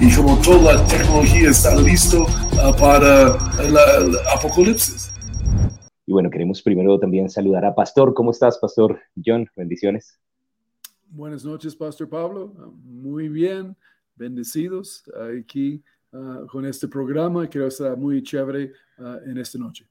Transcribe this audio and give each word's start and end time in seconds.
y 0.00 0.14
como 0.14 0.36
toda 0.42 0.74
la 0.74 0.86
tecnología 0.86 1.50
está 1.50 1.74
listo 1.76 2.22
uh, 2.22 2.76
para 2.78 3.36
el 3.62 4.16
apocalipsis. 4.34 5.12
Y 6.06 6.12
bueno, 6.12 6.30
queremos 6.30 6.60
primero 6.62 6.98
también 6.98 7.30
saludar 7.30 7.64
a 7.64 7.74
Pastor. 7.74 8.12
¿Cómo 8.12 8.30
estás, 8.30 8.58
Pastor 8.58 8.98
John? 9.24 9.46
Bendiciones. 9.56 10.18
Buenas 11.08 11.44
noches, 11.44 11.74
Pastor 11.76 12.08
Pablo. 12.08 12.52
Muy 12.84 13.28
bien, 13.28 13.76
bendecidos 14.16 15.04
aquí 15.38 15.82
uh, 16.12 16.46
con 16.46 16.66
este 16.66 16.88
programa. 16.88 17.48
Creo 17.48 17.64
que 17.64 17.68
estar 17.68 17.96
muy 17.96 18.22
chévere 18.22 18.72
uh, 18.98 19.30
en 19.30 19.38
esta 19.38 19.58
noche. 19.58 19.86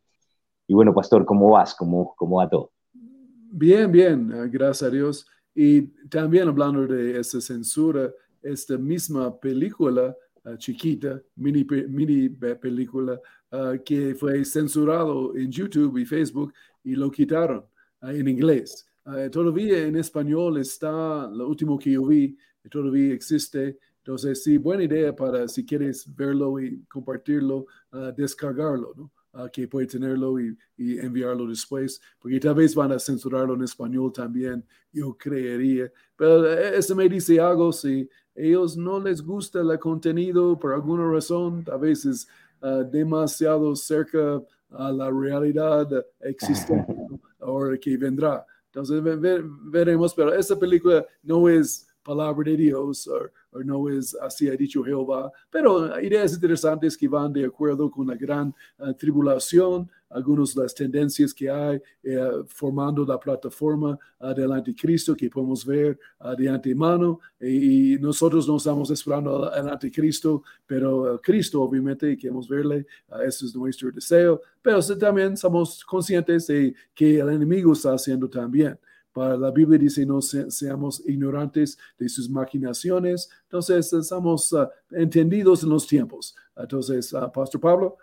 Y 0.68 0.74
bueno, 0.74 0.92
Pastor, 0.92 1.24
¿cómo 1.24 1.52
vas? 1.52 1.74
¿Cómo, 1.74 2.14
¿Cómo 2.16 2.36
va 2.36 2.50
todo? 2.50 2.70
Bien, 3.50 3.90
bien, 3.90 4.28
gracias 4.52 4.82
a 4.82 4.90
Dios. 4.90 5.26
Y 5.54 5.82
también 6.08 6.48
hablando 6.48 6.86
de 6.86 7.18
esta 7.18 7.40
censura, 7.40 8.12
esta 8.42 8.78
misma 8.78 9.38
película 9.38 10.16
ah, 10.44 10.56
chiquita, 10.56 11.20
mini, 11.36 11.66
mini 11.88 12.28
película, 12.28 13.20
ah, 13.50 13.74
que 13.84 14.14
fue 14.14 14.44
censurado 14.44 15.36
en 15.36 15.50
YouTube 15.50 15.98
y 15.98 16.04
Facebook 16.04 16.52
y 16.84 16.94
lo 16.94 17.10
quitaron 17.10 17.64
en 18.02 18.28
inglés. 18.28 18.86
Todavía 19.32 19.86
en 19.86 19.96
español 19.96 20.58
está 20.58 21.28
lo 21.28 21.48
último 21.48 21.78
que 21.78 21.92
yo 21.92 22.06
vi, 22.06 22.36
todavía 22.70 23.12
existe. 23.12 23.78
Entonces, 23.98 24.42
sí, 24.42 24.56
buena 24.56 24.84
idea 24.84 25.14
para 25.14 25.48
si 25.48 25.64
quieres 25.64 26.06
verlo 26.14 26.60
y 26.60 26.82
compartirlo, 26.84 27.66
uh, 27.92 28.12
descargarlo, 28.16 28.94
¿no? 28.96 29.10
Uh, 29.32 29.48
que 29.48 29.68
puede 29.68 29.86
tenerlo 29.86 30.40
y, 30.40 30.58
y, 30.76 30.98
enviarlo 30.98 31.46
después, 31.46 32.00
porque 32.18 32.40
tal 32.40 32.56
vez 32.56 32.74
van 32.74 32.90
a 32.90 32.98
censurarlo 32.98 33.54
en 33.54 33.62
español 33.62 34.12
también, 34.12 34.64
yo 34.92 35.16
creería. 35.16 35.88
Pero 36.16 36.52
eh, 36.52 36.76
eso 36.76 36.96
me 36.96 37.08
dice 37.08 37.38
algo, 37.38 37.72
si 37.72 38.10
ellos 38.34 38.76
no 38.76 38.98
les 38.98 39.22
gusta 39.22 39.60
el 39.60 39.78
contenido 39.78 40.58
por 40.58 40.72
alguna 40.72 41.08
razón, 41.08 41.64
a 41.70 41.76
veces 41.76 42.26
uh, 42.62 42.82
demasiado 42.82 43.76
cerca 43.76 44.42
a 44.70 44.90
la 44.90 45.08
realidad 45.10 45.88
existente 46.20 46.92
o 47.38 47.70
que 47.80 47.96
vendrá. 47.96 48.44
Entonces 48.66 49.02
veremos, 49.64 50.14
pero 50.14 50.34
esta 50.34 50.58
película 50.58 51.04
no 51.22 51.48
es 51.48 51.86
palabra 52.02 52.50
de 52.50 52.56
Dios 52.56 53.06
o, 53.08 53.30
no 53.64 53.88
es 53.88 54.14
así 54.14 54.48
ha 54.48 54.56
dicho 54.56 54.82
Jehová, 54.84 55.30
pero 55.50 56.00
ideas 56.00 56.32
interesantes 56.32 56.96
que 56.96 57.08
van 57.08 57.32
de 57.32 57.44
acuerdo 57.44 57.90
con 57.90 58.06
la 58.06 58.14
gran 58.14 58.54
uh, 58.78 58.92
tribulación, 58.94 59.90
algunas 60.08 60.54
de 60.54 60.62
las 60.62 60.74
tendencias 60.74 61.32
que 61.32 61.48
hay 61.48 61.80
eh, 62.02 62.30
formando 62.46 63.04
la 63.04 63.18
plataforma 63.18 63.98
uh, 64.20 64.34
del 64.34 64.52
anticristo 64.52 65.16
que 65.16 65.30
podemos 65.30 65.64
ver 65.64 65.98
uh, 66.20 66.34
de 66.34 66.48
antemano. 66.48 67.20
Y, 67.40 67.96
nosotros 68.00 68.46
no 68.46 68.56
estamos 68.56 68.90
esperando 68.90 69.52
al, 69.52 69.68
anticristo, 69.68 70.42
pero 70.66 71.20
Cristo 71.22 71.62
obviamente 71.62 72.16
queremos 72.16 72.48
verle, 72.48 72.86
ese 73.24 73.46
es 73.46 73.54
nuestro 73.54 73.90
deseo, 73.90 74.40
pero 74.62 74.80
también 74.96 75.36
somos 75.36 75.84
conscientes 75.84 76.46
de 76.46 76.74
que 76.94 77.18
el 77.20 77.30
enemigo 77.30 77.72
está 77.72 77.94
haciendo 77.94 78.28
también. 78.28 78.78
Para 79.12 79.36
la 79.36 79.50
Biblia 79.50 79.78
dice 79.78 80.06
no 80.06 80.20
seamos 80.20 81.02
ignorantes 81.06 81.78
de 81.98 82.08
sus 82.08 82.28
maquinaciones. 82.30 83.28
Entonces, 83.44 83.92
estamos 83.92 84.54
entendidos 84.90 85.62
en 85.62 85.70
los 85.70 85.86
tiempos. 85.86 86.34
Entonces, 86.56 87.14
Pastor 87.34 87.60
Pablo, 87.60 87.96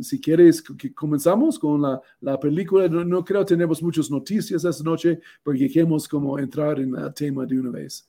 si 0.00 0.20
quieres, 0.20 0.62
que 0.62 0.94
comenzamos 0.94 1.58
con 1.58 1.82
la, 1.82 2.00
la 2.20 2.38
película. 2.38 2.88
No, 2.88 3.24
creo 3.24 3.40
que 3.40 3.54
tenemos 3.54 3.82
muchas 3.82 4.10
noticias 4.10 4.64
esta 4.64 4.84
noche 4.84 5.20
porque 5.42 5.68
queremos 5.68 6.08
como 6.08 6.38
entrar 6.38 6.78
en 6.78 6.94
el 6.94 7.12
tema 7.14 7.44
de 7.46 7.58
una 7.58 7.70
vez. 7.70 8.08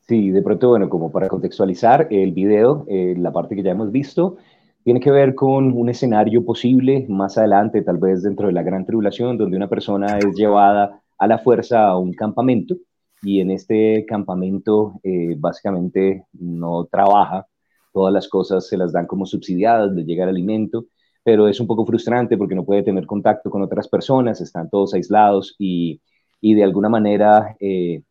Sí, 0.00 0.30
de 0.30 0.40
pronto, 0.40 0.70
bueno, 0.70 0.88
como 0.88 1.12
para 1.12 1.28
contextualizar 1.28 2.08
el 2.10 2.32
video, 2.32 2.86
eh, 2.88 3.14
la 3.18 3.30
parte 3.30 3.54
que 3.54 3.62
ya 3.62 3.72
hemos 3.72 3.92
visto, 3.92 4.38
tiene 4.82 5.00
que 5.00 5.10
ver 5.10 5.34
con 5.34 5.72
un 5.72 5.90
escenario 5.90 6.46
posible 6.46 7.04
más 7.10 7.36
adelante, 7.36 7.82
tal 7.82 7.98
vez 7.98 8.22
dentro 8.22 8.46
de 8.46 8.54
la 8.54 8.62
gran 8.62 8.86
tribulación, 8.86 9.36
donde 9.36 9.58
una 9.58 9.68
persona 9.68 10.18
es 10.18 10.34
llevada 10.34 11.02
a 11.18 11.26
la 11.26 11.38
fuerza 11.38 11.88
a 11.88 11.98
un 11.98 12.12
campamento 12.12 12.76
y 13.22 13.40
en 13.40 13.50
este 13.50 14.06
campamento 14.06 15.00
eh, 15.02 15.34
básicamente 15.36 16.26
no 16.32 16.86
trabaja, 16.86 17.46
todas 17.92 18.12
las 18.12 18.28
cosas 18.28 18.68
se 18.68 18.76
las 18.76 18.92
dan 18.92 19.06
como 19.06 19.26
subsidiadas, 19.26 19.94
de 19.94 20.04
llegar 20.04 20.28
alimento, 20.28 20.86
pero 21.24 21.48
es 21.48 21.60
un 21.60 21.66
poco 21.66 21.84
frustrante 21.84 22.36
porque 22.38 22.54
no 22.54 22.64
puede 22.64 22.82
tener 22.82 23.06
contacto 23.06 23.50
con 23.50 23.62
otras 23.62 23.88
personas, 23.88 24.40
están 24.40 24.70
todos 24.70 24.94
aislados 24.94 25.56
y, 25.58 26.00
y 26.40 26.54
de 26.54 26.64
alguna 26.64 26.88
manera 26.88 27.56
eh, 27.60 28.02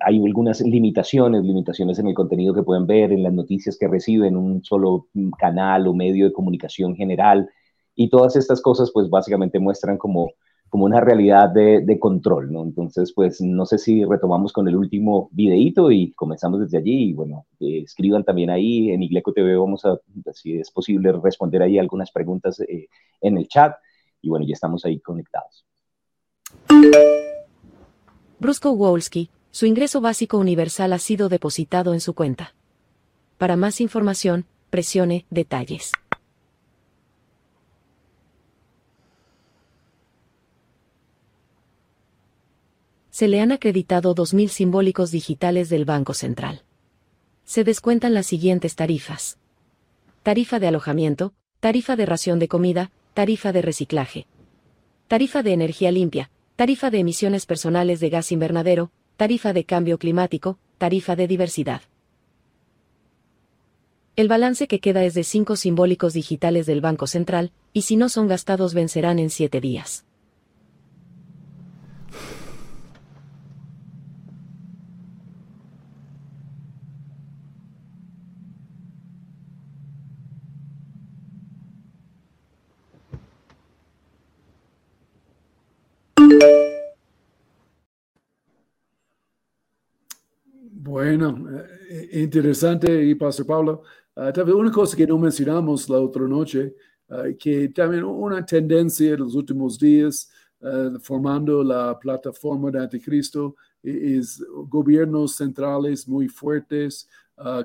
hay 0.00 0.24
algunas 0.24 0.60
limitaciones, 0.60 1.44
limitaciones 1.44 1.98
en 1.98 2.08
el 2.08 2.14
contenido 2.14 2.54
que 2.54 2.62
pueden 2.62 2.86
ver, 2.86 3.12
en 3.12 3.22
las 3.22 3.32
noticias 3.32 3.76
que 3.78 3.88
reciben, 3.88 4.36
un 4.36 4.64
solo 4.64 5.06
canal 5.38 5.86
o 5.86 5.94
medio 5.94 6.26
de 6.26 6.32
comunicación 6.32 6.94
general. 6.96 7.48
Y 7.94 8.08
todas 8.08 8.36
estas 8.36 8.60
cosas, 8.60 8.90
pues 8.92 9.08
básicamente 9.08 9.58
muestran 9.58 9.98
como 9.98 10.30
como 10.70 10.84
una 10.84 11.00
realidad 11.00 11.50
de, 11.50 11.98
control, 11.98 12.52
¿no? 12.52 12.62
Entonces, 12.62 13.12
pues 13.12 13.40
no 13.40 13.66
sé 13.66 13.76
si 13.76 14.04
retomamos 14.04 14.52
con 14.52 14.68
el 14.68 14.76
último 14.76 15.28
videíto 15.32 15.90
y 15.90 16.12
comenzamos 16.12 16.60
desde 16.60 16.78
allí. 16.78 17.10
Y 17.10 17.12
bueno, 17.12 17.46
eh, 17.58 17.82
escriban 17.84 18.24
también 18.24 18.50
ahí 18.50 18.90
en 18.90 19.02
Igleco 19.02 19.32
TV, 19.32 19.56
vamos 19.56 19.84
a, 19.84 19.98
si 20.32 20.58
es 20.58 20.70
posible, 20.70 21.12
responder 21.12 21.62
ahí 21.62 21.78
algunas 21.78 22.12
preguntas 22.12 22.60
eh, 22.60 22.88
en 23.20 23.36
el 23.36 23.48
chat. 23.48 23.74
Y 24.22 24.28
bueno, 24.28 24.46
ya 24.46 24.52
estamos 24.52 24.84
ahí 24.84 25.00
conectados. 25.00 25.66
Brusco 28.38 28.74
Wolski, 28.74 29.28
su 29.50 29.66
ingreso 29.66 30.00
básico 30.00 30.38
universal 30.38 30.92
ha 30.92 30.98
sido 30.98 31.28
depositado 31.28 31.92
en 31.94 32.00
su 32.00 32.14
cuenta. 32.14 32.54
Para 33.38 33.56
más 33.56 33.80
información, 33.80 34.44
presione 34.70 35.26
detalles. 35.30 35.92
Se 43.20 43.28
le 43.28 43.42
han 43.42 43.52
acreditado 43.52 44.14
2.000 44.14 44.48
simbólicos 44.48 45.10
digitales 45.10 45.68
del 45.68 45.84
Banco 45.84 46.14
Central. 46.14 46.62
Se 47.44 47.64
descuentan 47.64 48.14
las 48.14 48.24
siguientes 48.24 48.76
tarifas. 48.76 49.36
Tarifa 50.22 50.58
de 50.58 50.68
alojamiento, 50.68 51.34
tarifa 51.60 51.96
de 51.96 52.06
ración 52.06 52.38
de 52.38 52.48
comida, 52.48 52.90
tarifa 53.12 53.52
de 53.52 53.60
reciclaje. 53.60 54.26
Tarifa 55.06 55.42
de 55.42 55.52
energía 55.52 55.90
limpia, 55.92 56.30
tarifa 56.56 56.90
de 56.90 57.00
emisiones 57.00 57.44
personales 57.44 58.00
de 58.00 58.08
gas 58.08 58.32
invernadero, 58.32 58.90
tarifa 59.18 59.52
de 59.52 59.64
cambio 59.64 59.98
climático, 59.98 60.58
tarifa 60.78 61.14
de 61.14 61.28
diversidad. 61.28 61.82
El 64.16 64.28
balance 64.28 64.66
que 64.66 64.80
queda 64.80 65.04
es 65.04 65.12
de 65.12 65.24
5 65.24 65.56
simbólicos 65.56 66.14
digitales 66.14 66.64
del 66.64 66.80
Banco 66.80 67.06
Central, 67.06 67.52
y 67.74 67.82
si 67.82 67.96
no 67.96 68.08
son 68.08 68.28
gastados 68.28 68.72
vencerán 68.72 69.18
en 69.18 69.28
7 69.28 69.60
días. 69.60 70.06
Bueno, 90.90 91.46
eh, 91.88 92.20
interesante 92.20 93.04
y 93.04 93.14
Pastor 93.14 93.46
Pablo. 93.46 93.82
Uh, 94.16 94.56
una 94.56 94.72
cosa 94.72 94.96
que 94.96 95.06
no 95.06 95.18
mencionamos 95.18 95.88
la 95.88 96.00
otra 96.00 96.26
noche, 96.26 96.74
uh, 97.10 97.36
que 97.38 97.68
también 97.68 98.02
una 98.02 98.44
tendencia 98.44 99.12
en 99.12 99.20
los 99.20 99.36
últimos 99.36 99.78
días 99.78 100.28
uh, 100.58 100.98
formando 100.98 101.62
la 101.62 101.96
plataforma 101.96 102.72
de 102.72 102.80
Anticristo 102.80 103.54
es 103.84 104.44
gobiernos 104.66 105.36
centrales 105.36 106.08
muy 106.08 106.26
fuertes, 106.26 107.08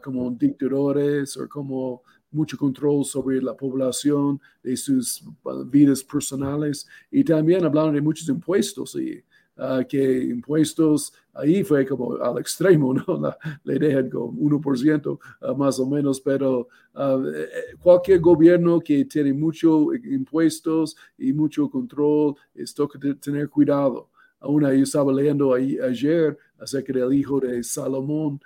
como 0.03 0.29
dictadores 0.29 1.35
o 1.35 1.49
como 1.49 2.03
mucho 2.31 2.57
control 2.57 3.03
sobre 3.03 3.41
la 3.41 3.53
población, 3.55 4.39
de 4.61 4.77
sus 4.77 5.23
vidas 5.65 6.03
personales 6.03 6.87
y 7.11 7.23
también 7.23 7.65
hablando 7.65 7.91
de 7.91 8.01
muchos 8.01 8.29
impuestos 8.29 8.95
y 8.95 9.21
Ah, 9.57 9.85
que 9.87 10.23
impuestos 10.23 11.13
ahí 11.33 11.63
fue 11.63 11.85
como 11.85 12.15
al 12.17 12.39
extremo, 12.39 12.93
¿no? 12.93 13.35
le 13.63 13.79
dejan 13.79 14.09
con 14.09 14.37
1% 14.37 15.17
ah, 15.41 15.53
más 15.53 15.79
o 15.79 15.87
menos, 15.87 16.19
pero 16.19 16.67
ah, 16.93 17.17
eh, 17.33 17.75
cualquier 17.79 18.19
gobierno 18.19 18.81
que 18.81 19.05
tiene 19.05 19.31
mucho 19.33 19.93
impuestos 19.93 20.97
y 21.17 21.31
mucho 21.31 21.69
control, 21.69 22.35
esto 22.53 22.85
que 22.89 23.13
tener 23.15 23.49
cuidado. 23.49 24.09
Aún 24.41 24.63
yo 24.63 24.69
estaba 24.83 25.13
leyendo 25.13 25.53
ahí, 25.53 25.79
ayer 25.79 26.37
acerca 26.59 26.91
del 26.91 27.13
hijo 27.13 27.39
de 27.39 27.63
Salomón, 27.63 28.39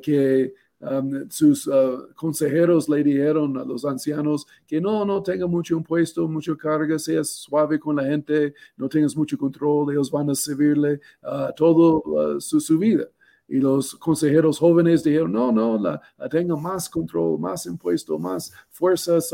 que 0.00 0.54
Um, 0.84 1.30
sus 1.30 1.66
uh, 1.66 2.08
consejeros 2.14 2.88
le 2.88 3.02
dijeron 3.02 3.56
a 3.56 3.64
los 3.64 3.86
ancianos 3.86 4.46
que 4.66 4.80
no, 4.80 5.04
no 5.04 5.22
tenga 5.22 5.46
mucho 5.46 5.76
impuesto, 5.76 6.28
mucha 6.28 6.54
carga, 6.56 6.98
seas 6.98 7.30
suave 7.30 7.78
con 7.78 7.96
la 7.96 8.04
gente, 8.04 8.52
no 8.76 8.88
tengas 8.88 9.16
mucho 9.16 9.38
control, 9.38 9.92
ellos 9.92 10.10
van 10.10 10.28
a 10.28 10.34
servirle 10.34 11.00
uh, 11.22 11.52
todo 11.56 12.02
uh, 12.04 12.40
su, 12.40 12.60
su 12.60 12.78
vida. 12.78 13.08
Y 13.46 13.60
los 13.60 13.94
consejeros 13.94 14.58
jóvenes 14.58 15.02
dijeron, 15.04 15.32
no, 15.32 15.52
no, 15.52 15.78
la, 15.78 16.00
tenga 16.30 16.56
más 16.56 16.88
control, 16.88 17.38
más 17.38 17.66
impuesto, 17.66 18.18
más 18.18 18.52
fuerzas 18.70 19.28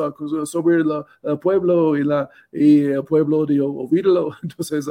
sobre 0.45 0.83
el 0.83 1.39
pueblo 1.39 1.97
y, 2.53 2.81
el 2.81 3.05
pueblo 3.05 3.47
dijo, 3.47 3.67
oírlo. 3.67 4.33
Entonces 4.43 4.89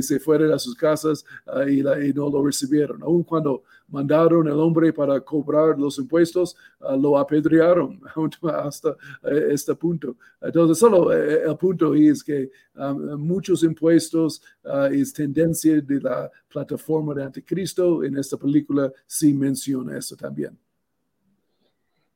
se 0.00 0.18
fueron 0.18 0.52
a 0.52 0.58
sus 0.58 0.74
casas 0.74 1.22
y, 1.68 1.80
y, 1.80 2.12
no 2.14 2.30
lo 2.30 2.42
recibieron. 2.42 3.02
Aun 3.02 3.22
cuando 3.24 3.62
mandaron 3.92 4.48
el 4.48 4.54
hombre 4.54 4.92
para 4.92 5.20
cobrar 5.20 5.78
los 5.78 5.98
impuestos, 5.98 6.56
ah, 6.80 6.96
lo 6.96 7.18
apedrearon 7.18 8.00
hasta 8.64 8.96
eh, 9.22 9.48
este 9.50 9.74
punto. 9.74 10.16
Entonces, 10.40 10.78
solo 10.78 11.12
eh, 11.12 11.42
el 11.46 11.56
punto 11.56 11.94
es 11.94 12.24
que 12.24 12.50
ah, 12.76 12.94
muchos 12.94 13.62
impuestos 13.62 14.42
ah, 14.64 14.88
es 14.90 15.12
tendencia 15.12 15.80
de 15.80 16.00
la 16.00 16.30
plataforma 16.48 17.14
de 17.14 17.24
Anticristo. 17.24 18.02
En 18.02 18.16
esta 18.16 18.36
película 18.36 18.90
sí 19.06 19.32
menciona 19.34 19.98
eso 19.98 20.16
también. 20.16 20.58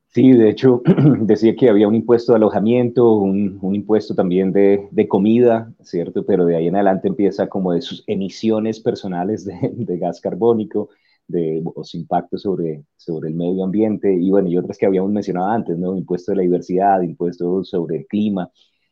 Sí, 0.07 0.31
de 0.31 0.49
hecho, 0.49 0.81
decía 1.21 1.55
que 1.55 1.69
había 1.69 1.87
un 1.87 1.93
impuesto 1.93 2.31
de 2.31 2.37
alojamiento, 2.37 3.13
un, 3.13 3.59
impuesto 3.75 4.15
también 4.15 4.51
de, 4.51 5.07
comida, 5.07 5.71
¿cierto? 5.83 6.25
Pero 6.25 6.45
de 6.45 6.55
ahí 6.55 6.67
en 6.67 6.75
adelante 6.75 7.07
empieza 7.07 7.47
como 7.47 7.71
de 7.73 7.81
sus 7.81 8.03
emisiones 8.07 8.79
personales 8.79 9.45
de 9.45 9.97
gas 9.99 10.19
carbónico 10.19 10.89
de 11.27 11.61
los 11.75 11.93
impactos 11.95 12.41
sobre, 12.41 12.83
sobre 12.95 13.29
el 13.29 13.35
medio 13.35 13.63
ambiente 13.63 14.13
y 14.13 14.29
bueno, 14.29 14.49
y 14.49 14.57
otras 14.57 14.77
que 14.77 14.85
habíamos 14.85 15.11
mencionado 15.11 15.47
antes, 15.47 15.77
¿no? 15.77 15.97
Impuesto 15.97 16.31
de 16.31 16.37
la 16.37 16.41
diversidad, 16.43 17.01
impuesto 17.01 17.63
sobre 17.63 17.97
el 17.97 18.07
clima. 18.07 18.49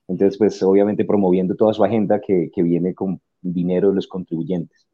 Entonces, 0.07 0.37
pues 0.37 0.61
obviamente 0.63 1.05
promoviendo 1.05 1.55
toda 1.55 1.73
su 1.73 1.83
agenda 1.83 2.19
que, 2.21 2.49
que 2.53 2.63
viene 2.63 2.93
con 2.93 3.21
dinero 3.41 3.89
de 3.89 3.95
los 3.95 4.07
contribuyentes. 4.07 4.87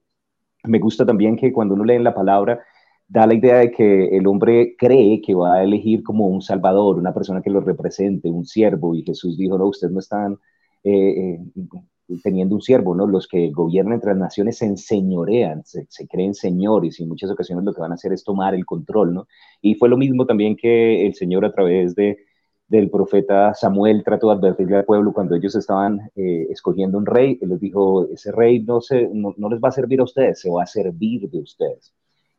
Me 0.64 0.80
gusta 0.80 1.06
también 1.06 1.36
que 1.36 1.52
cuando 1.52 1.74
uno 1.76 1.84
lee 1.84 2.00
la 2.00 2.14
palabra, 2.14 2.62
da 3.08 3.28
la 3.28 3.34
idea 3.34 3.58
de 3.58 3.72
que 3.72 4.08
el 4.18 4.26
hombre 4.28 4.76
cree 4.78 5.22
que 5.22 5.34
va 5.34 5.56
a 5.56 5.64
elegir 5.64 6.04
como 6.04 6.28
un 6.28 6.42
salvador, 6.42 6.98
una 6.98 7.14
persona 7.14 7.42
que 7.42 7.50
lo 7.50 7.60
represente, 7.62 8.30
un 8.30 8.46
siervo, 8.46 8.96
y 8.96 9.04
Jesús 9.04 9.38
dijo, 9.38 9.58
no, 9.58 9.68
ustedes 9.68 9.92
no 9.92 10.00
están 10.00 10.38
eh, 10.84 11.36
eh, 11.36 11.40
teniendo 12.24 12.56
un 12.56 12.62
siervo, 12.62 12.96
¿no? 12.96 13.08
Los 13.08 13.28
que 13.28 13.52
gobiernan 13.52 13.96
entre 13.96 14.12
las 14.12 14.20
naciones 14.20 14.58
se 14.58 14.66
enseñorean, 14.66 15.64
se, 15.66 16.08
creen 16.08 16.34
señores 16.34 17.00
y 17.00 17.04
en 17.04 17.10
muchas 17.10 17.32
ocasiones 17.32 17.64
lo 17.64 17.74
que 17.74 17.82
van 17.82 17.92
a 17.92 17.96
hacer 17.96 18.14
es 18.14 18.24
tomar 18.24 18.56
el 18.56 18.66
control, 18.66 19.14
¿no? 19.14 19.28
Y 19.62 19.76
fue 19.76 19.90
lo 19.90 19.98
mismo 19.98 20.26
también 20.26 20.56
que 20.56 21.06
el 21.06 21.16
Señor 21.16 21.46
a 21.46 21.52
través 21.52 21.96
de, 21.96 22.18
del 22.68 22.90
profeta 22.90 23.54
Samuel 23.54 24.04
trató 24.04 24.28
de 24.28 24.34
advertirle 24.34 24.78
al 24.78 24.86
pueblo 24.86 25.14
cuando 25.14 25.36
ellos 25.36 25.56
estaban 25.56 26.12
eh, 26.16 26.48
escogiendo 26.50 26.98
un 26.98 27.06
rey, 27.06 27.38
él 27.42 27.50
les 27.50 27.60
dijo, 27.60 28.08
ese 28.12 28.32
rey 28.32 28.64
no, 28.64 28.82
se, 28.82 29.10
no, 29.14 29.34
no, 29.38 29.50
les 29.50 29.60
va 29.60 29.70
a 29.70 29.72
servir 29.72 30.00
a 30.00 30.04
ustedes, 30.04 30.40
se 30.40 30.50
va 30.50 30.64
a 30.64 30.68
servir 30.68 31.30
de 31.30 31.40
ustedes. 31.40 31.94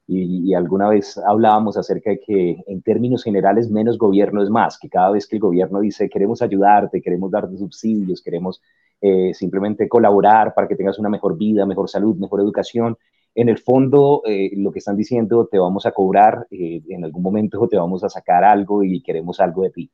Y, 0.06 0.50
y, 0.50 0.54
alguna 0.54 0.88
vez 0.88 1.16
hablábamos 1.18 1.76
acerca 1.76 2.10
de 2.10 2.20
que 2.20 2.56
en 2.66 2.82
términos 2.82 3.22
generales 3.22 3.70
menos 3.70 3.96
gobierno 3.98 4.42
es 4.42 4.50
más, 4.50 4.78
que 4.78 4.88
cada 4.88 5.10
vez 5.12 5.26
que 5.28 5.36
el 5.36 5.40
gobierno 5.40 5.80
dice 5.80 6.08
queremos 6.08 6.42
ayudarte, 6.42 7.00
queremos 7.00 7.30
darte 7.30 7.56
subsidios, 7.56 8.20
queremos 8.20 8.60
eh, 9.04 9.34
simplemente 9.34 9.88
colaborar 9.88 10.54
para 10.54 10.68
que 10.68 10.76
tengas 10.76 10.96
una 10.96 11.08
mejor 11.08 11.36
vida, 11.36 11.66
mejor 11.66 11.90
salud, 11.90 12.16
mejor 12.16 12.40
educación. 12.40 12.96
En 13.34 13.48
el 13.48 13.58
fondo, 13.58 14.22
eh, 14.24 14.52
lo 14.56 14.70
que 14.70 14.78
están 14.78 14.96
diciendo, 14.96 15.48
te 15.50 15.58
vamos 15.58 15.86
a 15.86 15.90
cobrar, 15.90 16.46
eh, 16.52 16.82
en 16.88 17.04
algún 17.04 17.20
momento 17.20 17.66
te 17.66 17.76
vamos 17.76 18.04
a 18.04 18.08
sacar 18.08 18.44
algo 18.44 18.84
y 18.84 19.02
queremos 19.02 19.40
algo 19.40 19.64
de 19.64 19.70
ti. 19.70 19.90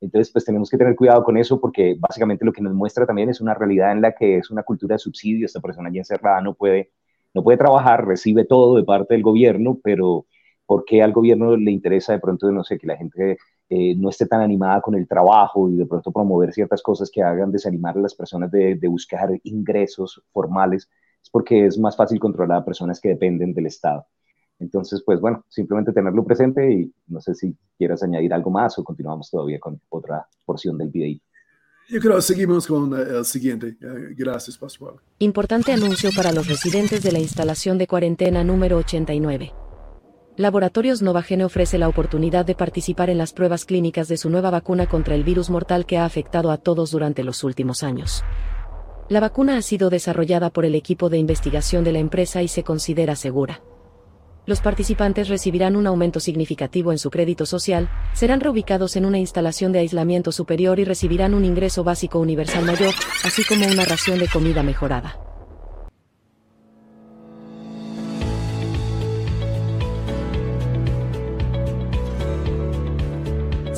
Entonces, 0.00 0.30
pues 0.32 0.44
tenemos 0.44 0.70
que 0.70 0.78
tener 0.78 0.94
cuidado 0.94 1.24
con 1.24 1.36
eso 1.36 1.60
porque 1.60 1.96
básicamente 1.98 2.44
lo 2.44 2.52
que 2.52 2.62
nos 2.62 2.72
muestra 2.72 3.04
también 3.04 3.30
es 3.30 3.40
una 3.40 3.54
realidad 3.54 3.90
en 3.90 4.00
la 4.00 4.12
que 4.12 4.38
es 4.38 4.50
una 4.50 4.62
cultura 4.62 4.94
de 4.94 5.00
subsidio. 5.00 5.46
Esta 5.46 5.60
persona 5.60 5.90
ya 5.92 5.98
encerrada 5.98 6.40
no 6.40 6.54
puede, 6.54 6.92
no 7.34 7.42
puede 7.42 7.58
trabajar, 7.58 8.06
recibe 8.06 8.44
todo 8.44 8.76
de 8.76 8.84
parte 8.84 9.14
del 9.14 9.24
gobierno, 9.24 9.80
pero 9.82 10.26
¿por 10.66 10.84
qué 10.84 11.02
al 11.02 11.12
gobierno 11.12 11.56
le 11.56 11.72
interesa 11.72 12.12
de 12.12 12.20
pronto, 12.20 12.50
no 12.52 12.62
sé, 12.62 12.78
que 12.78 12.86
la 12.86 12.96
gente 12.96 13.38
eh, 13.74 13.94
no 13.96 14.10
esté 14.10 14.26
tan 14.26 14.42
animada 14.42 14.82
con 14.82 14.94
el 14.94 15.08
trabajo 15.08 15.70
y 15.70 15.76
de 15.76 15.86
pronto 15.86 16.12
promover 16.12 16.52
ciertas 16.52 16.82
cosas 16.82 17.10
que 17.10 17.22
hagan 17.22 17.50
desanimar 17.50 17.96
a 17.96 18.02
las 18.02 18.14
personas 18.14 18.50
de, 18.50 18.78
buscar 18.86 19.30
ingresos 19.44 20.22
formales, 20.30 20.90
es 21.22 21.30
porque 21.30 21.64
es 21.64 21.78
más 21.78 21.96
fácil 21.96 22.20
controlar 22.20 22.58
a 22.58 22.64
personas 22.66 23.00
que 23.00 23.08
dependen 23.08 23.54
del 23.54 23.64
Estado. 23.64 24.04
Entonces, 24.58 25.02
pues 25.06 25.22
bueno, 25.22 25.46
simplemente 25.48 25.90
tenerlo 25.90 26.22
presente 26.22 26.70
y 26.70 26.92
no 27.06 27.18
sé 27.22 27.34
si 27.34 27.56
quieras 27.78 28.02
añadir 28.02 28.34
algo 28.34 28.50
más 28.50 28.78
o 28.78 28.84
continuamos 28.84 29.30
todavía 29.30 29.58
con 29.58 29.80
otra 29.88 30.28
porción 30.44 30.76
del 30.76 30.90
video. 30.90 31.18
Yo 31.88 31.98
creo 31.98 32.16
que 32.16 32.22
seguimos 32.22 32.66
con 32.66 32.92
eh, 32.92 33.20
el 33.20 33.24
siguiente. 33.24 33.68
Eh, 33.80 34.14
gracias, 34.14 34.58
Pascual. 34.58 34.96
Importante 35.18 35.72
anuncio 35.72 36.10
para 36.14 36.30
los 36.30 36.46
residentes 36.46 37.02
de 37.02 37.12
la 37.12 37.20
instalación 37.20 37.78
de 37.78 37.86
cuarentena 37.86 38.44
número 38.44 38.76
89. 38.76 39.61
Laboratorios 40.38 41.02
Novagene 41.02 41.44
ofrece 41.44 41.76
la 41.76 41.88
oportunidad 41.88 42.46
de 42.46 42.54
participar 42.54 43.10
en 43.10 43.18
las 43.18 43.34
pruebas 43.34 43.66
clínicas 43.66 44.08
de 44.08 44.16
su 44.16 44.30
nueva 44.30 44.50
vacuna 44.50 44.86
contra 44.86 45.14
el 45.14 45.24
virus 45.24 45.50
mortal 45.50 45.84
que 45.84 45.98
ha 45.98 46.06
afectado 46.06 46.50
a 46.50 46.56
todos 46.56 46.90
durante 46.90 47.22
los 47.22 47.44
últimos 47.44 47.82
años. 47.82 48.24
La 49.10 49.20
vacuna 49.20 49.58
ha 49.58 49.62
sido 49.62 49.90
desarrollada 49.90 50.48
por 50.48 50.64
el 50.64 50.74
equipo 50.74 51.10
de 51.10 51.18
investigación 51.18 51.84
de 51.84 51.92
la 51.92 51.98
empresa 51.98 52.40
y 52.40 52.48
se 52.48 52.64
considera 52.64 53.14
segura. 53.14 53.60
Los 54.46 54.62
participantes 54.62 55.28
recibirán 55.28 55.76
un 55.76 55.86
aumento 55.86 56.18
significativo 56.18 56.92
en 56.92 56.98
su 56.98 57.10
crédito 57.10 57.44
social, 57.44 57.90
serán 58.14 58.40
reubicados 58.40 58.96
en 58.96 59.04
una 59.04 59.18
instalación 59.18 59.70
de 59.70 59.80
aislamiento 59.80 60.32
superior 60.32 60.80
y 60.80 60.84
recibirán 60.84 61.34
un 61.34 61.44
ingreso 61.44 61.84
básico 61.84 62.18
universal 62.18 62.64
mayor, 62.64 62.94
así 63.22 63.44
como 63.44 63.66
una 63.66 63.84
ración 63.84 64.18
de 64.18 64.28
comida 64.28 64.62
mejorada. 64.62 65.31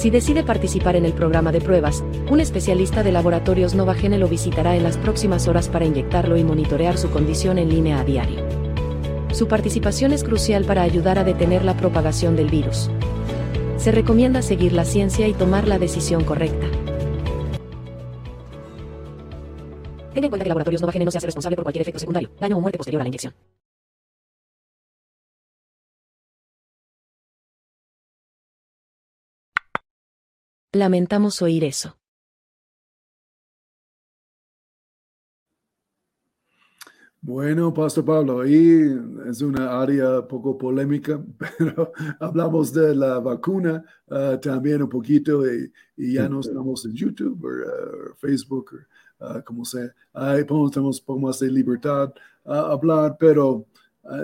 Si 0.05 0.11
decide 0.11 0.43
participar 0.43 0.97
en 0.97 1.07
el 1.07 1.15
programa 1.15 1.51
de 1.51 1.63
pruebas, 1.63 2.05
un 2.31 2.39
especialista 2.39 3.03
de 3.03 3.11
laboratorios 3.11 3.75
Novagene 3.75 4.19
lo 4.19 4.29
visitará 4.29 4.77
en 4.77 4.83
las 4.83 4.99
próximas 4.99 5.49
horas 5.49 5.71
para 5.71 5.87
inyectarlo 5.87 6.37
y 6.37 6.45
monitorear 6.45 6.99
su 6.99 7.09
condición 7.11 7.57
en 7.57 7.71
línea 7.71 8.01
a 8.01 8.05
diario. 8.05 8.47
Su 9.33 9.49
participación 9.49 10.13
es 10.13 10.23
crucial 10.23 10.67
para 10.67 10.83
ayudar 10.83 11.19
a 11.19 11.25
detener 11.25 11.65
la 11.65 11.75
propagación 11.75 12.37
del 12.37 12.51
virus. 12.51 12.91
Se 13.79 13.93
recomienda 13.93 14.43
seguir 14.43 14.75
la 14.75 14.85
ciencia 14.85 15.27
y 15.27 15.33
tomar 15.33 15.67
la 15.67 15.79
decisión 15.79 16.23
correcta. 16.23 16.67
Ten 20.13 20.23
en 20.23 20.29
cuenta 20.29 20.45
que 20.45 20.49
Laboratorios 20.51 20.83
Novagene 20.83 21.07
no 21.07 21.13
se 21.13 21.17
hace 21.17 21.29
responsable 21.29 21.57
por 21.57 21.65
cualquier 21.65 21.81
efecto 21.81 22.01
secundario, 22.01 22.29
daño 22.39 22.59
o 22.59 22.61
muerte 22.61 22.77
posterior 22.77 23.01
a 23.01 23.05
la 23.05 23.09
inyección. 23.09 23.33
Lamentamos 30.75 31.41
oír 31.41 31.63
eso. 31.63 31.97
Bueno, 37.21 37.73
Pastor 37.73 38.05
Pablo, 38.05 38.41
ahí 38.41 38.83
es 39.27 39.41
una 39.41 39.81
área 39.81 40.27
poco 40.27 40.59
polémica, 40.59 41.25
pero 41.39 41.93
hablamos 42.19 42.73
de 42.73 42.95
la 42.95 43.19
vacuna 43.21 43.83
ah, 44.11 44.39
también 44.43 44.83
un 44.83 44.91
poquito 44.91 45.43
y, 45.47 45.73
ya 45.97 46.29
no 46.29 46.41
estamos 46.41 46.85
en 46.85 46.93
YouTube 46.93 47.43
o 47.45 47.49
ah, 47.49 48.15
Facebook, 48.19 48.73
uh, 49.21 49.43
como 49.45 49.65
sea. 49.65 49.95
Ahí 50.13 50.45
tenemos 50.45 50.99
un 51.01 51.05
poco 51.07 51.21
más 51.21 51.39
de 51.39 51.51
libertad 51.51 52.13
a 52.45 52.73
hablar, 52.73 53.17
pero 53.19 53.65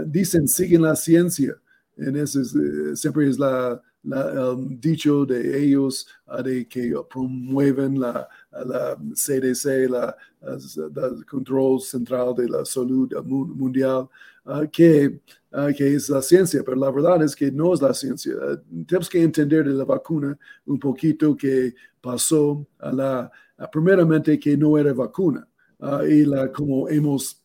dicen 0.04 0.46
siguen 0.46 0.82
la 0.82 0.94
ciencia 0.94 1.56
en 1.96 2.16
ese, 2.16 2.40
eh, 2.40 2.96
siempre 2.96 3.28
es 3.28 3.38
la, 3.38 3.80
el 4.04 4.80
dicho 4.80 5.26
de 5.26 5.62
ellos 5.62 6.06
de 6.44 6.66
que 6.66 6.94
promueven 7.08 8.00
la, 8.00 8.28
la 8.50 8.96
CDC, 8.96 9.90
la, 9.90 10.16
el 10.42 11.26
control 11.26 11.80
central 11.80 12.34
de 12.34 12.48
la 12.48 12.64
salud 12.64 13.12
mundial, 13.24 14.08
que, 14.72 15.20
que 15.76 15.94
es 15.94 16.08
la 16.08 16.22
ciencia, 16.22 16.62
pero 16.64 16.76
la 16.76 16.90
verdad 16.90 17.22
es 17.22 17.36
que 17.36 17.50
no 17.50 17.74
es 17.74 17.82
la 17.82 17.92
ciencia. 17.92 18.32
tenemos 18.86 19.08
que 19.08 19.22
entender 19.22 19.66
de 19.66 19.74
la 19.74 19.84
vacuna 19.84 20.38
un 20.66 20.78
poquito 20.78 21.36
que 21.36 21.74
pasó 22.00 22.66
a 22.78 22.90
la, 22.92 23.30
primeramente 23.70 24.38
que 24.38 24.56
no 24.56 24.78
era 24.78 24.92
vacuna. 24.92 25.46
y 26.08 26.24
la, 26.24 26.50
como 26.50 26.88
hemos 26.88 27.40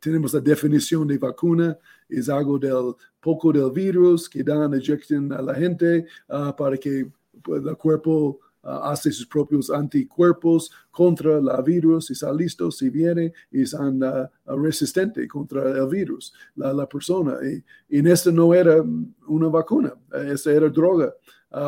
tenemos 0.00 0.34
la 0.34 0.40
definición 0.40 1.06
de 1.08 1.18
vacuna, 1.18 1.78
es 2.18 2.28
algo 2.28 2.58
del 2.58 2.94
poco 3.20 3.52
del 3.52 3.70
virus 3.70 4.28
que 4.28 4.42
dan, 4.42 4.74
inyectan 4.74 5.32
a 5.32 5.42
la 5.42 5.54
gente 5.54 6.06
ah, 6.28 6.54
para 6.56 6.76
que 6.76 7.10
pues, 7.42 7.64
el 7.64 7.76
cuerpo 7.76 8.40
uh, 8.62 8.68
hace 8.68 9.10
sus 9.12 9.26
propios 9.26 9.70
anticuerpos 9.70 10.70
contra 10.90 11.38
el 11.38 11.48
virus 11.64 12.10
y 12.10 12.12
está 12.12 12.32
listo 12.32 12.70
si 12.70 12.90
viene 12.90 13.32
y 13.50 13.62
están 13.62 14.02
uh, 14.02 14.28
resistente 14.56 15.26
contra 15.26 15.70
el 15.70 15.88
virus, 15.88 16.32
la, 16.56 16.72
la 16.72 16.88
persona. 16.88 17.36
Y, 17.42 17.96
y, 17.96 17.98
en 18.00 18.06
esto 18.08 18.30
no 18.32 18.52
era 18.54 18.82
una 19.26 19.48
vacuna, 19.48 19.94
esta 20.26 20.52
era 20.52 20.68
droga, 20.68 21.14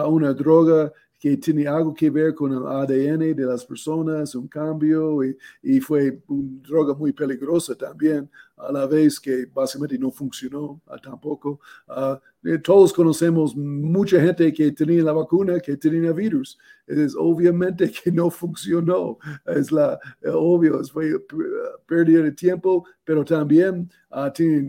una 0.09 0.33
droga 0.33 0.91
que 1.25 1.39
tiene 1.39 1.67
algo 1.67 1.95
que 1.95 2.11
ver 2.11 2.35
con 2.35 2.53
el 2.53 2.67
ADN 2.67 3.35
de 3.35 3.47
las 3.47 3.65
personas, 3.65 4.35
un 4.35 4.47
cambio, 4.47 5.21
y, 5.63 5.81
fue 5.81 6.21
una 6.29 6.61
droga 6.69 6.93
muy 6.93 7.15
peligrosa 7.15 7.75
también, 7.75 8.29
a 8.59 8.71
la 8.71 8.87
vez 8.87 9.19
que 9.19 9.47
básicamente 9.47 9.99
no 9.99 10.11
funcionó 10.11 10.83
uh, 10.87 10.99
tampoco. 11.03 11.61
Uh, 11.89 12.59
todos 12.63 12.93
conocemos 12.93 13.57
mucha 13.57 14.21
gente 14.21 14.53
que 14.53 14.71
tenía 14.73 15.03
la 15.03 15.13
vacuna 15.13 15.61
que 15.61 15.79
tenía 15.79 16.13
virus. 16.13 16.59
Es 16.87 17.15
obviamente 17.19 17.91
que 17.91 18.13
no 18.13 18.31
funcionó. 18.31 19.17
Es 19.47 19.73
la 19.73 19.99
obvio, 20.27 20.85
fue 20.85 21.15
pérdida 21.87 22.23
de 22.23 22.33
tiempo, 22.33 22.85
pero 23.03 23.25
también 23.25 23.91
uh, 24.11 24.31
tienen 24.31 24.69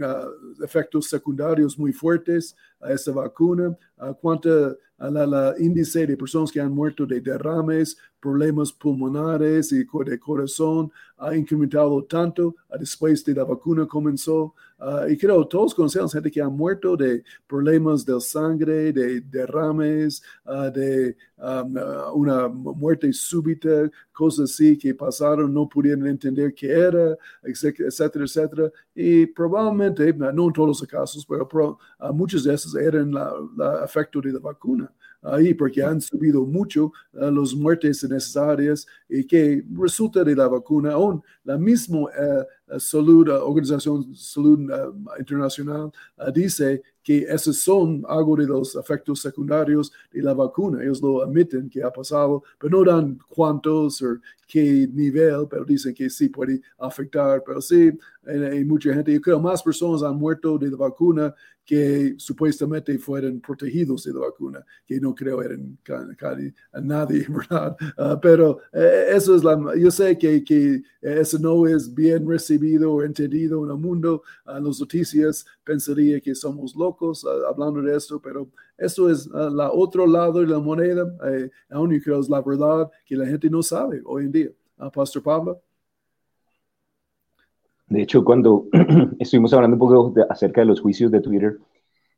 efectos 0.64 1.10
secundarios 1.10 1.78
muy 1.78 1.92
fuertes 1.92 2.56
a 2.80 2.94
esa 2.94 3.12
vacuna. 3.12 3.78
¿Cuánta 4.22 4.74
la, 4.98 5.56
índice 5.60 6.08
de 6.08 6.18
personas 6.18 6.52
que 6.52 6.60
han 6.60 6.74
muerto 6.74 7.06
de 7.06 7.22
derrames, 7.22 7.98
problemas 8.26 8.74
pulmonares 8.74 9.72
y 9.72 9.86
de 9.86 10.20
corazón 10.20 10.92
ha 11.20 11.36
incrementado 11.36 12.04
tanto 12.06 12.56
después 12.80 13.24
de 13.24 13.36
la 13.36 13.44
vacuna 13.44 13.86
comenzó. 13.86 14.56
Ah, 14.80 15.06
y 15.08 15.16
creo 15.16 15.48
todos 15.48 15.76
conocemos 15.76 16.12
gente 16.12 16.32
que 16.32 16.42
ha 16.42 16.50
muerto 16.50 16.98
de 16.98 17.24
problemas 17.48 18.04
de 18.04 18.20
sangre, 18.20 18.92
de 18.92 19.22
derrames, 19.22 20.24
ah, 20.44 20.72
de 20.72 21.16
ah, 21.38 22.12
una 22.16 22.48
muerte 22.48 23.14
súbita, 23.14 23.92
cosas 24.12 24.52
así 24.52 24.76
que 24.76 24.96
pasaron, 24.96 25.54
no 25.54 25.70
pudieron 25.70 26.08
entender 26.08 26.52
qué 26.56 26.72
era, 26.72 27.16
etcétera, 27.44 28.26
etcétera. 28.26 28.72
Y 28.96 29.28
probablemente, 29.28 30.12
no 30.14 30.48
en 30.48 30.54
todos 30.54 30.82
los 30.82 30.90
casos, 30.90 31.28
pero, 31.28 31.78
muchos 32.12 32.44
de 32.44 32.56
esos 32.56 32.76
eran 32.76 33.12
el 33.12 33.84
efecto 33.84 34.20
de 34.20 34.34
la 34.34 34.40
vacuna 34.40 34.92
ahí 35.22 35.54
porque 35.54 35.84
han 35.84 36.02
subido 36.02 36.46
mucho 36.46 36.92
uh, 37.14 37.32
las 37.32 37.54
muertes 37.54 38.04
necesarias 38.04 38.86
y 39.10 39.26
que 39.26 39.64
resulta 39.72 40.24
de 40.24 40.36
la 40.36 40.48
vacuna, 40.48 40.94
aún. 40.94 41.22
La 41.44 41.58
misma 41.58 42.00
uh, 42.00 42.46
salud, 42.80 43.28
uh, 43.30 43.44
Organización 43.44 44.16
Salud 44.16 44.60
Internacional 45.20 45.92
dice 46.34 46.82
que 47.04 47.20
esos 47.20 47.58
son 47.58 48.04
algo 48.08 48.36
de 48.36 48.48
los 48.48 48.76
efectos 48.76 49.22
secundarios 49.22 49.92
de 50.12 50.24
la 50.24 50.34
vacuna. 50.34 50.82
Ellos 50.82 51.02
lo 51.02 51.22
admiten 51.22 51.70
que 51.70 51.84
ha 51.84 51.92
pasado, 51.92 52.44
pero 52.60 52.80
no 52.80 52.92
dan 52.92 53.20
cuántos 53.30 54.02
o 54.02 54.18
qué 54.48 54.88
nivel, 54.92 55.48
pero 55.48 55.64
dicen 55.64 55.94
que 55.94 56.10
sí 56.10 56.30
puede 56.30 56.62
afectar. 56.80 57.44
Pero 57.46 57.62
sí, 57.62 57.92
hay 58.26 58.66
mucha 58.66 58.92
gente, 58.92 59.14
yo 59.14 59.22
creo 59.22 59.40
más 59.40 59.62
personas 59.62 60.02
han 60.02 60.16
muerto 60.16 60.58
de 60.58 60.72
la 60.72 60.78
vacuna 60.78 61.34
que 61.64 62.14
supuestamente 62.18 62.98
fueron 63.00 63.40
protegidos 63.40 64.04
de 64.04 64.14
la 64.14 64.20
vacuna, 64.20 64.64
que 64.86 65.00
no 65.00 65.16
creo 65.16 65.42
eran 65.42 65.78
a 66.72 66.82
nadie, 66.82 67.26
¿verdad? 67.30 67.76
Ah, 67.98 68.20
pero 68.22 68.60
eh, 68.72 69.08
eso 69.10 69.36
es 69.36 69.44
la, 69.44 69.58
yo 69.76 69.90
sé 69.90 70.18
que, 70.18 70.44
que 70.44 70.84
eso 71.02 71.40
no 71.40 71.68
es 71.68 71.94
bien 71.94 72.28
recibido 72.28 72.55
o 72.86 73.04
entendido 73.04 73.64
en 73.66 73.72
el 73.72 73.78
mundo, 73.78 74.24
uh, 74.46 74.60
las 74.62 74.80
noticias 74.80 75.46
pensaría 75.64 76.20
que 76.20 76.34
somos 76.36 76.76
locos 76.76 77.26
ah, 77.26 77.50
hablando 77.50 77.82
de 77.82 77.96
esto, 77.96 78.20
pero 78.20 78.48
eso 78.78 79.10
es 79.10 79.28
el 79.28 79.60
otro 79.72 80.08
lado 80.08 80.40
de 80.40 80.48
la 80.48 80.60
moneda, 80.60 81.06
eh, 81.28 81.50
aún 81.70 81.92
yo 81.92 82.02
creo 82.02 82.20
es 82.20 82.30
la 82.30 82.42
verdad 82.42 82.90
que 83.06 83.16
la 83.16 83.26
gente 83.26 83.50
no 83.50 83.62
sabe 83.62 84.02
hoy 84.06 84.26
en 84.26 84.32
día. 84.32 84.50
Pastor 84.94 85.24
Pablo. 85.24 85.62
De 87.88 88.02
hecho, 88.02 88.24
cuando 88.24 88.68
estuvimos 89.20 89.54
hablando 89.54 89.76
un 89.76 89.80
poco 89.80 90.14
acerca 90.30 90.62
de 90.62 90.68
los 90.68 90.82
juicios 90.82 91.12
de 91.12 91.22
Twitter, 91.22 91.58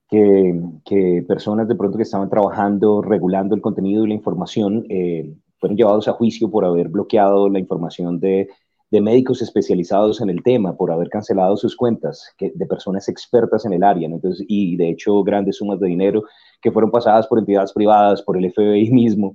que, 0.10 0.60
que, 0.86 1.24
personas 1.28 1.68
de 1.68 1.76
pronto 1.76 1.98
que 1.98 2.04
estaban 2.04 2.30
trabajando, 2.30 3.02
regulando 3.02 3.54
el 3.54 3.62
contenido 3.62 4.06
y 4.06 4.08
la 4.08 4.14
información, 4.14 4.86
eh, 4.90 5.36
fueron 5.60 5.78
llevados 5.78 6.08
a 6.08 6.14
juicio 6.14 6.50
por 6.50 6.64
haber 6.64 6.88
bloqueado 6.88 7.50
la 7.50 7.60
información 7.60 8.20
de, 8.20 8.50
de, 8.92 9.02
médicos 9.02 9.42
especializados 9.42 10.22
en 10.22 10.30
el 10.30 10.44
tema, 10.44 10.76
por 10.76 10.92
haber 10.92 11.10
cancelado 11.10 11.58
sus 11.58 11.76
cuentas 11.76 12.34
que, 12.38 12.52
de 12.54 12.66
personas 12.66 13.10
expertas 13.10 13.66
en 13.66 13.74
el 13.74 13.84
área, 13.84 14.08
Entonces, 14.08 14.46
y 14.48 14.76
de 14.78 14.90
hecho 14.90 15.24
grandes 15.24 15.58
sumas 15.58 15.80
de 15.80 15.88
dinero 15.88 16.24
que 16.62 16.72
fueron 16.72 16.92
pasadas 16.92 17.28
por 17.28 17.40
entidades 17.40 17.74
privadas, 17.74 18.22
por 18.22 18.38
el 18.38 18.52
FBI 18.52 18.90
mismo, 18.92 19.34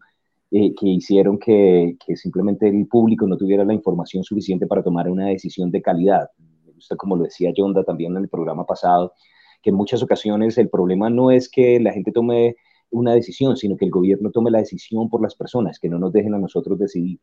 eh, 0.50 0.74
que 0.74 0.88
hicieron 0.88 1.38
que, 1.38 1.96
que, 2.04 2.16
simplemente 2.16 2.68
el 2.68 2.86
público 2.86 3.26
no 3.26 3.36
tuviera 3.36 3.64
la 3.64 3.74
información 3.74 4.22
suficiente 4.24 4.66
para 4.66 4.82
tomar 4.82 5.08
una 5.08 5.26
decisión 5.26 5.70
de 5.70 5.80
calidad. 5.80 6.28
Como 6.98 7.16
lo 7.16 7.24
decía 7.24 7.52
Yonda 7.56 7.84
también 7.84 8.12
en 8.16 8.24
el 8.24 8.28
programa 8.28 8.66
pasado, 8.66 9.12
que 9.62 9.70
en 9.70 9.76
muchas 9.76 10.02
ocasiones 10.02 10.58
el 10.58 10.68
problema 10.68 11.08
no 11.08 11.30
es 11.30 11.48
que 11.48 11.80
la 11.80 11.92
gente 11.92 12.12
tome 12.12 12.56
una 12.90 13.14
decisión, 13.14 13.56
sino 13.56 13.76
que 13.76 13.86
el 13.86 13.90
gobierno 13.90 14.30
tome 14.30 14.50
la 14.50 14.58
decisión 14.58 15.08
por 15.08 15.22
las 15.22 15.34
personas, 15.34 15.78
que 15.78 15.88
no 15.88 15.98
nos 15.98 16.12
dejen 16.12 16.34
a 16.34 16.38
nosotros 16.38 16.78
decidir. 16.78 17.18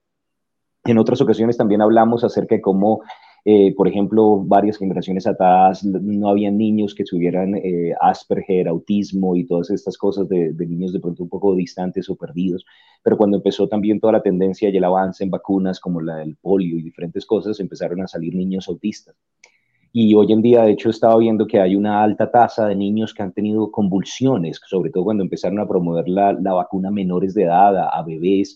En 0.89 0.97
otras 0.97 1.21
ocasiones 1.21 1.57
también 1.57 1.81
hablamos 1.81 2.23
acerca 2.23 2.55
de 2.55 2.61
cómo 2.61 3.01
eh, 3.45 3.73
por 3.75 3.87
ejemplo, 3.87 4.43
varias 4.43 4.77
generaciones 4.77 5.25
atrás 5.25 5.83
no 5.83 6.29
había 6.29 6.51
niños 6.51 6.93
que 6.93 7.03
tuvieran 7.03 7.55
eh, 7.55 7.93
Asperger, 8.01 8.67
autismo 8.67 9.35
y 9.35 9.45
todas 9.45 9.69
estas 9.69 9.97
cosas 9.97 10.27
de, 10.27 10.53
niños 10.53 10.91
de 10.93 10.99
pronto 10.99 11.23
un 11.23 11.29
poco 11.29 11.55
distantes 11.55 12.09
o 12.09 12.15
perdidos. 12.15 12.65
Pero 13.01 13.17
cuando 13.17 13.37
empezó 13.37 13.67
también 13.67 13.99
toda 13.99 14.13
la 14.13 14.21
tendencia 14.21 14.69
y 14.69 14.77
el 14.77 14.83
avance 14.83 15.23
en 15.23 15.31
vacunas 15.31 15.79
como 15.79 16.01
la 16.01 16.17
del 16.17 16.35
polio 16.35 16.77
y 16.77 16.83
diferentes 16.83 17.25
cosas, 17.25 17.59
empezaron 17.59 18.01
a 18.01 18.07
salir 18.07 18.35
niños 18.35 18.67
autistas. 18.67 19.15
Y 19.91 20.13
hoy 20.13 20.31
en 20.31 20.41
día, 20.43 20.63
de 20.63 20.73
hecho, 20.73 20.91
estaba 20.91 21.17
viendo 21.17 21.47
que 21.47 21.59
hay 21.59 21.75
una 21.75 22.03
alta 22.03 22.29
tasa 22.29 22.67
de 22.67 22.75
niños 22.75 23.13
que 23.13 23.23
han 23.23 23.33
tenido 23.33 23.71
convulsiones, 23.71 24.61
sobre 24.67 24.91
todo 24.91 25.05
cuando 25.05 25.23
empezaron 25.23 25.59
a 25.59 25.67
promover 25.67 26.07
la, 26.07 26.33
vacuna 26.33 26.91
menores 26.91 27.33
de 27.33 27.43
edad, 27.43 27.75
a 27.91 28.03
bebés 28.03 28.55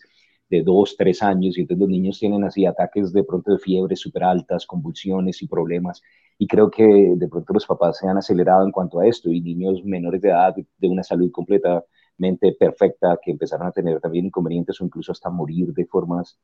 de 0.54 0.62
dos, 0.62 0.96
tres 0.96 1.24
años, 1.24 1.58
y 1.58 1.62
entonces 1.62 1.80
los 1.80 1.90
niños 1.90 2.20
tienen 2.20 2.44
así 2.44 2.66
ataques 2.66 3.12
de 3.12 3.24
pronto 3.24 3.52
de 3.52 3.58
fiebre 3.58 3.96
súper 3.96 4.24
altas, 4.24 4.68
convulsiones 4.68 5.42
y 5.42 5.48
problemas. 5.48 6.02
Y 6.38 6.46
creo 6.48 6.70
que 6.70 6.84
de 7.16 7.28
pronto 7.28 7.54
los 7.54 7.66
papás 7.66 7.98
se 7.98 8.08
han 8.08 8.18
acelerado 8.18 8.64
en 8.64 8.72
cuanto 8.72 9.00
a 9.00 9.08
esto 9.08 9.32
y 9.32 9.42
niños 9.42 9.84
menores 9.84 10.22
de 10.22 10.30
edad 10.30 10.54
de 10.56 10.88
una 10.88 11.04
salud 11.04 11.32
completamente 11.32 12.54
perfecta 12.60 13.18
que 13.24 13.32
empezaron 13.32 13.68
a 13.68 13.72
tener 13.72 14.00
también 14.00 14.26
inconvenientes 14.26 14.80
o 14.80 14.86
incluso 14.86 15.12
hasta 15.12 15.32
morir 15.32 15.74
de 15.74 15.86
formas 15.86 16.38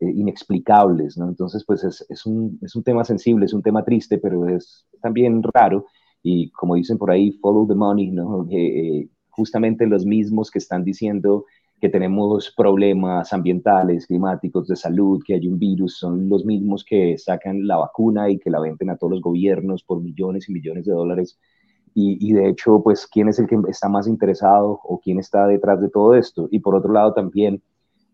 eh, 0.00 0.10
inexplicables, 0.10 1.18
¿no? 1.18 1.28
Entonces, 1.28 1.64
pues 1.66 1.84
es, 1.84 2.06
es, 2.08 2.24
un, 2.24 2.58
es 2.62 2.74
un 2.74 2.82
tema 2.82 3.04
sensible, 3.04 3.44
es 3.44 3.52
un 3.52 3.62
tema 3.62 3.84
triste, 3.84 4.16
pero 4.18 4.48
es 4.48 4.86
también 5.02 5.42
raro 5.42 5.86
y 6.22 6.50
como 6.52 6.76
dicen 6.76 6.96
por 6.96 7.10
ahí, 7.10 7.32
follow 7.42 7.66
the 7.68 7.74
money, 7.74 8.10
¿no? 8.10 8.46
Eh, 8.50 9.08
justamente 9.28 9.86
los 9.86 10.06
mismos 10.06 10.50
que 10.50 10.60
están 10.60 10.84
diciendo 10.84 11.44
que 11.84 11.90
tenemos 11.90 12.50
problemas 12.56 13.30
ambientales, 13.34 14.06
climáticos, 14.06 14.66
de 14.66 14.74
salud, 14.74 15.22
que 15.22 15.34
hay 15.34 15.46
un 15.46 15.58
virus, 15.58 15.98
son 15.98 16.30
los 16.30 16.46
mismos 16.46 16.82
que 16.82 17.18
sacan 17.18 17.66
la 17.66 17.76
vacuna 17.76 18.30
y 18.30 18.38
que 18.38 18.48
la 18.48 18.58
venden 18.58 18.88
a 18.88 18.96
todos 18.96 19.10
los 19.10 19.20
gobiernos 19.20 19.82
por 19.84 20.00
millones 20.00 20.48
y 20.48 20.54
millones 20.54 20.86
de 20.86 20.92
dólares. 20.92 21.38
Y, 21.92 22.32
de 22.32 22.48
hecho, 22.48 22.82
pues, 22.82 23.06
¿quién 23.06 23.28
es 23.28 23.38
el 23.38 23.46
que 23.46 23.58
está 23.68 23.90
más 23.90 24.08
interesado 24.08 24.80
o 24.82 24.98
quién 24.98 25.18
está 25.18 25.46
detrás 25.46 25.78
de 25.82 25.90
todo 25.90 26.14
esto? 26.14 26.48
Y 26.50 26.60
por 26.60 26.74
otro 26.74 26.90
lado, 26.90 27.12
también 27.12 27.62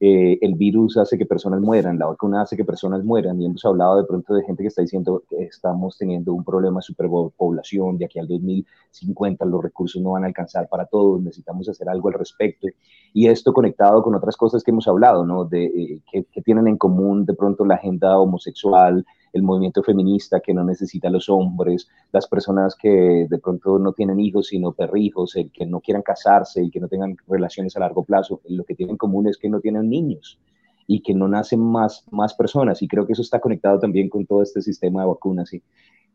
eh, 0.02 0.38
el 0.40 0.54
virus 0.54 0.96
hace 0.96 1.18
que 1.18 1.26
personas 1.26 1.60
mueran, 1.60 1.98
la 1.98 2.06
vacuna 2.06 2.40
hace 2.40 2.56
que 2.56 2.64
personas 2.64 3.04
mueran 3.04 3.38
y 3.38 3.44
hemos 3.44 3.62
hablado 3.66 3.98
de 3.98 4.04
pronto 4.04 4.32
de 4.32 4.42
gente 4.44 4.62
que 4.62 4.68
está 4.68 4.80
diciendo 4.80 5.22
que 5.28 5.42
estamos 5.42 5.98
teniendo 5.98 6.32
un 6.32 6.42
problema 6.42 6.78
de 6.78 6.84
superpoblación, 6.84 7.98
de 7.98 8.06
aquí 8.06 8.18
al 8.18 8.26
2050 8.26 9.44
los 9.44 9.62
recursos 9.62 10.00
no 10.00 10.12
van 10.12 10.24
a 10.24 10.28
alcanzar 10.28 10.70
para 10.70 10.86
todos, 10.86 11.20
necesitamos 11.20 11.68
hacer 11.68 11.86
algo 11.90 12.08
al 12.08 12.14
respecto 12.14 12.66
y 13.12 13.28
esto 13.28 13.52
conectado 13.52 14.02
con 14.02 14.14
otras 14.14 14.38
cosas 14.38 14.64
que 14.64 14.70
hemos 14.70 14.88
hablado, 14.88 15.26
¿no? 15.26 15.44
De 15.44 15.66
eh, 15.66 16.00
que, 16.10 16.40
tienen 16.40 16.66
en 16.68 16.78
común 16.78 17.26
de 17.26 17.34
pronto 17.34 17.66
la 17.66 17.74
agenda 17.74 18.18
homosexual, 18.18 19.04
el 19.32 19.42
movimiento 19.42 19.82
feminista 19.82 20.40
que 20.40 20.54
no 20.54 20.64
necesita 20.64 21.08
a 21.08 21.10
los 21.10 21.28
hombres, 21.28 21.88
las 22.12 22.26
personas 22.26 22.74
que 22.74 23.26
de 23.28 23.38
pronto 23.38 23.78
no 23.78 23.92
tienen 23.92 24.20
hijos 24.20 24.48
sino 24.48 24.72
perrijos, 24.72 25.36
el 25.36 25.50
que 25.50 25.66
no 25.66 25.80
quieran 25.80 26.02
casarse 26.02 26.62
y 26.62 26.70
que 26.70 26.80
no 26.80 26.88
tengan 26.88 27.16
relaciones 27.28 27.76
a 27.76 27.80
largo 27.80 28.04
plazo, 28.04 28.40
lo 28.48 28.64
que 28.64 28.74
tienen 28.74 28.94
en 28.94 28.98
común 28.98 29.28
es 29.28 29.36
que 29.36 29.48
no 29.48 29.60
tienen 29.60 29.88
niños 29.88 30.38
y 30.86 31.02
que 31.02 31.14
no 31.14 31.28
nacen 31.28 31.60
más, 31.60 32.04
más 32.10 32.34
personas. 32.34 32.82
Y 32.82 32.88
creo 32.88 33.06
que 33.06 33.12
eso 33.12 33.22
está 33.22 33.38
conectado 33.38 33.78
también 33.78 34.08
con 34.08 34.26
todo 34.26 34.42
este 34.42 34.60
sistema 34.60 35.02
de 35.02 35.06
vacunas. 35.06 35.52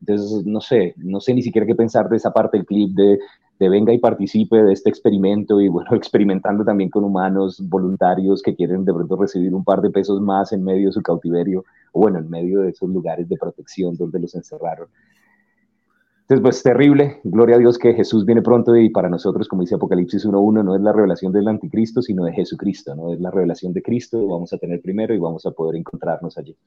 Entonces, 0.02 0.46
no 0.46 0.60
sé, 0.60 0.94
no 0.98 1.22
sé 1.22 1.34
ni 1.34 1.42
siquiera 1.42 1.66
qué 1.66 1.76
pensar 1.76 2.10
de 2.10 2.18
esa 2.18 2.34
parte 2.34 2.58
del 2.58 2.66
clip 2.66 2.94
de, 2.94 3.20
de 3.60 3.70
venga 3.70 3.94
y 3.94 3.98
participe 4.00 4.62
de 4.62 4.74
este 4.74 4.90
experimento 4.90 5.62
y 5.62 5.68
bueno, 5.68 5.90
experimentando 5.96 6.64
también 6.64 6.90
con 6.90 7.04
humanos 7.04 7.62
voluntarios 7.68 8.42
que 8.42 8.56
quieren 8.56 8.86
de 8.86 8.94
pronto 8.94 9.16
recibir 9.16 9.54
un 9.54 9.64
par 9.64 9.82
de 9.82 9.92
pesos 9.92 10.22
más 10.22 10.52
en 10.52 10.64
medio 10.64 10.88
de 10.88 10.94
su 10.94 11.02
cautiverio 11.02 11.64
o 11.94 12.02
bueno, 12.02 12.20
en 12.20 12.30
medio 12.30 12.62
de 12.62 12.70
esos 12.70 12.90
lugares 12.90 13.28
de 13.30 13.38
protección 13.38 13.96
donde 13.96 14.20
los 14.20 14.36
encerraron. 14.36 14.88
Entonces, 16.28 16.42
pues 16.42 16.64
terrible, 16.64 17.22
gloria 17.24 17.56
a 17.56 17.60
Dios 17.60 17.78
que 17.78 17.94
Jesús 17.94 18.26
viene 18.26 18.42
pronto 18.42 18.76
y 18.76 18.90
para 18.90 19.10
nosotros, 19.10 19.48
como 19.48 19.62
dice 19.62 19.76
Apocalipsis 19.76 20.26
1.1, 20.26 20.66
no 20.66 20.76
es 20.76 20.82
la 20.82 20.92
revelación 20.92 21.32
del 21.32 21.48
anticristo, 21.48 22.02
sino 22.02 22.26
de 22.26 22.34
Jesucristo, 22.34 22.96
¿no? 22.96 23.14
Es 23.14 23.22
la 23.22 23.30
revelación 23.30 23.74
de 23.74 23.84
Cristo, 23.84 24.26
vamos 24.28 24.52
a 24.52 24.58
tener 24.58 24.82
primero 24.82 25.14
y 25.14 25.20
vamos 25.20 25.46
a 25.46 25.52
poder 25.52 25.76
encontrarnos 25.76 26.36
allí. 26.40 26.58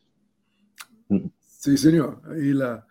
Sí, 1.40 1.76
señor. 1.76 2.21
Y, 2.40 2.52
la, 2.52 2.87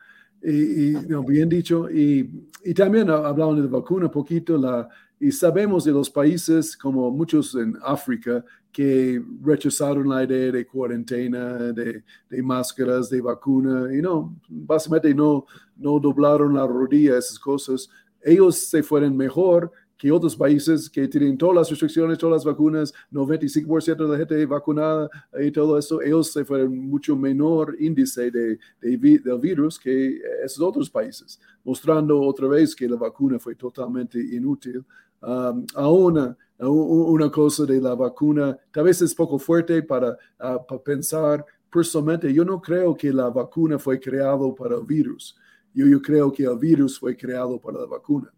y, 0.52 0.94
no, 1.08 1.24
bien 1.24 1.50
dicho. 1.50 1.90
Y, 1.90 2.48
y 2.64 2.74
también 2.74 3.10
hablaban 3.10 3.62
de 3.62 3.68
vacuna 3.68 4.06
un 4.06 4.12
poquito, 4.12 4.58
la, 4.58 4.88
y 5.20 5.32
sabemos 5.32 5.84
de 5.84 5.92
los 5.92 6.10
países 6.10 6.78
como 6.78 7.10
muchos 7.12 7.56
en 7.56 7.76
África 7.84 8.44
que 8.72 9.22
rechazaron 9.42 10.08
la 10.08 10.24
idea 10.24 10.52
de 10.52 10.68
cuarentena, 10.68 11.56
de, 11.74 12.04
de, 12.30 12.44
máscaras, 12.44 13.10
de 13.10 13.22
vacuna, 13.22 13.94
y 13.94 14.02
no, 14.02 14.36
básicamente 14.48 15.14
no, 15.16 15.46
no 15.76 16.00
doblaron 16.00 16.54
la 16.54 16.68
rodilla, 16.68 17.18
esas 17.18 17.40
cosas. 17.40 17.90
Ellos 18.22 18.58
se 18.58 18.84
fueron 18.84 19.18
mejor 19.18 19.72
que 19.98 20.12
otros 20.12 20.36
países 20.36 20.90
que 20.90 21.08
tienen 21.08 21.38
todas 21.38 21.56
las 21.56 21.70
restricciones, 21.70 22.18
todas 22.18 22.36
las 22.38 22.46
vacunas, 22.46 22.94
95% 23.12 23.96
de 23.96 24.08
la 24.08 24.18
gente 24.18 24.46
vacunada 24.46 25.10
y 25.40 25.52
todo 25.52 25.78
eso, 25.78 26.02
ellos 26.02 26.32
se 26.32 26.46
fueron 26.46 26.78
mucho 26.78 27.16
menor 27.16 27.76
índice 27.80 28.30
de, 28.30 28.60
de, 28.80 28.98
del 28.98 29.40
virus 29.40 29.80
que 29.80 30.20
esos 30.44 30.62
otros 30.62 30.90
países, 30.90 31.40
mostrando 31.64 32.22
otra 32.22 32.48
vez 32.48 32.76
que 32.76 32.88
la 32.88 32.98
vacuna 32.98 33.40
fue 33.40 33.56
totalmente 33.56 34.20
inútil. 34.20 34.86
Um, 35.20 35.66
aún 35.74 36.36
una 36.60 37.32
cosa 37.32 37.66
de 37.66 37.82
la 37.82 37.96
vacuna, 37.96 38.58
tal 38.72 38.84
vez 38.84 39.02
es 39.02 39.16
poco 39.16 39.40
fuerte 39.40 39.82
para, 39.82 40.16
ah, 40.40 40.60
para 40.66 40.82
pensar 40.82 41.46
personalmente, 41.72 42.34
yo 42.34 42.46
no 42.46 42.62
creo 42.62 42.96
que 42.96 43.12
la 43.12 43.30
vacuna 43.30 43.78
fue 43.78 44.00
creado 44.00 44.54
para 44.56 44.76
el 44.76 44.84
virus. 44.84 45.36
Yo, 45.74 45.86
yo 45.86 46.02
creo 46.02 46.32
que 46.32 46.44
el 46.44 46.58
virus 46.58 47.00
fue 47.00 47.16
creado 47.16 47.60
para 47.60 47.80
la 47.80 47.86
vacuna. 47.86 48.32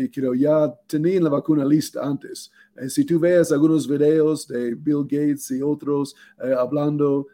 Y 0.00 0.08
creo 0.08 0.34
ya 0.34 0.72
tenían 0.86 1.24
la 1.24 1.30
vacuna 1.30 1.64
lista 1.64 2.04
antes. 2.04 2.50
Uh, 2.76 2.88
si 2.88 3.04
tú 3.04 3.20
ves 3.20 3.52
algunos 3.52 3.86
videos 3.86 4.48
de 4.48 4.74
Bill 4.74 5.04
Gates 5.04 5.50
y 5.52 5.62
otros 5.62 6.14
uh, 6.38 6.58
hablando 6.58 7.26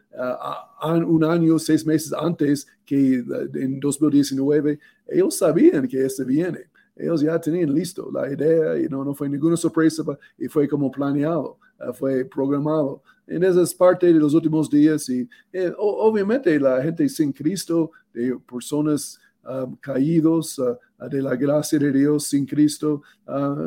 un 1.07 1.23
año, 1.23 1.57
seis 1.57 1.85
meses 1.85 2.13
antes 2.13 2.67
que 2.85 3.23
en 3.55 3.79
2019, 3.79 4.79
ellos 5.07 5.35
sabían 5.35 5.87
que 5.87 6.05
este 6.05 6.23
viene 6.23 6.69
ellos 6.99 7.21
ya 7.21 7.39
tenían 7.39 7.73
listo 7.73 8.09
la 8.11 8.31
idea 8.31 8.77
y 8.79 8.87
no, 8.87 9.03
no 9.03 9.13
fue 9.13 9.29
ninguna 9.29 9.55
sorpresa 9.55 10.03
y 10.37 10.47
fue 10.47 10.67
como 10.67 10.91
planeado, 10.91 11.59
fue 11.93 12.25
programado. 12.25 13.03
En 13.27 13.43
esa 13.43 13.61
es 13.61 13.73
parte 13.73 14.07
de 14.07 14.13
los 14.13 14.33
últimos 14.33 14.69
días 14.69 15.07
y 15.09 15.27
eh, 15.51 15.71
obviamente 15.77 16.59
la 16.59 16.81
gente 16.81 17.07
sin 17.09 17.31
Cristo, 17.31 17.91
de 18.13 18.37
personas 18.49 19.19
Um, 19.49 19.77
caídos 19.77 20.59
uh, 20.59 20.75
de 21.09 21.21
la 21.21 21.33
gracia 21.37 21.79
de 21.79 21.89
Dios 21.93 22.25
sin 22.25 22.45
Cristo 22.45 23.01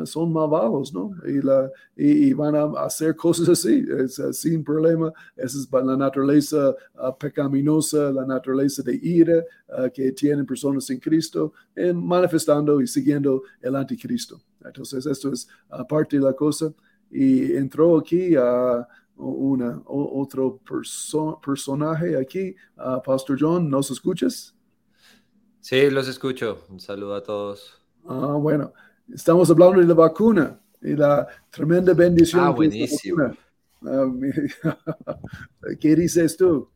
son 0.05 0.31
malvados, 0.31 0.93
¿no? 0.93 1.11
Y, 1.97 2.33
van 2.33 2.55
a 2.55 2.65
hacer 2.85 3.15
cosas 3.15 3.49
así, 3.49 3.83
es, 3.97 4.19
uh, 4.19 4.31
sin 4.31 4.63
problema. 4.63 5.11
Esa 5.35 5.57
es 5.57 5.67
la 5.71 5.97
naturaleza 5.97 6.75
pecaminosa, 7.17 8.11
la 8.11 8.27
naturaleza 8.27 8.83
de 8.83 8.93
ira 9.01 9.43
que 9.91 10.11
tienen 10.11 10.45
personas 10.45 10.85
sin 10.85 10.99
Cristo, 10.99 11.53
en 11.75 11.97
manifestando 11.97 12.79
y 12.79 12.85
siguiendo 12.85 13.41
el 13.59 13.75
anticristo. 13.75 14.39
Entonces, 14.63 15.07
esto 15.07 15.33
es 15.33 15.47
parte 15.89 16.17
de 16.17 16.23
la 16.23 16.33
cosa. 16.33 16.71
Y 17.09 17.53
entró 17.53 17.97
aquí 17.97 18.35
a 18.35 18.87
una, 19.15 19.81
otro 19.85 20.59
personaje 21.43 22.17
aquí, 22.17 22.55
Pastor 23.03 23.37
John, 23.39 23.67
¿nos 23.67 23.89
escuchas? 23.89 24.53
Sí, 25.61 25.89
los 25.89 26.07
escucho. 26.07 26.65
Un 26.69 26.79
saludo 26.79 27.15
a 27.15 27.23
todos. 27.23 27.81
Ah, 28.07 28.35
bueno. 28.39 28.73
Estamos 29.13 29.49
hablando 29.49 29.79
de 29.79 29.87
la 29.87 29.93
vacuna 29.93 30.59
y 30.81 30.95
la 30.95 31.27
tremenda 31.49 31.93
bendición. 31.93 32.43
Ah, 32.43 32.49
buenísimo. 32.49 33.33
Ah, 33.85 34.11
¿Qué 35.79 35.95
dices 35.95 36.37
tú? 36.37 36.69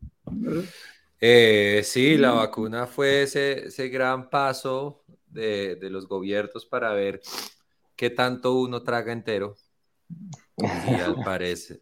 Eh, 1.20 1.82
sí, 1.84 2.18
la 2.18 2.32
vacuna 2.32 2.88
fue 2.88 3.24
ese, 3.24 3.68
ese 3.68 3.90
gran 3.90 4.30
paso 4.30 5.04
de, 5.28 5.76
de, 5.76 5.90
los 5.90 6.08
gobiernos 6.08 6.66
para 6.66 6.94
ver 6.94 7.22
qué 7.96 8.10
tanto 8.10 8.54
uno 8.56 8.84
traga 8.84 9.14
entero. 9.14 9.56
Y 10.58 10.66
al, 10.66 11.16
parecer, 11.26 11.80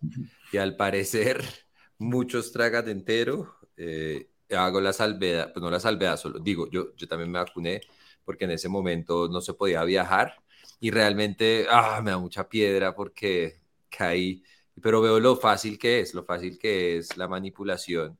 y 0.51 0.57
al 0.57 0.75
parecer, 0.75 1.43
muchos 1.97 2.51
tragan 2.51 2.89
entero. 2.89 3.55
Eh, 3.75 4.29
hago 4.55 4.81
la 4.81 4.93
salvedad, 4.93 5.51
pues 5.53 5.61
no 5.61 5.69
la 5.69 5.79
salvedad, 5.79 6.17
solo 6.17 6.39
digo, 6.39 6.69
yo, 6.69 6.95
yo 6.95 7.07
también 7.07 7.31
me 7.31 7.39
vacuné 7.39 7.81
porque 8.25 8.45
en 8.45 8.51
ese 8.51 8.69
momento 8.69 9.27
no 9.27 9.41
se 9.41 9.53
podía 9.53 9.83
viajar 9.83 10.35
y 10.79 10.91
realmente 10.91 11.65
ah, 11.69 12.01
me 12.03 12.11
da 12.11 12.17
mucha 12.17 12.47
piedra 12.47 12.95
porque 12.95 13.61
caí, 13.89 14.43
pero 14.81 15.01
veo 15.01 15.19
lo 15.19 15.35
fácil 15.35 15.77
que 15.77 16.01
es, 16.01 16.13
lo 16.13 16.23
fácil 16.25 16.57
que 16.57 16.97
es 16.97 17.15
la 17.17 17.27
manipulación 17.27 18.17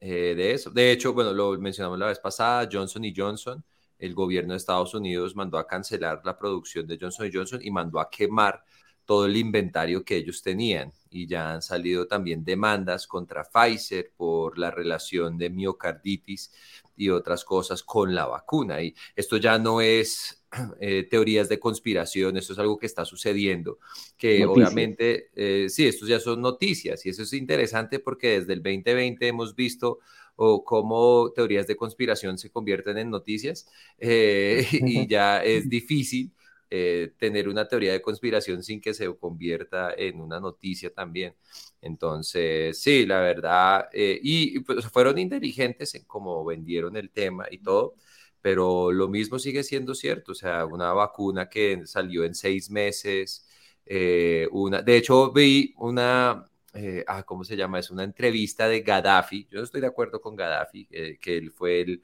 eh, 0.00 0.34
de 0.36 0.52
eso. 0.52 0.70
De 0.70 0.92
hecho, 0.92 1.12
bueno, 1.12 1.32
lo 1.32 1.58
mencionamos 1.58 1.98
la 1.98 2.06
vez 2.06 2.18
pasada, 2.18 2.68
Johnson 2.70 3.04
y 3.04 3.14
Johnson, 3.16 3.64
el 3.98 4.14
gobierno 4.14 4.52
de 4.52 4.58
Estados 4.58 4.94
Unidos 4.94 5.34
mandó 5.34 5.58
a 5.58 5.66
cancelar 5.66 6.20
la 6.24 6.38
producción 6.38 6.86
de 6.86 6.98
Johnson 7.00 7.26
y 7.26 7.32
Johnson 7.32 7.60
y 7.62 7.70
mandó 7.70 7.98
a 8.00 8.10
quemar 8.10 8.62
todo 9.06 9.26
el 9.26 9.36
inventario 9.36 10.04
que 10.04 10.16
ellos 10.16 10.42
tenían 10.42 10.92
y 11.08 11.26
ya 11.26 11.54
han 11.54 11.62
salido 11.62 12.06
también 12.06 12.44
demandas 12.44 13.06
contra 13.06 13.44
Pfizer 13.44 14.12
por 14.16 14.58
la 14.58 14.70
relación 14.70 15.38
de 15.38 15.48
miocarditis 15.48 16.52
y 16.96 17.08
otras 17.08 17.44
cosas 17.44 17.82
con 17.82 18.14
la 18.14 18.26
vacuna. 18.26 18.82
Y 18.82 18.94
esto 19.14 19.36
ya 19.36 19.58
no 19.58 19.80
es 19.80 20.44
eh, 20.80 21.06
teorías 21.08 21.48
de 21.48 21.58
conspiración, 21.58 22.36
esto 22.36 22.52
es 22.52 22.58
algo 22.58 22.78
que 22.78 22.86
está 22.86 23.04
sucediendo, 23.04 23.78
que 24.18 24.44
obviamente, 24.44 25.30
eh, 25.34 25.68
sí, 25.70 25.86
estos 25.86 26.08
ya 26.08 26.20
son 26.20 26.42
noticias 26.42 27.06
y 27.06 27.10
eso 27.10 27.22
es 27.22 27.32
interesante 27.32 28.00
porque 28.00 28.40
desde 28.40 28.54
el 28.54 28.62
2020 28.62 29.26
hemos 29.26 29.54
visto 29.54 30.00
o 30.36 30.64
cómo 30.64 31.32
teorías 31.34 31.66
de 31.66 31.76
conspiración 31.76 32.36
se 32.36 32.50
convierten 32.50 32.98
en 32.98 33.10
noticias 33.10 33.68
eh, 33.98 34.66
y 34.72 35.06
ya 35.06 35.42
es 35.42 35.68
difícil 35.68 36.32
eh, 36.70 37.12
tener 37.18 37.48
una 37.48 37.68
teoría 37.68 37.92
de 37.92 38.02
conspiración 38.02 38.62
sin 38.62 38.80
que 38.80 38.92
se 38.92 39.14
convierta 39.16 39.94
en 39.96 40.20
una 40.20 40.40
noticia 40.40 40.92
también. 40.92 41.34
Entonces, 41.80 42.80
sí, 42.80 43.06
la 43.06 43.20
verdad, 43.20 43.88
eh, 43.92 44.18
y 44.22 44.60
pues 44.60 44.86
fueron 44.86 45.18
inteligentes 45.18 45.94
en 45.94 46.04
cómo 46.04 46.44
vendieron 46.44 46.96
el 46.96 47.10
tema 47.10 47.46
y 47.50 47.58
todo, 47.58 47.94
pero 48.40 48.90
lo 48.92 49.08
mismo 49.08 49.38
sigue 49.38 49.62
siendo 49.62 49.94
cierto, 49.94 50.32
o 50.32 50.34
sea, 50.34 50.66
una 50.66 50.92
vacuna 50.92 51.48
que 51.48 51.86
salió 51.86 52.24
en 52.24 52.34
seis 52.34 52.70
meses, 52.70 53.46
eh, 53.84 54.48
una, 54.50 54.82
de 54.82 54.96
hecho 54.96 55.32
vi 55.32 55.72
una, 55.78 56.44
ah, 57.06 57.22
¿cómo 57.24 57.44
se 57.44 57.56
llama? 57.56 57.78
Es 57.78 57.90
una 57.90 58.04
entrevista 58.04 58.68
de 58.68 58.80
Gaddafi, 58.82 59.46
yo 59.50 59.58
no 59.58 59.64
estoy 59.64 59.80
de 59.80 59.86
acuerdo 59.88 60.20
con 60.20 60.36
Gaddafi, 60.36 60.86
que 60.86 61.36
él 61.36 61.50
fue 61.52 61.80
el 61.82 62.02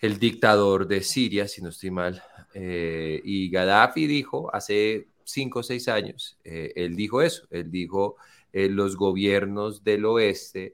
el 0.00 0.18
dictador 0.18 0.86
de 0.86 1.02
Siria, 1.02 1.48
si 1.48 1.60
no 1.62 1.70
estoy 1.70 1.90
mal. 1.90 2.22
Eh, 2.54 3.20
y 3.24 3.50
Gaddafi 3.50 4.06
dijo 4.06 4.54
hace 4.54 5.08
cinco 5.24 5.60
o 5.60 5.62
seis 5.62 5.88
años, 5.88 6.38
eh, 6.44 6.72
él 6.76 6.96
dijo 6.96 7.20
eso, 7.20 7.46
él 7.50 7.70
dijo, 7.70 8.16
eh, 8.52 8.68
los 8.68 8.96
gobiernos 8.96 9.84
del 9.84 10.04
oeste 10.06 10.72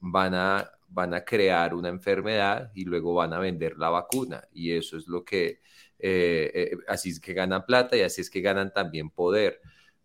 van, 0.00 0.34
a, 0.34 0.70
van 0.88 1.14
a 1.14 1.24
crear 1.24 1.74
una 1.74 1.88
enfermedad 1.88 2.70
y 2.74 2.84
luego 2.84 3.14
van 3.14 3.32
a 3.32 3.38
vender 3.38 3.76
la 3.76 3.90
vacuna. 3.90 4.42
Y 4.52 4.72
eso 4.72 4.96
es 4.96 5.08
lo 5.08 5.24
que, 5.24 5.60
así 6.88 7.10
es 7.10 7.20
que 7.20 7.34
ganan 7.34 7.64
plata 7.66 7.96
y 7.96 8.02
así 8.02 8.20
es 8.20 8.30
que 8.30 8.40
ganan 8.40 8.72
también 8.72 9.10
poder. 9.10 9.60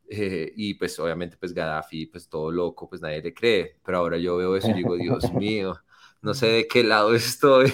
y 0.10 0.74
pues 0.76 1.00
obviamente 1.00 1.38
pues 1.38 1.54
Gaddafi, 1.54 2.08
pues 2.08 2.28
todo 2.28 2.52
loco, 2.52 2.90
pues 2.90 3.02
nadie 3.02 3.22
le 3.22 3.34
cree. 3.34 3.78
Pero 3.86 4.00
ahora 4.00 4.18
yo 4.18 4.38
veo 4.38 4.56
eso 4.56 4.70
y 4.70 4.74
digo, 4.74 4.96
Dios 4.98 5.32
mío 5.34 5.76
no 6.22 6.34
sé 6.34 6.48
de 6.48 6.68
qué 6.68 6.84
lado 6.84 7.14
estoy. 7.16 7.74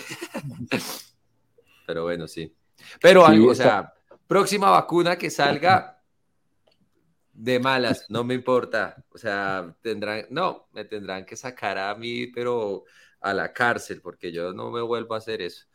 Pero 1.86 2.04
bueno, 2.04 2.28
sí. 2.28 2.54
Pero 3.02 3.26
algo, 3.26 3.52
o 3.52 3.56
sea, 3.56 3.94
próxima 4.28 4.70
vacuna 4.70 5.18
que 5.18 5.30
salga 5.30 6.02
de 7.34 7.60
malas, 7.60 8.06
no 8.10 8.24
me 8.24 8.34
importa. 8.34 9.04
O 9.10 9.18
sea, 9.18 9.76
tendrán, 9.82 10.26
no, 10.30 10.68
me 10.74 10.86
tendrán 10.86 11.26
que 11.26 11.36
sacar 11.36 11.78
a 11.78 11.94
mí, 11.96 12.28
pero 12.28 12.84
a 13.22 13.34
la 13.34 13.54
cárcel, 13.54 14.02
porque 14.02 14.32
yo 14.32 14.54
no 14.54 14.72
me 14.72 14.82
vuelvo 14.82 15.14
a 15.14 15.20
hacer 15.20 15.42
eso. 15.42 15.66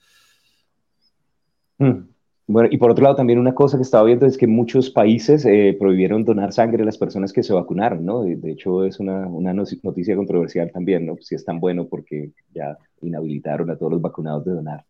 Mm. 1.79 2.09
Bueno, 2.53 2.69
y 2.71 2.77
por 2.77 2.91
otro 2.91 3.05
lado, 3.05 3.17
también 3.17 3.38
una 3.38 3.55
cosa 3.55 3.79
que 3.79 3.83
estaba 3.83 4.05
viendo 4.05 4.27
es 4.27 4.37
que 4.37 4.47
muchos 4.47 4.91
países 4.91 5.47
eh, 5.47 5.75
prohibieron 5.79 6.23
donar 6.23 6.53
sangre 6.53 6.83
a 6.83 6.85
las 6.85 6.99
personas 6.99 7.33
que 7.33 7.43
se 7.43 7.55
vacunaron, 7.55 8.05
¿no? 8.05 8.25
De, 8.25 8.51
hecho, 8.51 8.85
es 8.85 9.01
una, 9.01 9.27
una, 9.27 9.55
noticia 9.55 10.15
controversial 10.15 10.71
también, 10.71 11.07
¿no? 11.07 11.17
Si 11.23 11.35
es 11.35 11.47
tan 11.47 11.61
bueno 11.61 11.88
porque 11.88 12.33
ya 12.53 12.77
inhabilitaron 13.01 13.71
a 13.71 13.79
todos 13.79 13.93
los 13.93 14.03
vacunados 14.03 14.45
de 14.45 14.53
donar. 14.53 14.85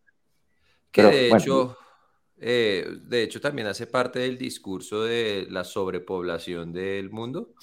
Que 0.91 1.03
de 1.03 1.29
hecho, 1.29 1.77
eh, 2.37 2.85
de 3.07 3.23
hecho, 3.23 3.39
también 3.39 3.69
hace 3.69 3.87
parte 3.87 4.19
del 4.19 4.37
discurso 4.37 5.03
de 5.03 5.47
la 5.49 5.63
sobrepoblación 5.63 6.73
del 6.73 7.11
mundo, 7.11 7.53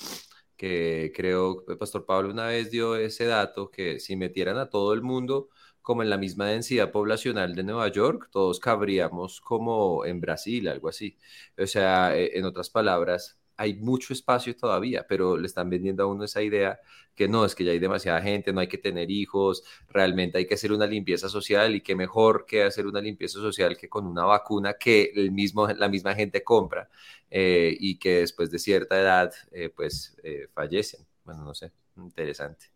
que 0.56 1.12
creo, 1.14 1.62
el 1.68 1.76
Pastor 1.76 2.06
Pablo 2.06 2.30
una 2.30 2.46
vez 2.46 2.70
dio 2.70 2.96
ese 2.96 3.26
dato, 3.26 3.70
que 3.70 4.00
si 4.00 4.16
metieran 4.16 4.56
a 4.56 4.70
todo 4.70 4.94
el 4.94 5.02
mundo 5.02 5.50
como 5.82 6.02
en 6.02 6.10
la 6.10 6.18
misma 6.18 6.46
densidad 6.46 6.90
poblacional 6.90 7.54
de 7.54 7.62
Nueva 7.62 7.88
York, 7.88 8.28
todos 8.30 8.60
cabríamos 8.60 9.40
como 9.40 10.04
en 10.04 10.20
Brasil, 10.20 10.68
algo 10.68 10.88
así. 10.88 11.16
O 11.58 11.66
sea, 11.66 12.16
e, 12.16 12.38
en 12.38 12.44
otras 12.44 12.70
palabras, 12.70 13.40
hay 13.60 13.74
mucho 13.74 14.14
espacio 14.14 14.56
todavía, 14.56 15.04
pero 15.06 15.36
le 15.36 15.46
están 15.46 15.68
vendiendo 15.68 16.02
a 16.02 16.06
uno 16.06 16.24
esa 16.24 16.42
idea 16.42 16.80
que 17.14 17.28
no, 17.28 17.44
es 17.44 17.54
que 17.54 17.62
ya 17.62 17.72
hay 17.72 17.78
demasiada 17.78 18.22
gente, 18.22 18.54
no 18.54 18.60
hay 18.60 18.68
que 18.68 18.78
tener 18.78 19.10
hijos, 19.10 19.62
realmente 19.90 20.38
hay 20.38 20.46
que 20.46 20.54
hacer 20.54 20.72
una 20.72 20.86
limpieza 20.86 21.28
social 21.28 21.74
y 21.74 21.82
qué 21.82 21.94
mejor 21.94 22.46
que 22.46 22.62
hacer 22.62 22.86
una 22.86 23.02
limpieza 23.02 23.38
social 23.38 23.76
que 23.76 23.90
con 23.90 24.06
una 24.06 24.24
vacuna 24.24 24.74
que 24.74 25.12
el 25.14 25.30
mismo, 25.30 25.68
la 25.68 25.90
misma 25.90 26.14
gente 26.14 26.42
compra 26.42 26.88
eh, 27.30 27.76
y 27.78 27.98
que 27.98 28.20
después 28.20 28.50
de 28.50 28.58
cierta 28.58 28.98
edad 28.98 29.30
eh, 29.52 29.68
pues 29.68 30.16
eh, 30.22 30.48
fallecen. 30.54 31.06
Bueno, 31.22 31.44
no 31.44 31.52
sé, 31.52 31.70
interesante. 31.98 32.66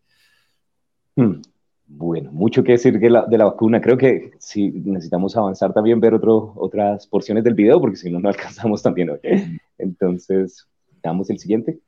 Hmm. 1.15 1.41
Bueno, 1.87 2.31
mucho 2.31 2.63
que 2.63 2.73
decir 2.73 2.99
de 2.99 3.09
la, 3.09 3.45
vacuna. 3.45 3.79
Creo 3.79 3.97
que 3.97 4.31
sí 4.39 4.71
necesitamos 4.71 5.37
avanzar 5.37 5.73
también, 5.73 5.99
ver 5.99 6.13
otras 6.15 7.05
porciones 7.07 7.43
del 7.43 7.53
video, 7.53 7.79
porque 7.79 7.95
si 7.95 8.09
no, 8.09 8.19
no 8.19 8.29
alcanzamos 8.29 8.81
también. 8.81 9.11
Entonces, 9.77 10.67
damos 11.03 11.29
el 11.29 11.39
siguiente. 11.39 11.79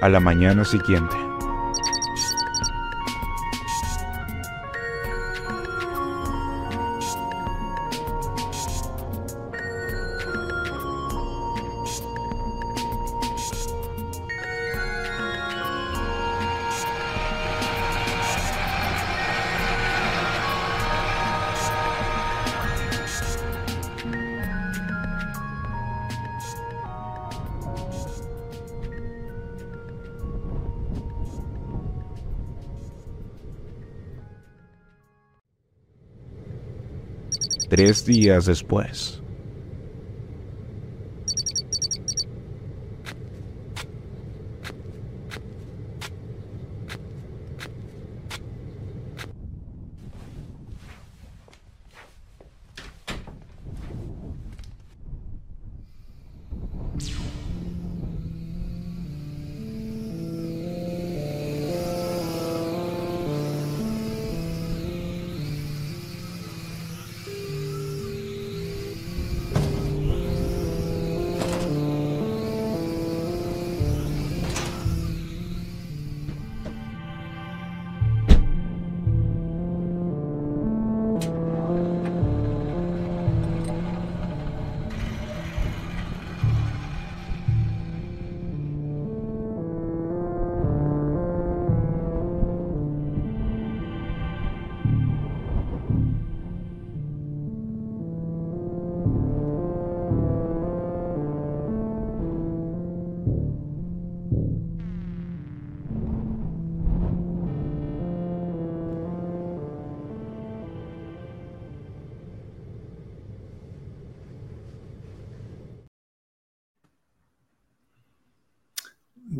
A 0.00 0.08
la 0.08 0.20
mañana 0.20 0.64
siguiente. 0.64 1.29
Tres 37.70 38.04
días 38.04 38.46
después. 38.46 39.19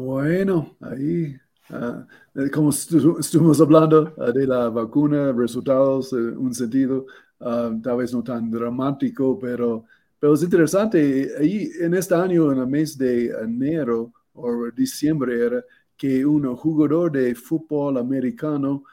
Bueno, 0.02 0.78
ahí, 0.80 1.36
ah, 1.68 2.06
eh, 2.34 2.50
como 2.50 2.70
estuvimos 2.70 3.60
hablando 3.60 4.14
ah, 4.18 4.32
de 4.32 4.46
la 4.46 4.70
vacuna, 4.70 5.30
resultados, 5.32 6.14
en 6.14 6.38
un 6.38 6.54
sentido, 6.54 7.04
ah, 7.38 7.70
tal 7.82 7.98
vez 7.98 8.10
no 8.14 8.22
tan 8.22 8.50
dramático, 8.50 9.38
pero, 9.38 9.84
pero 10.18 10.32
es 10.34 10.42
interesante. 10.42 11.32
Ahí 11.38 11.70
en 11.80 11.92
este 11.94 12.14
año, 12.14 12.50
en 12.50 12.60
el 12.60 12.66
mes 12.66 12.96
de 12.96 13.26
enero 13.44 14.10
o 14.32 14.70
diciembre, 14.74 15.44
era 15.46 15.62
que 15.98 16.24
un 16.24 16.56
jugador 16.56 17.12
de 17.12 17.34
fútbol 17.34 17.98
americano 17.98 18.84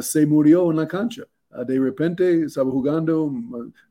se 0.00 0.26
murió 0.26 0.68
en 0.72 0.78
la 0.78 0.88
cancha. 0.88 1.22
de 1.64 1.78
repente 1.78 2.44
estaba 2.46 2.70
jugando, 2.72 3.32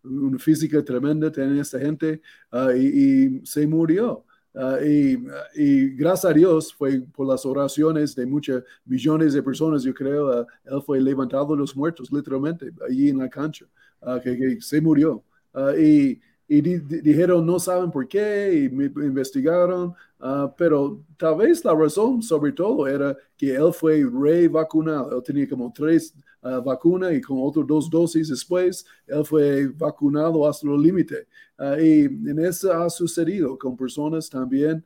una 0.03 0.37
física 0.39 0.83
tremenda 0.83 1.31
tenía 1.31 1.61
esta 1.61 1.79
gente 1.79 2.21
y 2.75 3.45
se 3.45 3.65
murió. 3.65 4.25
Ah, 4.57 4.77
y, 4.81 5.17
y, 5.55 5.89
gracias 5.95 6.31
a 6.31 6.33
Dios 6.33 6.73
fue 6.73 7.01
por 7.01 7.27
las 7.27 7.45
oraciones 7.45 8.15
de 8.15 8.25
muchas 8.25 8.63
millones 8.85 9.33
de 9.33 9.43
personas, 9.43 9.83
yo 9.83 9.93
creo, 9.93 10.31
ah, 10.31 10.47
él 10.63 10.81
fue 10.85 11.01
levantado 11.01 11.47
de 11.47 11.57
los 11.57 11.75
muertos, 11.75 12.09
literalmente, 12.11 12.71
allí 12.87 13.09
en 13.09 13.17
la 13.17 13.29
cancha, 13.29 13.65
ah, 14.01 14.19
que, 14.23 14.61
se 14.61 14.79
murió. 14.79 15.23
y, 15.77 16.19
y 16.47 16.61
dijeron 16.61 17.45
no 17.45 17.59
saben 17.59 17.89
por 17.89 18.07
qué 18.07 18.65
y 18.65 18.69
me 18.69 18.85
investigaron, 18.85 19.93
pero 20.57 21.03
tal 21.17 21.37
vez 21.37 21.65
la 21.65 21.73
razón 21.73 22.21
sobre 22.21 22.51
todo 22.51 22.87
era 22.87 23.17
que 23.35 23.55
él 23.55 23.73
fue 23.73 24.03
revacunado, 24.03 25.17
él 25.17 25.23
tenía 25.23 25.49
como 25.49 25.73
tres 25.73 26.13
vacunas 26.63 27.13
y 27.13 27.21
con 27.21 27.37
otras 27.41 27.65
dos 27.65 27.89
dosis 27.89 28.29
después, 28.29 28.85
él 29.07 29.25
fue 29.25 29.67
vacunado 29.67 30.47
hasta 30.47 30.67
el 30.67 30.81
límite. 30.81 31.27
y 31.79 32.05
en 32.05 32.39
eso 32.39 32.71
ha 32.71 32.89
sucedido 32.89 33.57
con 33.57 33.75
personas 33.75 34.29
también 34.29 34.85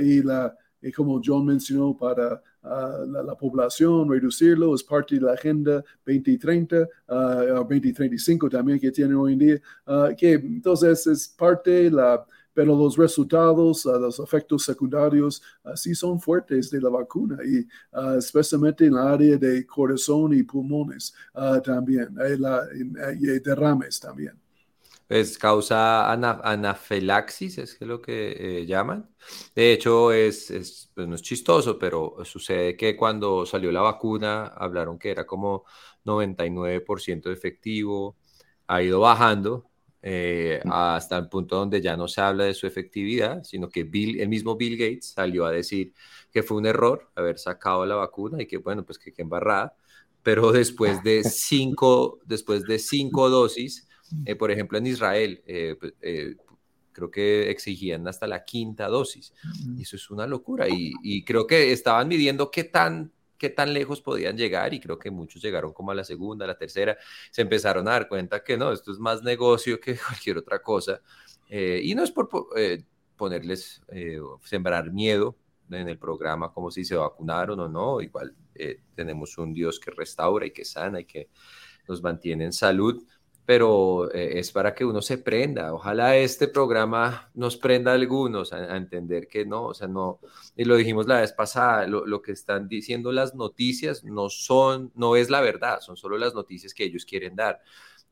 y 0.00 0.22
la 0.22 0.56
y 0.82 0.92
como 0.92 1.20
John 1.24 1.46
mencionó, 1.46 1.96
para 1.96 2.40
ah, 2.66 3.04
la, 3.06 3.34
población, 3.34 4.10
reducirlo 4.10 4.74
es 4.74 4.82
parte 4.82 5.14
de 5.16 5.22
la 5.22 5.32
Agenda 5.32 5.84
2030, 6.04 6.88
2035 7.06 8.50
también 8.50 8.78
que 8.78 8.90
tiene 8.90 9.14
hoy 9.14 9.34
en 9.34 9.38
día, 9.38 9.60
ah, 9.86 10.10
que 10.16 10.34
entonces 10.34 11.06
es 11.06 11.28
parte 11.28 11.90
la 11.90 12.24
pero 12.52 12.74
los 12.74 12.96
resultados, 12.96 13.84
ah, 13.84 13.98
los 13.98 14.18
efectos 14.18 14.64
secundarios, 14.64 15.42
sí 15.74 15.94
son 15.94 16.18
fuertes 16.18 16.70
de 16.70 16.80
la 16.80 16.88
vacuna 16.88 17.36
y 17.44 17.66
especialmente 18.16 18.86
en 18.86 18.94
el 18.94 18.98
área 18.98 19.36
de 19.36 19.66
corazón 19.66 20.32
y 20.32 20.42
pulmones 20.42 21.14
también, 21.62 22.16
y 23.20 23.26
derrames 23.40 24.00
también. 24.00 24.45
Es 25.08 25.38
causa 25.38 26.10
anafilaxis, 26.12 27.58
es 27.58 27.80
lo 27.80 28.02
que 28.02 28.60
eh, 28.62 28.66
llaman. 28.66 29.08
De 29.54 29.72
hecho, 29.72 30.12
es, 30.12 30.50
es 30.50 30.90
pues 30.94 31.06
no 31.06 31.14
es 31.14 31.22
chistoso, 31.22 31.78
pero 31.78 32.16
sucede 32.24 32.76
que 32.76 32.96
cuando 32.96 33.46
salió 33.46 33.70
la 33.70 33.82
vacuna 33.82 34.46
hablaron 34.48 34.98
que 34.98 35.10
era 35.12 35.24
como 35.24 35.64
99% 36.04 37.30
efectivo, 37.30 38.16
ha 38.66 38.82
ido 38.82 38.98
bajando 39.00 39.70
eh, 40.02 40.60
hasta 40.70 41.18
el 41.18 41.28
punto 41.28 41.56
donde 41.56 41.80
ya 41.80 41.96
no 41.96 42.08
se 42.08 42.20
habla 42.20 42.44
de 42.44 42.54
su 42.54 42.66
efectividad, 42.66 43.44
sino 43.44 43.68
que 43.68 43.84
Bill, 43.84 44.20
el 44.20 44.28
mismo 44.28 44.56
Bill 44.56 44.76
Gates 44.76 45.12
salió 45.14 45.44
a 45.46 45.52
decir 45.52 45.92
que 46.32 46.42
fue 46.42 46.56
un 46.56 46.66
error 46.66 47.10
haber 47.14 47.38
sacado 47.38 47.86
la 47.86 47.94
vacuna 47.94 48.42
y 48.42 48.46
que 48.46 48.58
bueno, 48.58 48.84
pues 48.84 48.98
que 48.98 49.12
qué 49.12 49.22
embarrada, 49.22 49.76
pero 50.22 50.52
después 50.52 51.02
de 51.02 51.22
cinco, 51.24 52.18
después 52.24 52.64
de 52.64 52.78
cinco 52.78 53.30
dosis, 53.30 53.85
eh, 54.24 54.36
por 54.36 54.50
ejemplo, 54.50 54.78
en 54.78 54.86
Israel, 54.86 55.42
eh, 55.46 55.76
pues, 55.78 55.94
eh, 56.00 56.36
creo 56.92 57.10
que 57.10 57.50
exigían 57.50 58.06
hasta 58.08 58.26
la 58.26 58.44
quinta 58.44 58.88
dosis. 58.88 59.32
Y 59.76 59.82
eso 59.82 59.96
es 59.96 60.10
una 60.10 60.26
locura. 60.26 60.66
Y, 60.68 61.24
creo 61.24 61.46
que 61.46 61.72
estaban 61.72 62.08
midiendo 62.08 62.50
qué 62.50 62.64
tan, 62.64 63.12
qué 63.36 63.50
tan 63.50 63.74
lejos 63.74 64.00
podían 64.00 64.36
llegar 64.36 64.72
y 64.72 64.80
creo 64.80 64.98
que 64.98 65.10
muchos 65.10 65.42
llegaron 65.42 65.72
como 65.72 65.90
a 65.90 65.94
la 65.94 66.04
segunda, 66.04 66.44
a 66.44 66.48
la 66.48 66.56
tercera. 66.56 66.96
Se 67.30 67.42
empezaron 67.42 67.86
a 67.88 67.92
dar 67.92 68.08
cuenta 68.08 68.42
que 68.42 68.56
no, 68.56 68.72
esto 68.72 68.92
es 68.92 68.98
más 68.98 69.22
negocio 69.22 69.78
que 69.78 69.96
cualquier 70.08 70.38
otra 70.38 70.62
cosa. 70.62 71.00
y 71.50 71.94
no 71.94 72.02
es 72.02 72.10
por 72.10 72.28
ponerles, 73.16 73.82
sembrar 74.42 74.90
miedo 74.90 75.36
en 75.70 75.88
el 75.88 75.98
programa 75.98 76.52
como 76.52 76.70
si 76.70 76.84
se 76.84 76.96
vacunaron 76.96 77.60
o 77.60 77.68
no. 77.68 78.00
Igual 78.00 78.34
tenemos 78.94 79.36
un 79.36 79.52
Dios 79.52 79.78
que 79.78 79.90
restaura 79.90 80.46
y 80.46 80.50
que 80.50 80.64
sana 80.64 81.00
y 81.00 81.04
que 81.04 81.28
nos 81.86 82.02
mantiene 82.02 82.44
en 82.44 82.52
salud 82.52 83.04
pero 83.46 84.12
eh, 84.12 84.40
es 84.40 84.50
para 84.52 84.74
que 84.74 84.84
uno 84.84 85.00
se 85.00 85.18
prenda. 85.18 85.72
Ojalá 85.72 86.16
este 86.16 86.48
programa 86.48 87.30
nos 87.34 87.56
prenda 87.56 87.92
a 87.92 87.94
algunos 87.94 88.52
a, 88.52 88.76
entender 88.76 89.28
que 89.28 89.46
no, 89.46 89.66
o 89.66 89.74
sea, 89.74 89.86
no, 89.88 90.20
y 90.56 90.64
lo 90.64 90.76
dijimos 90.76 91.06
la 91.06 91.20
vez 91.20 91.32
pasada, 91.32 91.86
lo, 91.86 92.22
que 92.22 92.32
están 92.32 92.68
diciendo 92.68 93.12
las 93.12 93.34
noticias 93.36 94.04
no 94.04 94.28
son, 94.28 94.92
no 94.96 95.16
es 95.16 95.30
la 95.30 95.40
verdad, 95.40 95.80
son 95.80 95.96
solo 95.96 96.18
las 96.18 96.34
noticias 96.34 96.74
que 96.74 96.84
ellos 96.84 97.06
quieren 97.06 97.36
dar. 97.36 97.62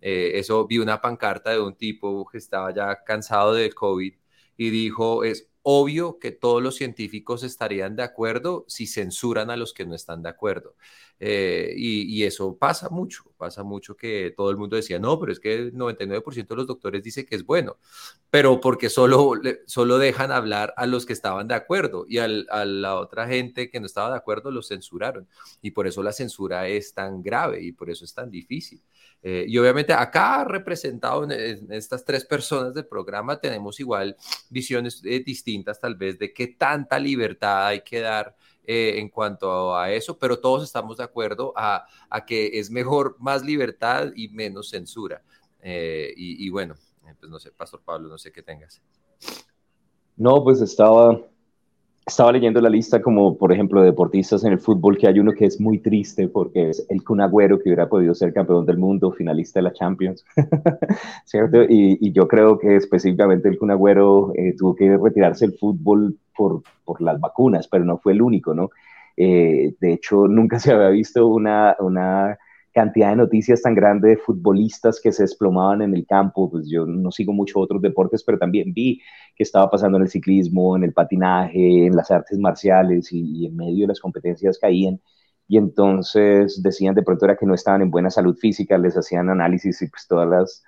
Eh, 0.01 0.39
eso 0.39 0.67
vi 0.67 0.79
una 0.79 1.01
pancarta 1.01 1.51
de 1.51 1.61
un 1.61 1.75
tipo 1.75 2.27
que 2.27 2.39
estaba 2.39 2.73
ya 2.73 3.03
cansado 3.05 3.55
del 3.55 3.75
COVID 3.75 4.15
y 4.57 4.71
dijo, 4.71 5.25
es 5.25 5.49
obvio 5.67 6.19
que 6.19 6.31
todos 6.31 6.63
los 6.63 6.77
científicos 6.77 7.43
estarían 7.43 7.97
de 7.97 8.03
acuerdo 8.03 8.67
si 8.69 8.87
censuran 8.87 9.51
a 9.51 9.57
los 9.57 9.73
que 9.73 9.87
no 9.87 9.95
están 9.95 10.23
de 10.23 10.29
acuerdo. 10.29 10.77
Eh, 11.21 11.73
y, 11.77 12.23
eso 12.25 12.57
pasa 12.59 12.91
mucho, 12.91 13.25
pasa 13.39 13.63
mucho 13.63 13.97
que 13.97 14.35
todo 14.37 14.51
el 14.51 14.59
mundo 14.59 14.77
decía, 14.77 14.99
no, 14.99 15.19
pero 15.19 15.33
es 15.33 15.41
que 15.41 15.55
el 15.55 15.73
99% 15.73 16.49
de 16.49 16.57
los 16.57 16.67
doctores 16.67 17.03
dice 17.03 17.25
que 17.25 17.35
es 17.37 17.47
bueno, 17.47 17.79
pero 18.31 18.61
porque 18.61 18.91
solo, 18.91 19.33
solo 19.67 19.99
dejan 19.99 20.33
hablar 20.33 20.75
a 20.77 20.87
los 20.87 21.07
que 21.07 21.15
estaban 21.15 21.49
de 21.49 21.55
acuerdo 21.55 22.05
y 22.09 22.19
a 22.19 22.29
la 22.29 22.97
otra 22.97 23.27
gente 23.27 23.71
que 23.71 23.81
no 23.81 23.87
estaba 23.87 24.11
de 24.11 24.17
acuerdo 24.17 24.51
los 24.51 24.69
censuraron. 24.69 25.27
Y 25.63 25.71
por 25.71 25.87
eso 25.87 26.03
la 26.03 26.13
censura 26.13 26.69
es 26.69 26.93
tan 26.93 27.23
grave 27.23 27.63
y 27.63 27.73
por 27.73 27.89
eso 27.89 28.05
es 28.05 28.13
tan 28.13 28.31
difícil. 28.31 28.83
Eh, 29.27 29.47
y 29.49 29.57
obviamente 29.57 29.95
acá 29.95 30.45
representado 30.45 31.25
en, 31.25 31.73
estas 31.73 32.05
tres 32.05 32.27
personas 32.27 32.75
del 32.75 32.85
programa 32.85 33.41
tenemos 33.41 33.81
igual 33.81 34.15
visiones 34.51 35.01
eh, 35.03 35.23
distintas 35.25 35.81
tal 35.81 35.95
vez 35.95 36.19
de 36.19 36.31
qué 36.31 36.49
tanta 36.49 36.99
libertad 36.99 37.69
hay 37.69 37.81
que 37.81 38.01
dar 38.01 38.37
eh, 38.67 38.97
en 38.99 39.09
cuanto 39.09 39.75
a 39.75 39.91
eso, 39.91 40.19
pero 40.19 40.39
todos 40.39 40.63
estamos 40.63 40.99
de 40.99 41.05
acuerdo 41.05 41.55
a, 41.57 41.87
que 42.27 42.59
es 42.59 42.71
mejor 42.71 43.17
más 43.19 43.43
libertad 43.43 44.13
y 44.15 44.29
menos 44.29 44.69
censura. 44.69 45.23
Y, 45.63 46.47
y, 46.47 46.51
bueno, 46.51 46.75
pues 47.19 47.31
no 47.31 47.39
sé, 47.39 47.51
Pastor 47.51 47.81
Pablo, 47.83 48.09
no 48.09 48.19
sé 48.19 48.31
qué 48.31 48.43
tengas. 48.43 48.83
No, 50.17 50.45
pues 50.45 50.61
estaba 50.61 51.19
estaba 52.07 52.33
leyendo 52.33 52.61
la 52.61 52.69
lista 52.69 53.01
como, 53.01 53.37
por 53.37 53.53
ejemplo, 53.53 53.81
de 53.81 53.87
deportistas 53.87 54.45
en 54.45 54.53
el 54.53 54.59
fútbol, 54.59 54.99
que 54.99 55.07
hay 55.07 55.19
uno 55.19 55.33
que 55.33 55.47
es 55.47 55.61
muy 55.61 55.79
triste 55.79 56.29
porque 56.29 56.71
es 56.71 56.87
el 56.91 57.03
Kun 57.03 57.21
Agüero, 57.21 57.59
que 57.59 57.71
hubiera 57.71 57.89
podido 57.89 58.15
ser 58.15 58.33
campeón 58.35 58.67
del 58.67 58.77
mundo, 58.77 59.11
finalista 59.13 59.59
de 59.59 59.65
la 59.65 59.73
Champions, 59.73 60.25
¿cierto? 61.25 61.63
Y, 61.69 62.13
yo 62.13 62.29
creo 62.29 62.59
que 62.59 62.77
específicamente 62.77 63.49
el 63.49 63.59
Kun 63.59 63.71
Agüero 63.71 64.33
eh, 64.35 64.55
tuvo 64.57 64.75
que 64.75 64.97
retirarse 64.97 65.47
del 65.47 65.59
fútbol 65.59 66.17
por, 66.37 66.63
por, 66.85 67.01
las 67.01 67.19
vacunas, 67.19 67.69
pero 67.69 67.85
no 67.85 67.99
fue 67.99 68.13
el 68.13 68.23
único, 68.23 68.55
¿no? 68.55 68.71
Eh, 69.17 69.75
de 69.81 69.93
hecho, 69.93 70.29
nunca 70.29 70.59
se 70.59 70.73
había 70.73 70.89
visto 70.89 71.27
una, 71.27 71.75
una 71.81 72.39
cantidad 72.75 73.11
de 73.11 73.17
noticias 73.17 73.63
tan 73.63 73.75
grande 73.75 74.09
de 74.11 74.17
futbolistas 74.17 75.01
que 75.01 75.13
se 75.13 75.23
desplomaban 75.23 75.83
en 75.83 75.95
el 75.95 76.07
campo. 76.07 76.51
Pues 76.51 76.69
yo 76.69 76.85
no 76.87 77.13
sigo 77.13 77.33
mucho 77.33 77.61
otros 77.61 77.81
deportes, 77.81 78.25
pero 78.25 78.37
también 78.39 78.75
vi 78.75 79.01
que 79.37 79.45
estaba 79.45 79.71
pasando 79.71 79.97
en 79.97 80.03
el 80.03 80.11
ciclismo, 80.11 80.77
en 80.77 80.85
el 80.85 80.93
patinaje, 80.93 81.87
en 81.87 81.95
las 81.97 82.11
artes 82.11 82.39
marciales 82.39 83.13
y, 83.13 83.47
en 83.47 83.57
medio 83.57 83.85
de 83.85 83.89
las 83.89 84.01
competencias 84.01 84.59
caían. 84.59 85.01
Y 85.47 85.57
entonces 85.59 86.63
decían 86.63 86.95
de 86.95 87.03
pronto 87.03 87.27
era 87.27 87.37
que 87.37 87.47
no 87.47 87.55
estaban 87.55 87.83
en 87.83 87.91
buena 87.91 88.11
salud 88.11 88.37
física, 88.37 88.77
les 88.79 88.97
hacían 88.97 89.31
análisis 89.31 89.81
y 89.83 89.89
pues 89.89 90.07
todas 90.09 90.29
las, 90.29 90.65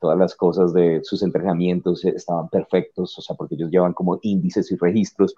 todas 0.00 0.18
las 0.18 0.34
cosas 0.36 0.72
de 0.72 1.00
sus 1.02 1.22
entrenamientos 1.22 2.04
estaban 2.04 2.48
perfectos, 2.48 3.18
o 3.18 3.22
sea, 3.22 3.36
porque 3.36 3.56
ellos 3.56 3.70
llevan 3.70 3.94
como 3.94 4.18
índices 4.22 4.70
y 4.72 4.76
registros 4.76 5.34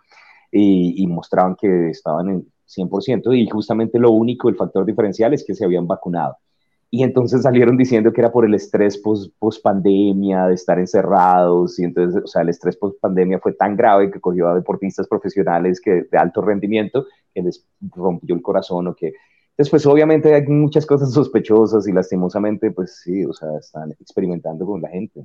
y, 0.53 1.03
y 1.03 1.07
mostraban 1.07 1.57
que 1.57 1.91
estaban 1.91 2.29
en, 2.29 2.54
100%, 2.67 3.37
y 3.37 3.49
justamente 3.49 3.99
lo 3.99 4.11
único, 4.11 4.49
el 4.49 4.57
factor 4.57 4.85
diferencial 4.85 5.35
es 5.35 5.45
que 5.45 5.55
se 5.55 5.65
habían 5.65 5.87
vacunado. 5.87 6.37
Y 6.91 7.03
entonces 7.03 7.43
salieron 7.43 7.77
diciendo 7.77 8.13
que 8.13 8.21
era 8.21 8.31
por 8.31 8.45
el 8.45 8.55
estrés 8.55 8.99
post, 8.99 9.33
pandemia, 9.63 10.47
de 10.47 10.55
estar 10.55 10.79
encerrados, 10.79 11.79
y 11.81 11.85
entonces, 11.85 12.23
o 12.23 12.27
sea, 12.27 12.43
el 12.43 12.51
estrés 12.51 12.77
post 12.77 13.01
pandemia 13.01 13.41
fue 13.41 13.53
tan 13.53 13.77
grave 13.77 14.11
que 14.11 14.21
cogió 14.21 14.49
a 14.49 14.55
deportistas 14.55 15.09
profesionales 15.09 15.81
que, 15.81 16.05
de 16.11 16.19
alto 16.19 16.41
rendimiento 16.41 17.07
que 17.35 17.43
les 17.43 17.67
rompió 17.81 18.35
el 18.35 18.43
corazón 18.43 18.87
o 18.87 18.95
que... 18.95 19.13
Después, 19.57 19.87
obviamente, 19.87 20.35
hay 20.35 20.47
muchas 20.47 20.85
cosas 20.87 21.13
sospechosas 21.13 21.87
y 21.89 21.93
lastimosamente, 21.93 22.71
pues 22.71 23.01
sí, 23.03 23.25
o 23.25 23.33
sea, 23.33 23.49
están 23.59 23.93
experimentando 23.93 24.67
con 24.67 24.81
la 24.81 24.89
gente. 24.89 25.21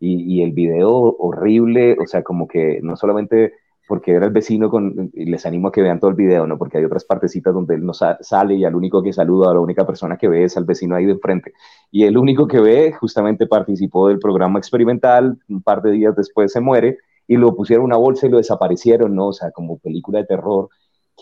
Y, 0.00 0.34
y 0.38 0.42
el 0.42 0.52
video 0.52 0.90
horrible, 0.90 1.96
o 2.00 2.06
sea, 2.06 2.22
como 2.22 2.48
que 2.48 2.80
no 2.82 2.96
solamente 2.96 3.52
porque 3.86 4.12
era 4.12 4.26
el 4.26 4.32
vecino 4.32 4.70
con, 4.70 5.10
y 5.12 5.26
les 5.26 5.44
animo 5.46 5.68
a 5.68 5.72
que 5.72 5.82
vean 5.82 6.00
todo 6.00 6.10
el 6.10 6.16
video, 6.16 6.46
¿no? 6.46 6.56
Porque 6.56 6.78
hay 6.78 6.84
otras 6.84 7.04
partecitas 7.04 7.52
donde 7.52 7.74
él 7.74 7.84
no 7.84 7.92
sale 7.92 8.54
y 8.54 8.64
al 8.64 8.74
único 8.74 9.02
que 9.02 9.12
saluda, 9.12 9.50
a 9.50 9.54
la 9.54 9.60
única 9.60 9.86
persona 9.86 10.16
que 10.16 10.28
ve 10.28 10.44
es 10.44 10.56
al 10.56 10.64
vecino 10.64 10.96
ahí 10.96 11.04
de 11.04 11.12
enfrente. 11.12 11.52
Y 11.90 12.04
el 12.04 12.16
único 12.16 12.46
que 12.46 12.60
ve 12.60 12.92
justamente 12.92 13.46
participó 13.46 14.08
del 14.08 14.18
programa 14.18 14.58
experimental, 14.58 15.38
un 15.48 15.62
par 15.62 15.82
de 15.82 15.92
días 15.92 16.16
después 16.16 16.52
se 16.52 16.60
muere 16.60 16.98
y 17.26 17.36
lo 17.36 17.54
pusieron 17.54 17.84
en 17.84 17.86
una 17.86 17.96
bolsa 17.96 18.26
y 18.26 18.30
lo 18.30 18.38
desaparecieron, 18.38 19.14
¿no? 19.14 19.28
O 19.28 19.32
sea, 19.32 19.50
como 19.50 19.78
película 19.78 20.18
de 20.18 20.26
terror, 20.26 20.68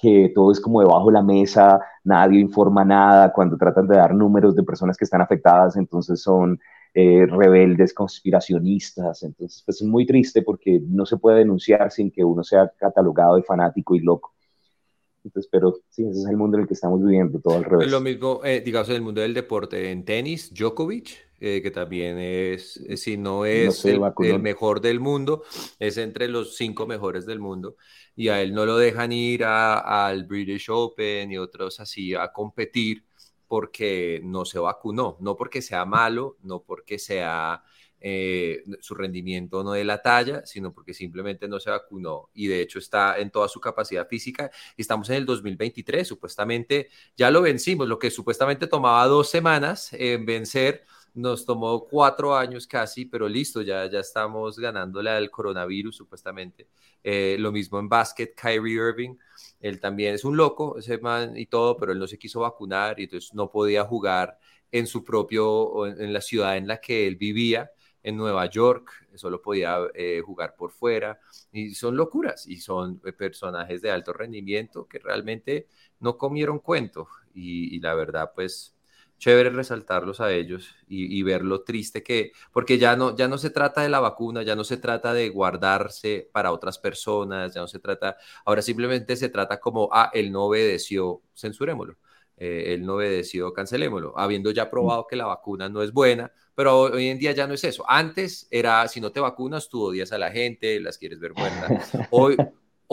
que 0.01 0.33
todo 0.35 0.53
es 0.53 0.61
como 0.61 0.81
debajo 0.81 1.07
de 1.09 1.13
la 1.15 1.23
mesa, 1.23 1.81
nadie 2.05 2.41
informa 2.41 2.85
nada, 2.85 3.33
cuando 3.33 3.57
tratan 3.57 3.87
de 3.87 3.97
dar 3.97 4.15
números 4.15 4.55
de 4.55 4.63
personas 4.63 4.97
que 4.97 5.05
están 5.05 5.21
afectadas, 5.21 5.77
entonces 5.77 6.23
son 6.23 6.59
eh, 6.95 7.27
rebeldes, 7.27 7.95
conspiracionistas. 7.95 9.23
Entonces, 9.23 9.63
pues 9.65 9.81
es 9.81 9.87
muy 9.87 10.07
triste 10.07 10.43
porque 10.43 10.81
no 10.87 11.07
se 11.07 11.17
puede 11.17 11.39
denunciar 11.39 11.91
sin 11.91 12.11
que 12.11 12.25
uno 12.25 12.45
sea 12.45 12.71
catalogado 12.79 13.37
de 13.37 13.43
fanático 13.43 13.95
y 13.95 14.01
loco. 14.01 14.35
Entonces, 15.25 15.49
pero 15.53 15.75
sí, 15.89 16.05
ese 16.05 16.21
es 16.21 16.27
el 16.27 16.37
mundo 16.37 16.57
en 16.57 16.63
el 16.63 16.69
que 16.69 16.75
estamos 16.75 17.03
viviendo, 17.03 17.39
todo 17.41 17.57
al 17.57 17.65
revés. 17.65 17.91
Lo 17.91 18.01
mismo, 18.01 18.41
eh, 18.45 18.61
digamos, 18.61 18.89
en 18.89 18.97
el 18.97 19.03
mundo 19.03 19.21
del 19.21 19.35
deporte, 19.35 19.91
en 19.91 20.05
tenis, 20.05 20.53
Djokovic 20.53 21.33
eh, 21.45 21.61
que 21.61 21.73
también 21.73 22.21
es, 22.21 22.77
eh, 22.89 22.97
si 22.97 23.17
no 23.17 23.45
es 23.45 23.85
el, 23.85 23.99
mejor 24.41 24.81
del 24.81 25.01
mundo, 25.01 25.43
es 25.81 25.97
entre 25.97 26.29
los 26.29 26.57
cinco 26.57 26.87
mejores 26.87 27.27
del 27.27 27.41
mundo, 27.41 27.75
y 28.15 28.29
a 28.29 28.41
él 28.41 28.55
no 28.55 28.65
lo 28.65 28.77
dejan 28.79 29.11
ir 29.11 29.43
al 29.43 30.23
British 30.23 30.69
Open 30.71 31.33
y 31.33 31.39
otros 31.39 31.81
así 31.81 32.15
a 32.15 32.31
competir 32.31 33.05
porque 33.53 34.19
no 34.25 34.47
se 34.47 34.59
vacunó, 34.59 35.19
no 35.21 35.37
porque 35.37 35.61
sea 35.61 35.85
malo, 35.85 36.39
no 36.43 36.63
porque 36.63 36.99
sea 36.99 37.63
eh, 38.01 38.65
su 38.81 38.95
rendimiento 38.95 39.63
no 39.63 39.73
de 39.73 39.85
la 39.85 40.01
talla, 40.01 40.47
sino 40.47 40.73
porque 40.73 40.95
simplemente 40.95 41.47
no 41.49 41.61
se 41.61 41.69
vacunó 41.69 42.31
y 42.33 42.47
de 42.47 42.63
hecho 42.63 42.79
está 42.79 43.19
en 43.19 43.31
toda 43.31 43.49
su 43.49 43.61
capacidad 43.61 44.09
física. 44.09 44.51
Estamos 44.75 45.11
en 45.11 45.17
el 45.17 45.27
2023, 45.27 46.09
supuestamente 46.09 46.89
ya 47.15 47.31
lo 47.31 47.43
vencimos, 47.43 47.87
lo 47.87 47.99
que 47.99 48.11
supuestamente 48.11 48.67
tomaba 48.67 49.07
dos 49.07 49.29
semanas 49.29 49.93
en 49.93 50.25
vencer 50.25 50.87
nos 51.15 51.45
tomó 51.45 51.87
cuatro 51.87 52.35
años 52.35 52.67
casi, 52.67 53.05
pero 53.05 53.29
listo, 53.29 53.61
ya, 53.61 53.85
ya 53.91 54.01
estamos 54.01 54.59
ganándole 54.59 55.11
al 55.11 55.31
coronavirus 55.31 55.95
supuestamente. 55.95 56.69
Eh, 57.05 57.37
lo 57.39 57.53
mismo 57.53 57.79
en 57.79 57.89
básquet, 57.89 58.35
Kyrie 58.35 58.77
Irving, 58.77 59.17
él 59.63 59.81
también 59.81 60.15
es 60.15 60.25
un 60.25 60.37
loco, 60.37 60.77
ese 60.79 60.99
man 60.99 61.37
y 61.37 61.47
todo, 61.47 61.77
pero 61.77 61.93
él 61.93 61.99
no 61.99 62.07
se 62.07 62.19
quiso 62.19 62.41
vacunar 62.41 63.01
y 63.01 63.05
entonces 63.05 63.33
no 63.33 63.51
podía 63.51 63.85
jugar 63.85 64.39
en 64.71 64.87
su 64.87 65.05
propio, 65.05 65.87
en, 65.87 66.13
la 66.13 66.21
ciudad 66.21 66.57
en 66.57 66.67
la 66.67 66.81
que 66.81 67.07
él 67.07 67.17
vivía, 67.17 67.71
en 68.03 68.17
Nueva 68.17 68.47
York, 68.47 68.91
solo 69.15 69.41
podía 69.41 69.79
eh, 69.95 70.21
jugar 70.25 70.57
por 70.57 70.73
fuera, 70.73 71.21
y 71.53 71.75
son 71.75 71.97
locuras, 71.97 72.49
y 72.49 72.57
son 72.57 73.01
eh, 73.05 73.13
personajes 73.13 73.81
de 73.81 73.93
alto 73.93 74.13
rendimiento 74.13 74.89
que 74.89 74.99
realmente 74.99 75.69
no 76.01 76.19
comieron 76.19 76.59
cuento, 76.59 77.07
y 77.33 77.79
la 77.81 77.95
verdad, 77.95 78.33
pues 78.35 78.75
chévere 79.23 79.51
resaltarlos 79.51 80.21
a 80.21 80.33
ellos 80.33 80.75
y, 80.89 81.23
ver 81.23 81.45
lo 81.45 81.63
triste 81.63 82.03
que, 82.03 82.33
porque 82.53 82.77
ya 82.77 82.97
no, 82.97 83.15
ya 83.15 83.29
no 83.29 83.39
se 83.39 83.51
trata 83.51 83.81
de 83.83 83.89
la 83.89 84.01
vacuna, 84.01 84.43
ya 84.43 84.57
no 84.57 84.65
se 84.65 84.79
trata 84.79 85.15
de 85.15 85.29
guardarse 85.29 86.29
para 86.33 86.51
otras 86.51 86.77
personas, 86.77 87.55
ya 87.55 87.61
no 87.61 87.69
se 87.69 87.79
trata, 87.79 88.17
ahora 88.45 88.63
simplemente 88.63 89.15
se 89.15 89.29
trata 89.29 89.61
como, 89.61 89.89
ah, 89.93 90.11
él 90.13 90.33
no 90.33 90.47
obedeció, 90.47 91.23
censurémoslo, 91.37 91.99
eh, 92.37 92.75
él 92.75 92.85
no 92.85 92.95
obedeció, 92.97 93.53
cancelémoslo, 93.53 94.19
habiendo 94.19 94.51
ya 94.51 94.69
probado 94.69 95.07
que 95.07 95.15
la 95.15 95.27
vacuna 95.27 95.69
no 95.69 95.83
es 95.83 95.93
buena, 95.93 96.33
pero 96.57 96.81
hoy 96.81 97.07
en 97.07 97.21
día 97.21 97.31
ya 97.31 97.47
no 97.47 97.55
es 97.55 97.63
eso. 97.63 97.85
Antes 97.89 98.49
era, 98.51 98.89
si 98.89 99.01
no 99.01 99.13
te 99.13 99.21
vacunas, 99.21 99.69
tú 99.69 99.85
odias 99.85 100.11
a 100.11 100.19
la 100.19 100.33
gente, 100.33 100.81
las 100.81 100.99
quieres 100.99 101.21
ver 101.21 101.33
muertas. 101.33 101.93
Hoy, 102.11 102.37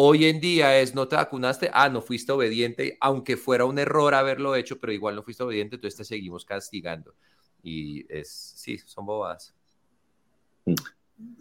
Hoy 0.01 0.27
en 0.27 0.39
día 0.39 0.79
es, 0.79 0.95
no 0.95 1.09
te 1.09 1.17
vacunaste, 1.17 1.69
ah, 1.73 1.89
no 1.89 2.01
fuiste 2.01 2.31
obediente, 2.31 2.97
aunque 3.01 3.35
fuera 3.35 3.65
un 3.65 3.77
error 3.77 4.13
haberlo 4.13 4.55
hecho, 4.55 4.79
pero 4.79 4.93
igual 4.93 5.13
no 5.13 5.23
fuiste 5.23 5.43
obediente, 5.43 5.75
entonces 5.75 5.97
te 5.97 6.05
seguimos 6.05 6.45
castigando. 6.45 7.15
Y 7.61 8.05
es, 8.07 8.29
sí, 8.55 8.77
son 8.77 9.05
bobadas. 9.05 9.53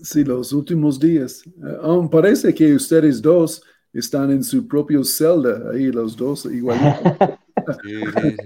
Sí, 0.02 0.24
los 0.24 0.52
últimos 0.52 0.98
días. 0.98 1.44
Aún 1.80 2.10
parece 2.10 2.52
que 2.52 2.74
ustedes 2.74 3.22
dos 3.22 3.62
están 3.92 4.32
en 4.32 4.42
su 4.42 4.66
propio 4.66 5.04
celda, 5.04 5.70
ahí 5.70 5.92
los 5.92 6.16
dos 6.16 6.44
igual. 6.46 6.78
Sí, 7.82 8.00
sí, 8.22 8.36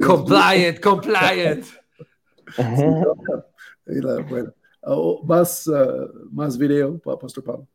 compliant, 0.06 0.80
compliant. 0.80 1.64
bueno, 4.28 4.54
Más, 5.24 5.66
uh, 5.66 6.28
más 6.30 6.56
video, 6.56 6.98
Pastor 6.98 7.44
Pablo. 7.44 7.66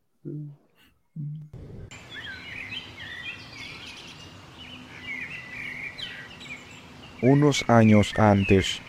Unos 7.22 7.64
años 7.68 8.12
antes. 8.16 8.80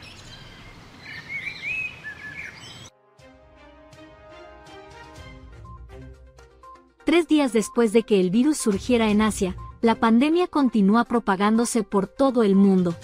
Tres 7.05 7.27
días 7.27 7.53
después 7.53 7.93
de 7.93 8.03
que 8.03 8.19
el 8.19 8.31
virus 8.31 8.57
surgiera 8.57 9.09
en 9.09 9.21
Asia, 9.21 9.55
la 9.81 9.95
pandemia 9.95 10.47
continúa 10.47 11.05
propagándose 11.05 11.83
por 11.83 12.07
todo 12.07 12.43
el 12.43 12.55
mundo. 12.55 12.95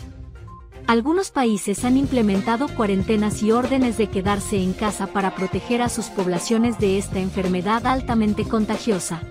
Algunos 0.93 1.31
países 1.31 1.85
han 1.85 1.97
implementado 1.97 2.67
cuarentenas 2.67 3.41
y 3.41 3.51
órdenes 3.51 3.97
de 3.97 4.11
quedarse 4.11 4.57
en 4.57 4.73
casa 4.73 5.07
para 5.07 5.33
proteger 5.33 5.81
a 5.81 5.89
sus 5.89 6.05
poblaciones 6.09 6.77
de 6.77 6.99
esta 6.99 7.17
enfermedad 7.17 7.87
altamente 7.87 8.43
contagiosa. 8.43 9.23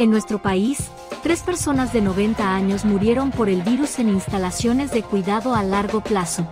En 0.00 0.10
nuestro 0.10 0.42
país, 0.42 0.90
tres 1.22 1.42
personas 1.42 1.92
de 1.92 2.00
90 2.00 2.56
años 2.56 2.84
murieron 2.84 3.30
por 3.30 3.48
el 3.48 3.62
virus 3.62 4.00
en 4.00 4.08
instalaciones 4.08 4.90
de 4.90 5.04
cuidado 5.04 5.54
a 5.54 5.62
largo 5.62 6.00
plazo. 6.00 6.44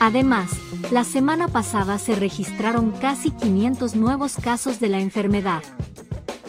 Además, 0.00 0.63
la 0.90 1.04
semana 1.04 1.48
pasada 1.48 1.98
se 1.98 2.14
registraron 2.14 2.92
casi 2.92 3.30
500 3.30 3.96
nuevos 3.96 4.36
casos 4.36 4.80
de 4.80 4.88
la 4.88 5.00
enfermedad. 5.00 5.62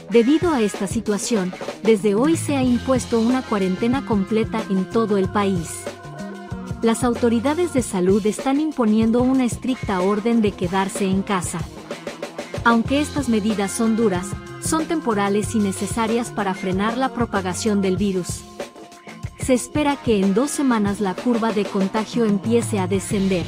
Debido 0.09 0.51
a 0.51 0.61
esta 0.61 0.87
situación, 0.87 1.53
desde 1.83 2.15
hoy 2.15 2.37
se 2.37 2.55
ha 2.55 2.63
impuesto 2.63 3.19
una 3.19 3.41
cuarentena 3.41 4.05
completa 4.05 4.63
en 4.69 4.89
todo 4.89 5.17
el 5.17 5.29
país. 5.29 5.83
Las 6.81 7.03
autoridades 7.03 7.73
de 7.73 7.81
salud 7.81 8.25
están 8.25 8.59
imponiendo 8.59 9.21
una 9.21 9.45
estricta 9.45 10.01
orden 10.01 10.41
de 10.41 10.51
quedarse 10.51 11.05
en 11.05 11.23
casa. 11.23 11.59
Aunque 12.63 13.01
estas 13.01 13.29
medidas 13.29 13.71
son 13.71 13.95
duras, 13.95 14.27
son 14.61 14.85
temporales 14.85 15.55
y 15.55 15.59
necesarias 15.59 16.31
para 16.31 16.53
frenar 16.53 16.97
la 16.97 17.09
propagación 17.09 17.81
del 17.81 17.97
virus. 17.97 18.43
Se 19.39 19.53
espera 19.53 19.95
que 19.95 20.19
en 20.19 20.33
dos 20.33 20.51
semanas 20.51 20.99
la 20.99 21.13
curva 21.13 21.53
de 21.53 21.65
contagio 21.65 22.25
empiece 22.25 22.79
a 22.79 22.87
descender. 22.87 23.45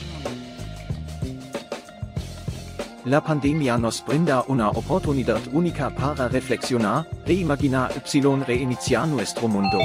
La 3.07 3.21
pandemia 3.21 3.77
nos 3.77 4.03
brinda 4.05 4.43
una 4.49 4.69
oportunidad 4.69 5.39
única 5.53 5.89
para 5.89 6.27
reflexionar, 6.27 7.07
reimaginar 7.25 7.89
y 8.13 8.19
reiniciar 8.19 9.07
nuestro 9.07 9.47
mundo. 9.47 9.77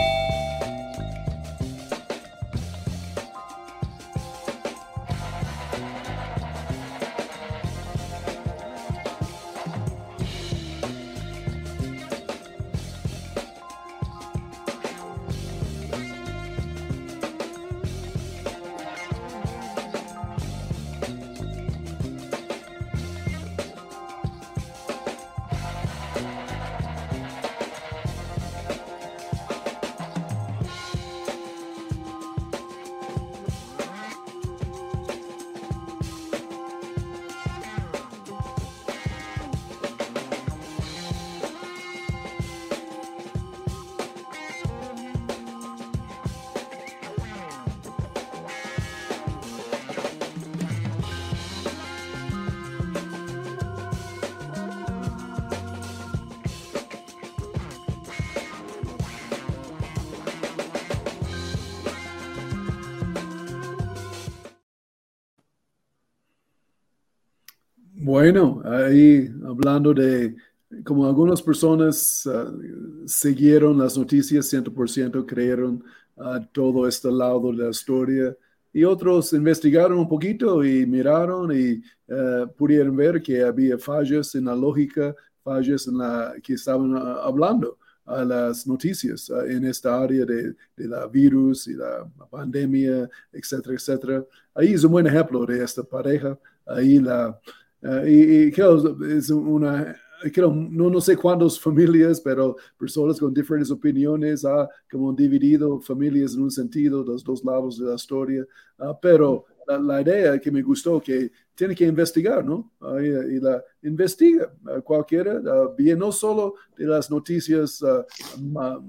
Algunas 71.32 71.42
personas 71.42 72.26
uh, 72.26 73.06
siguieron 73.06 73.78
las 73.78 73.96
noticias 73.96 74.52
100%, 74.52 75.24
creyeron 75.24 75.82
a 76.18 76.44
todo 76.52 76.86
este 76.86 77.10
lado 77.10 77.52
de 77.52 77.64
la 77.64 77.70
historia 77.70 78.36
y 78.70 78.84
otros 78.84 79.32
investigaron 79.32 79.98
un 79.98 80.08
poquito 80.08 80.62
y 80.62 80.84
miraron 80.84 81.50
y 81.52 81.82
uh, 82.12 82.46
pudieron 82.54 82.94
ver 82.94 83.22
que 83.22 83.42
había 83.42 83.78
fallas 83.78 84.34
en 84.34 84.44
la 84.44 84.54
lógica, 84.54 85.14
fallas 85.42 85.86
en 85.86 85.98
la 85.98 86.34
que 86.42 86.52
estaban 86.52 86.94
uh, 86.94 87.20
hablando 87.22 87.78
a 88.04 88.24
las 88.24 88.66
noticias 88.66 89.30
en 89.48 89.64
esta 89.64 90.02
área 90.02 90.26
de, 90.26 90.54
de, 90.76 90.88
la 90.88 91.06
virus 91.06 91.66
y 91.66 91.74
la 91.74 92.06
pandemia, 92.30 93.08
etcétera, 93.32 93.74
etcétera. 93.74 94.24
Ahí 94.54 94.74
es 94.74 94.84
un 94.84 94.92
buen 94.92 95.06
ejemplo 95.06 95.46
de 95.46 95.64
esta 95.64 95.82
pareja. 95.82 96.38
Ahí 96.66 96.98
la, 96.98 97.40
Uh, 97.82 98.06
y, 98.06 98.44
y 98.44 99.16
es 99.16 99.28
una 99.30 99.96
no, 100.36 100.90
no 100.90 101.00
sé 101.00 101.16
cuántas 101.16 101.58
familias, 101.60 102.20
pero 102.20 102.56
personas 102.78 103.18
con 103.18 103.32
diferentes 103.32 103.70
opiniones 103.70 104.44
han 104.44 104.66
como 104.90 105.12
dividido 105.12 105.80
familias 105.80 106.34
en 106.34 106.42
un 106.42 106.50
sentido, 106.50 107.04
los 107.04 107.24
dos 107.24 107.44
lados 107.44 107.78
de 107.78 107.86
la 107.86 107.94
historia, 107.94 108.44
uh, 108.78 108.94
pero 109.00 109.44
la, 109.66 110.00
idea 110.00 110.38
que 110.38 110.50
me 110.50 110.62
gustó 110.62 111.00
que 111.00 111.30
tiene 111.54 111.74
que 111.74 111.86
investigar, 111.86 112.44
¿no? 112.44 112.72
Y, 113.00 113.40
la 113.40 113.62
investiga 113.82 114.52
uh, 114.64 114.80
cualquiera, 114.82 115.40
bien 115.76 115.98
no 115.98 116.10
solo 116.12 116.54
de 116.76 116.86
las 116.86 117.10
noticias 117.10 117.82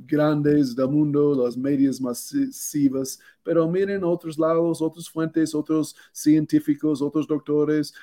grandes 0.06 0.76
del 0.76 0.88
mundo, 0.88 1.44
las 1.46 1.58
medias 1.58 2.00
masivas, 2.00 3.20
pero 3.44 3.68
miren 3.68 4.04
otros 4.04 4.38
lados, 4.38 4.82
otras 4.82 5.10
fuentes, 5.10 5.54
otros 5.54 5.96
científicos, 6.12 7.02
otros 7.02 7.28
doctores 7.28 7.94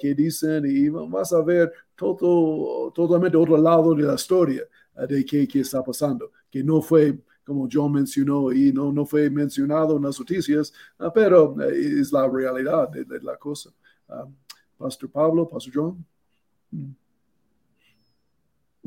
que 0.00 0.14
dicen 0.14 0.64
y 0.66 0.88
vas 0.88 1.32
a 1.32 1.42
ver 1.42 1.72
todo, 1.96 2.92
totalmente 2.92 3.36
otro 3.36 3.56
lado 3.56 3.94
de 3.94 4.04
la 4.04 4.14
historia 4.14 4.62
de 5.08 5.24
qué, 5.24 5.48
qué 5.48 5.60
está 5.60 5.82
pasando, 5.82 6.30
que 6.50 6.62
no 6.62 6.82
fue 6.82 7.18
como 7.44 7.68
John 7.70 7.92
mencionó 7.92 8.52
y 8.52 8.72
no, 8.72 8.92
no 8.92 9.04
fue 9.04 9.28
mencionado 9.30 9.96
en 9.96 10.04
las 10.04 10.18
noticias, 10.18 10.72
uh, 11.00 11.10
pero 11.12 11.52
uh, 11.52 11.60
es 11.62 12.12
la 12.12 12.28
realidad 12.28 12.88
de, 12.90 13.04
de 13.04 13.20
la 13.22 13.36
cosa. 13.36 13.70
Uh, 14.08 14.30
Pastor 14.78 15.10
Pablo, 15.10 15.48
Pastor 15.48 15.72
John. 15.74 16.06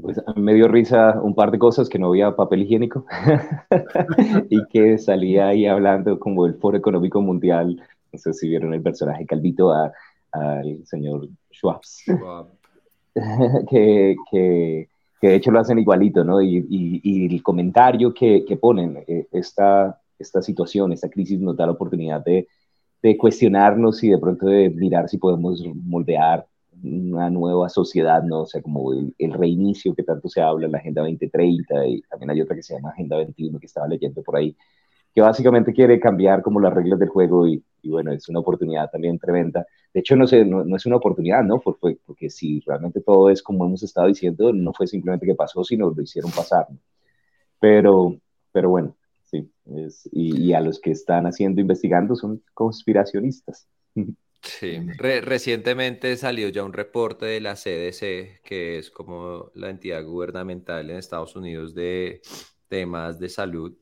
Pues 0.01 0.21
me 0.35 0.53
dio 0.53 0.67
risa 0.67 1.21
un 1.21 1.33
par 1.33 1.51
de 1.51 1.59
cosas 1.59 1.87
que 1.87 1.97
no 1.97 2.07
había 2.07 2.35
papel 2.35 2.63
higiénico 2.63 3.05
y 4.49 4.65
que 4.67 4.97
salía 4.97 5.47
ahí 5.47 5.65
hablando 5.65 6.19
como 6.19 6.45
el 6.45 6.55
Foro 6.55 6.77
Económico 6.77 7.21
Mundial. 7.21 7.81
No 8.11 8.19
sé 8.19 8.33
si 8.33 8.49
vieron 8.49 8.73
el 8.73 8.81
personaje 8.81 9.25
Calvito 9.25 9.71
al 9.71 10.85
señor 10.85 11.29
Schwab. 11.51 11.81
Schwab. 11.83 12.47
que, 13.69 14.15
que 14.29 14.89
que 15.25 15.29
de 15.29 15.37
hecho 15.37 15.49
lo 15.49 15.59
hacen 15.59 15.79
igualito, 15.79 16.23
¿no? 16.23 16.39
Y, 16.39 16.67
y, 16.69 17.25
el 17.25 17.41
comentario 17.41 18.13
que, 18.13 18.45
que 18.45 18.57
ponen, 18.57 19.03
eh, 19.07 19.27
esta, 19.31 19.99
esta 20.19 20.39
situación, 20.43 20.91
esta 20.91 21.09
crisis 21.09 21.39
nos 21.39 21.57
da 21.57 21.65
la 21.65 21.71
oportunidad 21.71 22.23
de, 22.23 22.47
de 23.01 23.17
cuestionarnos 23.17 24.03
y 24.03 24.09
de 24.09 24.19
pronto 24.19 24.45
de 24.45 24.69
mirar 24.69 25.09
si 25.09 25.17
podemos 25.17 25.63
moldear 25.83 26.45
una 26.83 27.31
nueva 27.31 27.69
sociedad, 27.69 28.21
¿no? 28.21 28.41
O 28.41 28.45
sea, 28.45 28.61
como 28.61 28.93
el, 28.93 29.15
el, 29.17 29.33
reinicio 29.33 29.95
que 29.95 30.03
tanto 30.03 30.29
se 30.29 30.41
habla 30.41 30.67
en 30.67 30.73
la 30.73 30.77
Agenda 30.77 31.01
2030 31.01 31.87
y 31.87 32.01
también 32.01 32.29
hay 32.29 32.41
otra 32.41 32.55
que 32.55 32.61
se 32.61 32.75
llama 32.75 32.91
Agenda 32.91 33.17
21 33.17 33.57
que 33.57 33.65
estaba 33.65 33.87
leyendo 33.87 34.21
por 34.21 34.35
ahí, 34.35 34.55
que 35.15 35.21
básicamente 35.21 35.71
quiere 35.71 35.97
cambiar 35.97 36.41
como 36.41 36.59
las 36.59 36.73
reglas 36.73 36.99
del 36.99 37.07
juego 37.07 37.47
y, 37.47 37.63
bueno, 37.85 38.11
es 38.11 38.27
una 38.27 38.41
oportunidad 38.41 38.91
también 38.91 39.17
tremenda. 39.17 39.65
De 39.93 40.01
hecho, 40.01 40.17
no, 40.17 40.27
sé, 40.27 40.43
no, 40.43 40.65
no 40.65 40.75
es 40.75 40.85
una 40.85 40.97
oportunidad, 40.97 41.41
¿no? 41.41 41.61
Porque, 41.61 41.97
porque, 42.05 42.29
si 42.29 42.59
realmente 42.67 42.99
todo 42.99 43.29
es 43.29 43.41
como 43.41 43.65
hemos 43.65 43.81
estado 43.81 44.07
diciendo, 44.07 44.51
no 44.51 44.73
fue 44.73 44.87
simplemente 44.87 45.25
que 45.25 45.33
pasó, 45.33 45.63
sino 45.63 45.89
lo 45.89 46.01
hicieron 46.01 46.31
pasar. 46.31 46.67
Pero, 47.61 48.19
pero 48.51 48.69
bueno, 48.69 48.97
sí. 49.23 49.49
Y, 50.11 50.51
a 50.51 50.59
los 50.59 50.81
que 50.81 50.91
están 50.91 51.25
haciendo, 51.27 51.61
investigando, 51.61 52.17
son 52.17 52.43
conspiracionistas. 52.53 53.69
Sí, 54.41 54.79
Re 54.97 55.21
recientemente 55.21 56.17
salió 56.17 56.49
ya 56.49 56.65
un 56.65 56.73
reporte 56.73 57.25
de 57.25 57.39
la 57.39 57.55
CDC, 57.55 58.41
que 58.43 58.79
es 58.79 58.91
como 58.91 59.49
la 59.55 59.69
entidad 59.69 60.03
gubernamental 60.03 60.89
en 60.89 60.97
Estados 60.97 61.37
Unidos 61.37 61.73
de 61.73 62.21
temas 62.67 63.17
de 63.17 63.29
salud, 63.29 63.77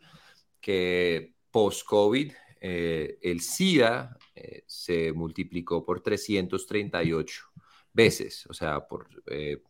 que 0.63 1.35
post-COVID 1.51 2.31
eh, 2.61 3.19
el 3.21 3.41
SIDA 3.41 4.17
eh, 4.33 4.63
se 4.65 5.11
multiplicó 5.11 5.85
por 5.85 6.01
338 6.01 7.43
veces, 7.91 8.45
o 8.47 8.53
sea, 8.53 8.87
por, 8.87 9.09
eh, 9.27 9.61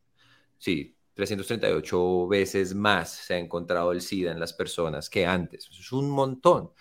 sí, 0.60 0.96
338 1.16 2.28
veces 2.28 2.76
más 2.76 3.10
se 3.10 3.34
ha 3.34 3.38
encontrado 3.40 3.92
el 3.92 4.02
SIDA 4.02 4.32
en 4.32 4.40
las 4.40 4.54
personas 4.54 5.10
que 5.10 5.26
antes. 5.26 5.68
Es 5.72 5.92
un 5.92 6.10
montón. 6.10 6.72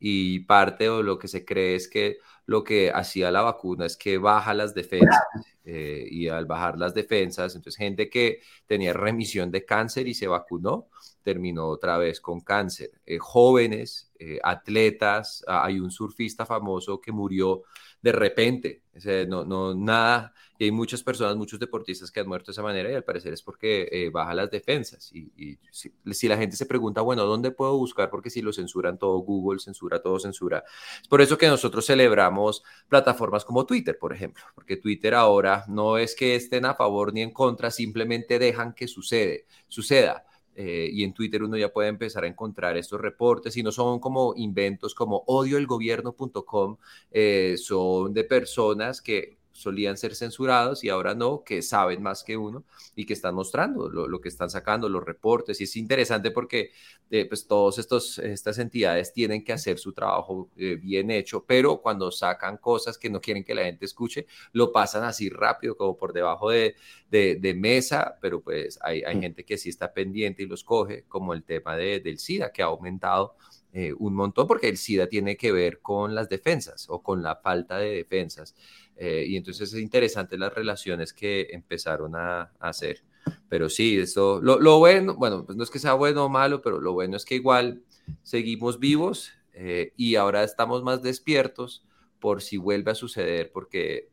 Y 0.00 0.40
parte 0.40 0.84
de 0.88 1.02
lo 1.04 1.18
que 1.18 1.28
se 1.28 1.44
cree 1.44 1.76
es 1.76 1.88
que 1.88 2.18
lo 2.50 2.64
que 2.64 2.90
hacía 2.90 3.30
la 3.30 3.42
vacuna 3.42 3.86
es 3.86 3.96
que 3.96 4.18
baja 4.18 4.54
las 4.54 4.74
defensas 4.74 5.22
eh, 5.64 6.04
y 6.10 6.26
al 6.26 6.46
bajar 6.46 6.76
las 6.76 6.94
defensas, 6.94 7.54
entonces 7.54 7.78
gente 7.78 8.10
que 8.10 8.40
tenía 8.66 8.92
remisión 8.92 9.52
de 9.52 9.64
cáncer 9.64 10.08
y 10.08 10.14
se 10.14 10.26
vacunó, 10.26 10.88
terminó 11.22 11.68
otra 11.68 11.96
vez 11.96 12.20
con 12.20 12.40
cáncer. 12.40 12.90
Eh, 13.06 13.18
jóvenes, 13.18 14.09
eh, 14.22 14.38
atletas, 14.42 15.42
hay 15.46 15.80
un 15.80 15.90
surfista 15.90 16.44
famoso 16.44 17.00
que 17.00 17.10
murió 17.10 17.62
de 18.02 18.12
repente, 18.12 18.82
no, 19.26 19.44
no, 19.44 19.74
nada, 19.74 20.34
y 20.60 20.64
hay 20.64 20.70
muchas 20.72 21.02
personas, 21.02 21.36
muchos 21.36 21.58
deportistas 21.58 22.10
que 22.10 22.20
han 22.20 22.28
muerto 22.28 22.48
de 22.48 22.52
esa 22.52 22.62
manera 22.62 22.90
y 22.90 22.94
al 22.94 23.02
parecer 23.02 23.32
es 23.32 23.40
porque 23.40 23.88
eh, 23.90 24.10
baja 24.10 24.34
las 24.34 24.50
defensas. 24.50 25.10
Y, 25.10 25.58
si, 25.70 26.28
la 26.28 26.36
gente 26.36 26.54
se 26.54 26.66
pregunta, 26.66 27.00
bueno, 27.00 27.24
¿dónde 27.24 27.50
puedo 27.50 27.78
buscar? 27.78 28.10
Porque 28.10 28.28
si 28.28 28.42
lo 28.42 28.52
censuran 28.52 28.98
todo, 28.98 29.16
Google 29.20 29.58
censura 29.58 30.02
todo, 30.02 30.18
censura. 30.18 30.62
Es 31.00 31.08
por 31.08 31.22
eso 31.22 31.38
que 31.38 31.48
nosotros 31.48 31.86
celebramos 31.86 32.62
plataformas 32.90 33.42
como 33.46 33.64
Twitter, 33.64 33.98
por 33.98 34.12
ejemplo, 34.12 34.44
porque 34.54 34.76
Twitter 34.76 35.14
ahora 35.14 35.64
no 35.66 35.96
es 35.96 36.14
que 36.14 36.34
estén 36.34 36.66
a 36.66 36.74
favor 36.74 37.14
ni 37.14 37.22
en 37.22 37.30
contra, 37.30 37.70
simplemente 37.70 38.38
dejan 38.38 38.74
que 38.74 38.86
sucede, 38.86 39.46
suceda. 39.66 40.26
Eh, 40.62 40.90
y 40.92 41.04
en 41.04 41.14
Twitter 41.14 41.42
uno 41.42 41.56
ya 41.56 41.72
puede 41.72 41.88
empezar 41.88 42.24
a 42.24 42.26
encontrar 42.26 42.76
estos 42.76 43.00
reportes 43.00 43.56
y 43.56 43.62
no 43.62 43.72
son 43.72 43.98
como 43.98 44.34
inventos 44.36 44.94
como 44.94 45.24
odioelgobierno.com, 45.26 46.76
eh, 47.10 47.56
son 47.56 48.12
de 48.12 48.24
personas 48.24 49.00
que 49.00 49.38
solían 49.60 49.98
ser 49.98 50.14
censurados 50.14 50.82
y 50.84 50.88
ahora 50.88 51.14
no, 51.14 51.44
que 51.44 51.60
saben 51.60 52.02
más 52.02 52.24
que 52.24 52.36
uno 52.36 52.64
y 52.96 53.04
que 53.04 53.12
están 53.12 53.34
mostrando 53.34 53.90
lo, 53.90 54.20
que 54.20 54.30
están 54.30 54.48
sacando, 54.48 54.88
los 54.88 55.04
reportes. 55.04 55.60
Y 55.60 55.64
es 55.64 55.76
interesante 55.76 56.30
porque 56.30 56.70
eh, 57.10 57.26
pues 57.26 57.46
todas 57.46 57.78
estas 57.78 58.58
entidades 58.58 59.12
tienen 59.12 59.44
que 59.44 59.52
hacer 59.52 59.78
su 59.78 59.92
trabajo 59.92 60.48
eh, 60.56 60.76
bien 60.76 61.10
hecho, 61.10 61.44
pero 61.44 61.82
cuando 61.82 62.10
sacan 62.10 62.56
cosas 62.56 62.96
que 62.96 63.10
no 63.10 63.20
quieren 63.20 63.44
que 63.44 63.54
la 63.54 63.64
gente 63.64 63.84
escuche, 63.84 64.26
lo 64.52 64.72
pasan 64.72 65.04
así 65.04 65.28
rápido, 65.28 65.76
como 65.76 65.96
por 65.96 66.14
debajo 66.14 66.48
de, 66.50 66.74
de, 67.10 67.54
mesa, 67.54 68.16
pero 68.22 68.40
pues 68.40 68.78
hay, 68.80 69.02
hay, 69.02 69.16
mm. 69.16 69.20
gente 69.20 69.44
que 69.44 69.58
sí 69.58 69.68
está 69.68 69.92
pendiente 69.92 70.42
y 70.42 70.46
los 70.46 70.64
coge, 70.64 71.04
como 71.06 71.34
el 71.34 71.42
tema 71.42 71.76
de, 71.76 72.00
del 72.00 72.18
SIDA, 72.18 72.50
que 72.50 72.62
ha 72.62 72.66
aumentado. 72.66 73.36
Eh, 73.72 73.92
un 73.96 74.14
montón 74.14 74.48
porque 74.48 74.68
el 74.68 74.76
SIDA 74.76 75.06
tiene 75.06 75.36
que 75.36 75.52
ver 75.52 75.80
con 75.80 76.12
las 76.14 76.28
defensas 76.28 76.86
o 76.88 77.02
con 77.02 77.22
la 77.22 77.36
falta 77.36 77.78
de 77.78 77.90
defensas. 77.90 78.54
Eh, 79.02 79.24
y 79.28 79.36
entonces 79.36 79.72
es 79.72 79.80
interesante 79.80 80.36
las 80.36 80.52
relaciones 80.52 81.14
que 81.14 81.48
empezaron 81.52 82.14
a, 82.14 82.52
hacer. 82.60 83.02
Pero 83.48 83.70
sí, 83.70 83.98
eso, 83.98 84.42
lo, 84.42 84.60
lo, 84.60 84.78
bueno, 84.78 85.14
bueno, 85.14 85.46
pues 85.46 85.56
no 85.56 85.64
es 85.64 85.70
que 85.70 85.78
sea 85.78 85.94
bueno 85.94 86.26
o 86.26 86.28
malo, 86.28 86.60
pero 86.60 86.82
lo 86.82 86.92
bueno 86.92 87.16
es 87.16 87.24
que 87.24 87.36
igual 87.36 87.82
seguimos 88.22 88.78
vivos 88.78 89.32
eh, 89.54 89.94
y 89.96 90.16
ahora 90.16 90.44
estamos 90.44 90.82
más 90.82 91.02
despiertos 91.02 91.82
por 92.18 92.42
si 92.42 92.58
vuelve 92.58 92.90
a 92.90 92.94
suceder, 92.94 93.50
porque 93.52 94.10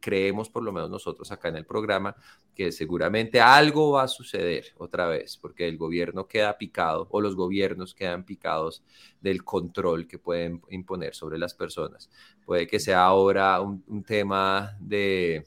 creemos, 0.00 0.48
por 0.48 0.62
lo 0.62 0.72
menos 0.72 0.90
nosotros 0.90 1.30
acá 1.30 1.48
en 1.48 1.56
el 1.56 1.66
programa, 1.66 2.16
que 2.54 2.72
seguramente 2.72 3.40
algo 3.40 3.92
va 3.92 4.04
a 4.04 4.08
suceder 4.08 4.66
otra 4.78 5.06
vez, 5.06 5.36
porque 5.36 5.68
el 5.68 5.76
gobierno 5.76 6.26
queda 6.26 6.58
picado 6.58 7.06
o 7.10 7.20
los 7.20 7.36
gobiernos 7.36 7.94
quedan 7.94 8.24
picados 8.24 8.82
del 9.20 9.44
control 9.44 10.06
que 10.06 10.18
pueden 10.18 10.62
imponer 10.70 11.14
sobre 11.14 11.38
las 11.38 11.54
personas. 11.54 12.10
Puede 12.44 12.66
que 12.66 12.80
sea 12.80 13.04
ahora 13.04 13.60
un, 13.60 14.04
tema 14.04 14.76
de 14.80 15.46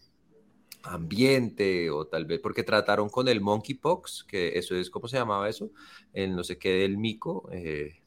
ambiente 0.83 1.89
o 1.89 2.05
tal 2.05 2.25
vez 2.25 2.39
porque 2.39 2.63
trataron 2.63 3.09
con 3.09 3.27
el 3.27 3.41
monkeypox, 3.41 4.23
que 4.25 4.57
eso 4.57 4.75
es, 4.75 4.89
¿cómo 4.89 5.07
se 5.07 5.17
llamaba 5.17 5.49
eso? 5.49 5.71
El 6.13 6.35
no 6.35 6.43
sé 6.43 6.57
qué 6.57 6.69
del 6.73 6.97
mico. 6.97 7.49
Eh, 7.51 8.02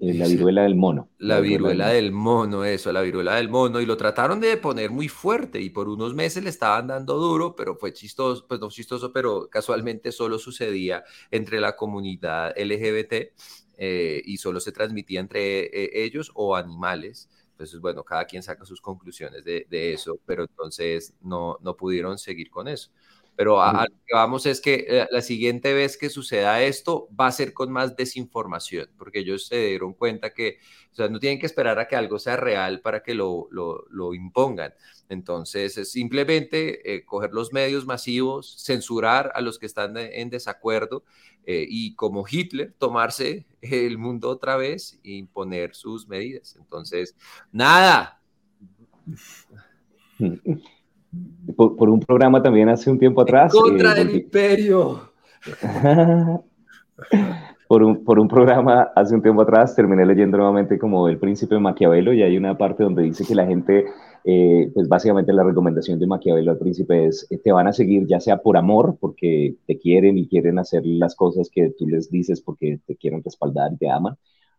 la 0.00 0.26
viruela 0.26 0.62
del 0.62 0.74
mono. 0.74 1.08
La, 1.18 1.40
viruela, 1.40 1.88
del 1.88 2.12
mono, 2.12 2.64
eso, 2.64 2.92
la 2.92 3.02
viruela 3.02 3.36
del 3.36 3.48
mono. 3.48 3.80
Y 3.80 3.86
lo 3.86 3.96
trataron 3.96 4.40
de 4.40 4.56
poner 4.56 4.90
muy 4.90 5.08
fuerte 5.08 5.60
y 5.60 5.70
por 5.70 5.88
unos 5.88 6.14
meses 6.14 6.42
le 6.42 6.50
estaban 6.50 6.86
dando 6.86 7.16
duro, 7.16 7.54
pero 7.56 7.76
fue 7.76 7.92
chistoso, 7.92 8.46
pues 8.46 8.60
no 8.60 8.68
chistoso, 8.70 9.12
pero 9.12 9.48
casualmente 9.48 10.12
solo 10.12 10.38
sucedía 10.38 11.04
entre 11.30 11.60
la 11.60 11.76
comunidad 11.76 12.54
LGBT 12.56 13.32
eh, 13.76 14.22
y 14.24 14.36
solo 14.36 14.60
se 14.60 14.72
transmitía 14.72 15.20
entre 15.20 15.64
eh, 15.64 16.04
ellos 16.04 16.30
o 16.34 16.56
animales. 16.56 17.28
Entonces, 17.52 17.80
bueno, 17.80 18.02
cada 18.02 18.24
quien 18.24 18.42
saca 18.42 18.64
sus 18.64 18.80
conclusiones 18.80 19.44
de, 19.44 19.66
de 19.70 19.92
eso, 19.92 20.18
pero 20.26 20.42
entonces 20.42 21.14
no, 21.20 21.58
no 21.62 21.76
pudieron 21.76 22.18
seguir 22.18 22.50
con 22.50 22.68
eso. 22.68 22.90
Pero 23.36 23.60
a, 23.60 23.84
lo 23.88 23.96
que 24.06 24.14
vamos 24.14 24.46
es 24.46 24.60
que 24.60 24.86
eh, 24.88 25.06
la 25.10 25.20
siguiente 25.20 25.74
vez 25.74 25.96
que 25.96 26.08
suceda 26.08 26.62
esto 26.62 27.08
va 27.18 27.26
a 27.26 27.32
ser 27.32 27.52
con 27.52 27.72
más 27.72 27.96
desinformación, 27.96 28.88
porque 28.96 29.20
ellos 29.20 29.46
se 29.46 29.68
dieron 29.68 29.94
cuenta 29.94 30.32
que, 30.32 30.58
o 30.92 30.94
sea, 30.94 31.08
no 31.08 31.18
tienen 31.18 31.40
que 31.40 31.46
esperar 31.46 31.78
a 31.78 31.88
que 31.88 31.96
algo 31.96 32.18
sea 32.18 32.36
real 32.36 32.80
para 32.80 33.02
que 33.02 33.14
lo, 33.14 33.48
lo, 33.50 33.86
lo 33.90 34.14
impongan. 34.14 34.72
Entonces, 35.08 35.76
es 35.76 35.90
simplemente 35.90 36.94
eh, 36.94 37.04
coger 37.04 37.32
los 37.32 37.52
medios 37.52 37.86
masivos, 37.86 38.62
censurar 38.62 39.32
a 39.34 39.40
los 39.40 39.58
que 39.58 39.66
están 39.66 39.96
en 39.96 40.30
desacuerdo 40.30 41.04
eh, 41.46 41.66
y 41.68 41.94
como 41.94 42.24
Hitler, 42.28 42.74
tomarse 42.78 43.46
el 43.60 43.98
mundo 43.98 44.30
otra 44.30 44.56
vez 44.56 44.98
e 45.04 45.12
imponer 45.12 45.74
sus 45.74 46.08
medidas. 46.08 46.56
Entonces, 46.56 47.16
nada. 47.52 48.20
Por, 51.56 51.88
un 51.88 52.00
programa 52.00 52.42
también 52.42 52.68
hace 52.68 52.90
un 52.90 52.98
tiempo 52.98 53.20
atrás. 53.22 53.52
contra 53.52 53.92
eh, 53.92 54.04
del 54.04 54.16
imperio. 54.16 55.12
por, 57.68 57.82
un, 57.82 58.04
por 58.04 58.18
un 58.18 58.28
programa 58.28 58.90
hace 58.94 59.14
un 59.14 59.22
tiempo 59.22 59.42
atrás 59.42 59.74
terminé 59.74 60.06
leyendo 60.06 60.36
nuevamente 60.38 60.78
como 60.78 61.08
El 61.08 61.18
Príncipe 61.18 61.58
Maquiavelo 61.58 62.12
y 62.12 62.22
hay 62.22 62.36
una 62.36 62.56
parte 62.56 62.82
donde 62.82 63.02
dice 63.02 63.24
que 63.26 63.34
la 63.34 63.46
gente, 63.46 63.84
eh, 64.24 64.70
pues 64.72 64.88
básicamente 64.88 65.32
la 65.32 65.44
recomendación 65.44 65.98
de 65.98 66.06
Maquiavelo 66.06 66.52
al 66.52 66.58
príncipe 66.58 67.06
es, 67.06 67.28
te 67.42 67.52
van 67.52 67.66
a 67.66 67.72
seguir 67.72 68.06
ya 68.06 68.20
sea 68.20 68.38
por 68.38 68.56
amor, 68.56 68.96
porque 69.00 69.56
te 69.66 69.78
quieren 69.78 70.18
y 70.18 70.28
quieren 70.28 70.58
hacer 70.58 70.82
las 70.84 71.14
cosas 71.14 71.50
que 71.50 71.70
tú 71.78 71.86
les 71.86 72.10
dices 72.10 72.40
porque 72.40 72.80
te 72.86 72.96
quieren 72.96 73.22
respaldar 73.22 73.72
y 73.72 73.76
te 73.76 73.90
aman, 73.90 74.16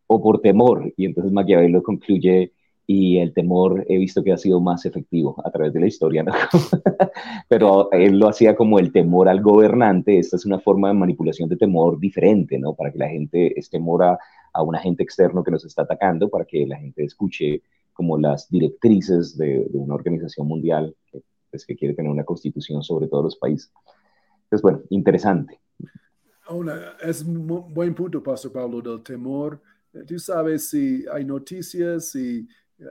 o 0.08 0.22
por 0.22 0.42
temor. 0.42 0.94
Y 0.98 1.06
entonces 1.06 1.32
Maquiavelo 1.32 1.82
concluye 1.84 2.54
y 2.88 3.18
el 3.18 3.34
temor 3.34 3.86
he 3.88 3.98
visto 3.98 4.24
que 4.24 4.32
ha 4.32 4.38
sido 4.38 4.60
más 4.62 4.86
efectivo 4.86 5.36
a 5.44 5.52
través 5.52 5.74
de 5.74 5.80
la 5.80 5.88
historia, 5.88 6.24
¿no? 6.24 6.34
Pero 7.50 7.92
él 7.92 8.20
lo 8.20 8.28
hacía 8.28 8.56
como 8.56 8.78
el 8.78 8.92
temor 8.92 9.28
al 9.28 9.42
gobernante, 9.42 10.20
esta 10.20 10.36
es 10.36 10.46
una 10.46 10.60
forma 10.60 10.90
de 10.90 10.94
manipulación 10.94 11.50
de 11.50 11.58
temor 11.58 12.00
diferente, 12.00 12.60
¿no? 12.60 12.76
Para 12.76 12.92
que 12.92 13.00
la 13.00 13.10
gente 13.10 13.60
esté 13.60 13.76
temora 13.76 14.18
a 14.54 14.64
un 14.64 14.76
agente 14.76 15.04
externo 15.04 15.44
que 15.44 15.52
nos 15.52 15.66
está 15.66 15.82
atacando, 15.82 16.30
para 16.30 16.46
que 16.46 16.66
la 16.66 16.78
gente 16.78 17.04
escuche 17.04 17.62
como 17.94 18.18
las 18.18 18.50
directrices 18.50 19.38
de, 19.38 19.68
una 19.74 19.96
organización 19.96 20.48
mundial 20.48 20.96
que, 21.12 21.22
pues, 21.50 21.66
que 21.66 21.76
quiere 21.76 21.94
tener 21.94 22.12
una 22.12 22.24
constitución 22.24 22.84
sobre 22.84 23.08
todos 23.08 23.24
los 23.24 23.36
países. 23.36 23.72
Entonces, 24.44 24.62
bueno, 24.62 24.82
interesante. 24.90 25.60
es 27.02 27.24
un 27.24 27.48
buen 27.74 27.96
punto, 27.96 28.22
Pastor 28.22 28.52
Pablo, 28.52 28.82
del 28.82 29.02
temor. 29.02 29.62
Tú 30.08 30.20
sabes 30.20 30.70
si 30.70 31.06
hay 31.12 31.26
noticias, 31.26 32.10
si 32.10 32.48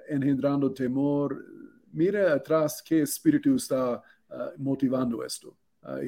engendrando 0.09 0.73
temor. 0.73 1.45
Mira 1.93 2.35
atrás 2.35 2.83
qué 2.83 3.03
espíritu 3.03 3.57
está 3.57 4.03
ah, 4.31 4.53
motivando 4.59 5.25
esto. 5.25 5.57
Ah, 5.83 6.01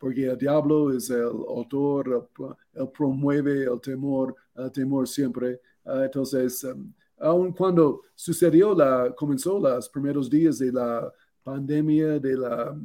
porque 0.00 0.26
el 0.26 0.36
diablo 0.36 0.92
es 0.92 1.10
el 1.10 1.24
autor, 1.24 2.28
él 2.74 2.88
promueve 2.92 3.64
el 3.64 3.80
temor, 3.80 4.34
el 4.56 4.70
temor 4.72 5.06
siempre. 5.06 5.60
Ah, 5.84 6.02
entonces, 6.04 6.64
um, 6.64 6.92
aun 7.18 7.52
cuando 7.52 8.02
sucedió, 8.14 8.74
la, 8.74 9.14
comenzó 9.14 9.60
los 9.60 9.88
primeros 9.88 10.28
días 10.28 10.58
de 10.58 10.72
la 10.72 11.12
pandemia, 11.44 12.18
de 12.18 12.36
la, 12.36 12.76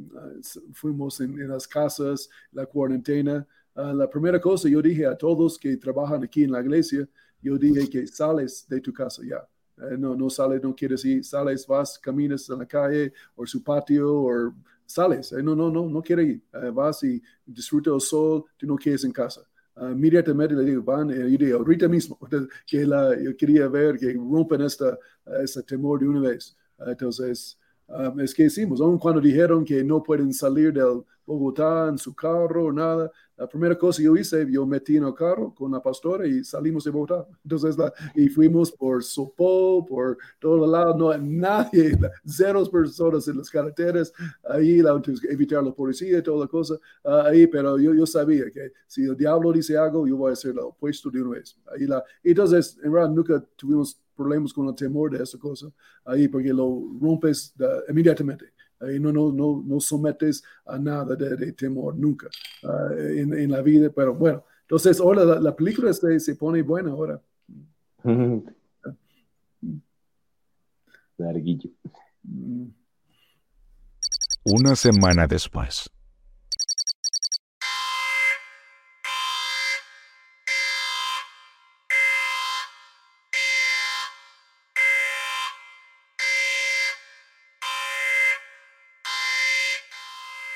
fuimos 0.74 1.20
en, 1.20 1.40
en, 1.40 1.50
las 1.50 1.68
casas, 1.68 2.30
la 2.52 2.68
cuarentena, 2.68 3.48
la 3.74 4.10
primera 4.10 4.40
cosa 4.40 4.70
yo 4.70 4.82
dije 4.82 5.06
a 5.06 5.18
todos 5.18 5.58
que 5.58 5.78
trabajan 5.78 6.24
aquí 6.24 6.44
en 6.44 6.52
la 6.52 6.62
iglesia, 6.62 7.08
yo 7.42 7.58
dije 7.58 7.90
que 7.90 8.06
sales 8.06 8.68
de 8.68 8.80
tu 8.80 8.94
casa 8.94 9.24
ya. 9.28 9.48
Eh, 9.82 9.98
no, 9.98 10.16
no 10.16 10.30
sales, 10.30 10.62
no 10.62 10.76
quieres 10.76 11.04
ir, 11.06 11.24
sales, 11.24 11.66
vas, 11.66 11.98
caminas 11.98 12.48
en 12.50 12.60
la 12.60 12.66
calle 12.66 13.14
o 13.36 13.46
su 13.46 13.64
patio 13.64 14.14
o 14.14 14.54
sales, 14.86 15.32
eh, 15.32 15.42
no, 15.42 15.56
no, 15.56 15.72
no, 15.72 15.90
no 15.90 16.02
quiere 16.02 16.24
ir, 16.24 16.42
eh, 16.54 16.70
vas 16.70 17.04
y 17.04 17.22
disfruta 17.46 17.90
el 17.94 18.02
sol, 18.02 18.44
tú 18.58 18.68
no 18.68 18.76
quieres 18.76 19.04
en 19.04 19.12
casa. 19.12 19.42
Uh, 19.74 19.92
inmediatamente 19.92 20.54
le 20.54 20.66
digo, 20.66 20.84
van, 20.84 21.10
yo 21.10 21.38
digo, 21.38 21.58
ahorita 21.60 21.88
mismo, 21.88 22.20
que 22.68 22.86
la, 22.86 23.18
yo 23.20 23.36
quería 23.38 23.68
ver 23.70 23.98
que 23.98 24.14
rompen 24.14 24.62
esta, 24.62 24.98
este 25.42 25.64
temor 25.64 26.02
de 26.02 26.10
una 26.10 26.30
vez. 26.30 26.56
entonces, 26.86 27.58
um, 27.88 28.20
es 28.20 28.34
que 28.34 28.46
hicimos, 28.46 28.82
aun 28.82 28.98
cuando 28.98 29.22
dijeron 29.22 29.64
que 29.64 29.84
no 29.84 30.02
pueden 30.02 30.34
salir 30.34 30.74
del 30.74 31.04
Bogotá 31.26 31.88
en 31.88 31.98
su 31.98 32.14
carro, 32.14 32.72
nada, 32.74 33.12
la 33.38 33.48
primera 33.48 33.76
cosa 33.76 34.04
yo 34.04 34.16
hice, 34.16 34.46
yo 34.52 34.66
metí 34.68 34.98
en 34.98 35.04
el 35.06 35.16
carro 35.16 35.54
con 35.56 35.72
la 35.72 35.82
pastora 35.82 36.28
y 36.28 36.44
salimos 36.44 36.84
de 36.84 36.92
Bogotá. 36.92 37.26
Entonces, 37.44 37.76
y 38.16 38.30
fuimos 38.30 38.72
por 38.72 39.04
Sopó, 39.04 39.84
por 39.86 40.18
todo 40.40 40.66
el 40.66 40.72
lado, 40.72 40.96
no 40.96 41.18
nadie, 41.18 41.98
cero 42.26 42.64
personas 42.72 43.28
en 43.28 43.38
las 43.38 43.50
carreteras, 43.50 44.14
ahí 44.48 44.82
la, 44.82 45.02
evitar 45.30 45.64
la 45.64 45.74
policía 45.74 46.20
y 46.20 46.22
toda 46.22 46.46
la 46.46 46.48
cosa, 46.48 46.76
ah, 47.04 47.24
ahí, 47.28 47.48
pero 47.48 47.80
yo, 47.80 47.94
yo 47.94 48.06
sabía 48.06 48.52
que 48.52 48.72
si 48.86 49.06
el 49.06 49.18
diablo 49.18 49.52
dice 49.52 49.78
algo, 49.78 50.06
yo 50.06 50.18
voy 50.18 50.30
a 50.30 50.34
hacer 50.34 50.54
lo 50.54 50.68
opuesto 50.68 51.10
de 51.10 51.22
una 51.22 51.32
vez. 51.32 51.58
Ahí 51.74 51.88
la, 51.88 52.04
entonces, 52.24 52.78
en 52.84 52.92
verdad, 52.92 53.10
nunca 53.10 53.44
tuvimos 53.56 54.00
problemas 54.22 54.54
con 54.54 54.68
el 54.68 54.76
temor 54.76 55.12
de 55.12 55.24
esa 55.24 55.38
cosa, 55.38 55.68
ahí 56.06 56.28
porque 56.28 56.54
lo 56.54 56.92
rompes 57.00 57.54
inmediatamente 57.90 58.46
y 58.90 59.00
no, 59.00 59.12
no, 59.12 59.32
no, 59.32 59.64
no 59.66 59.80
sometes 59.80 60.44
a 60.66 60.78
nada 60.78 61.16
de, 61.16 61.52
temor 61.54 61.96
nunca 61.96 62.28
ah, 62.64 62.90
en, 62.98 63.34
en, 63.34 63.52
la 63.52 63.62
vida. 63.62 63.92
Pero 63.94 64.16
bueno, 64.16 64.44
entonces 64.62 65.00
ahora 65.00 65.24
la, 65.24 65.40
la 65.40 65.56
película 65.56 65.94
se, 65.94 66.20
se, 66.20 66.36
pone 66.36 66.62
buena 66.62 66.92
ahora. 66.92 67.22
Una 74.44 74.76
semana 74.76 75.28
después. 75.28 75.90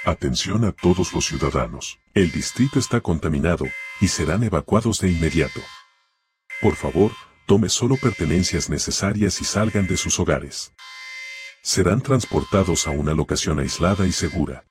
Atención 0.06 0.66
a 0.66 0.72
todos 0.72 1.14
los 1.14 1.26
ciudadanos. 1.26 1.98
El 2.14 2.32
distrito 2.32 2.78
está 2.78 3.02
contaminado 3.02 3.66
y 4.00 4.08
serán 4.08 4.44
evacuados 4.44 5.00
de 5.00 5.10
inmediato. 5.10 5.60
Por 6.62 6.76
favor, 6.76 7.12
tome 7.48 7.70
solo 7.70 7.98
pertenencias 7.98 8.70
necesarias 8.70 9.42
y 9.42 9.46
salgan 9.46 9.88
de 9.88 9.98
sus 9.98 10.20
hogares. 10.20 10.74
Serán 11.64 12.02
transportados 12.02 12.86
a 12.86 12.92
una 12.92 13.16
locación 13.16 13.58
aislada 13.58 14.06
y 14.06 14.12
segura. 14.12 14.68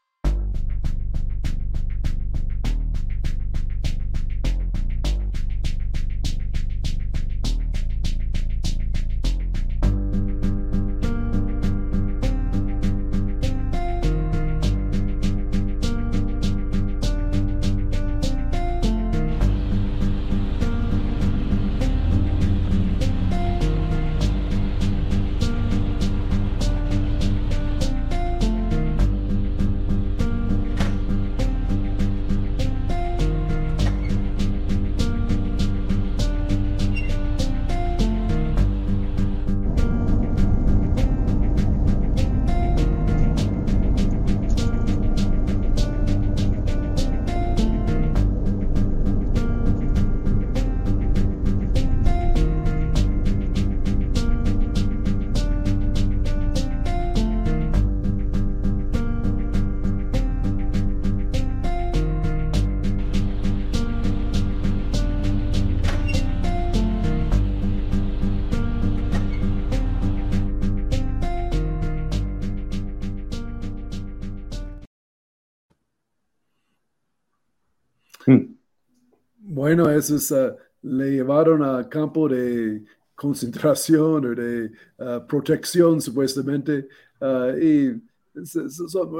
Bueno, 79.75 79.91
esos 79.91 80.31
uh, 80.31 80.55
le 80.83 81.11
llevaron 81.11 81.61
a 81.65 81.89
campo 81.89 82.29
de 82.29 82.85
concentración 83.17 84.25
o 84.25 84.33
de 84.33 84.71
uh, 84.99 85.27
protección, 85.27 86.01
supuestamente. 86.01 86.87
Uh, 87.21 87.59
y 87.61 88.01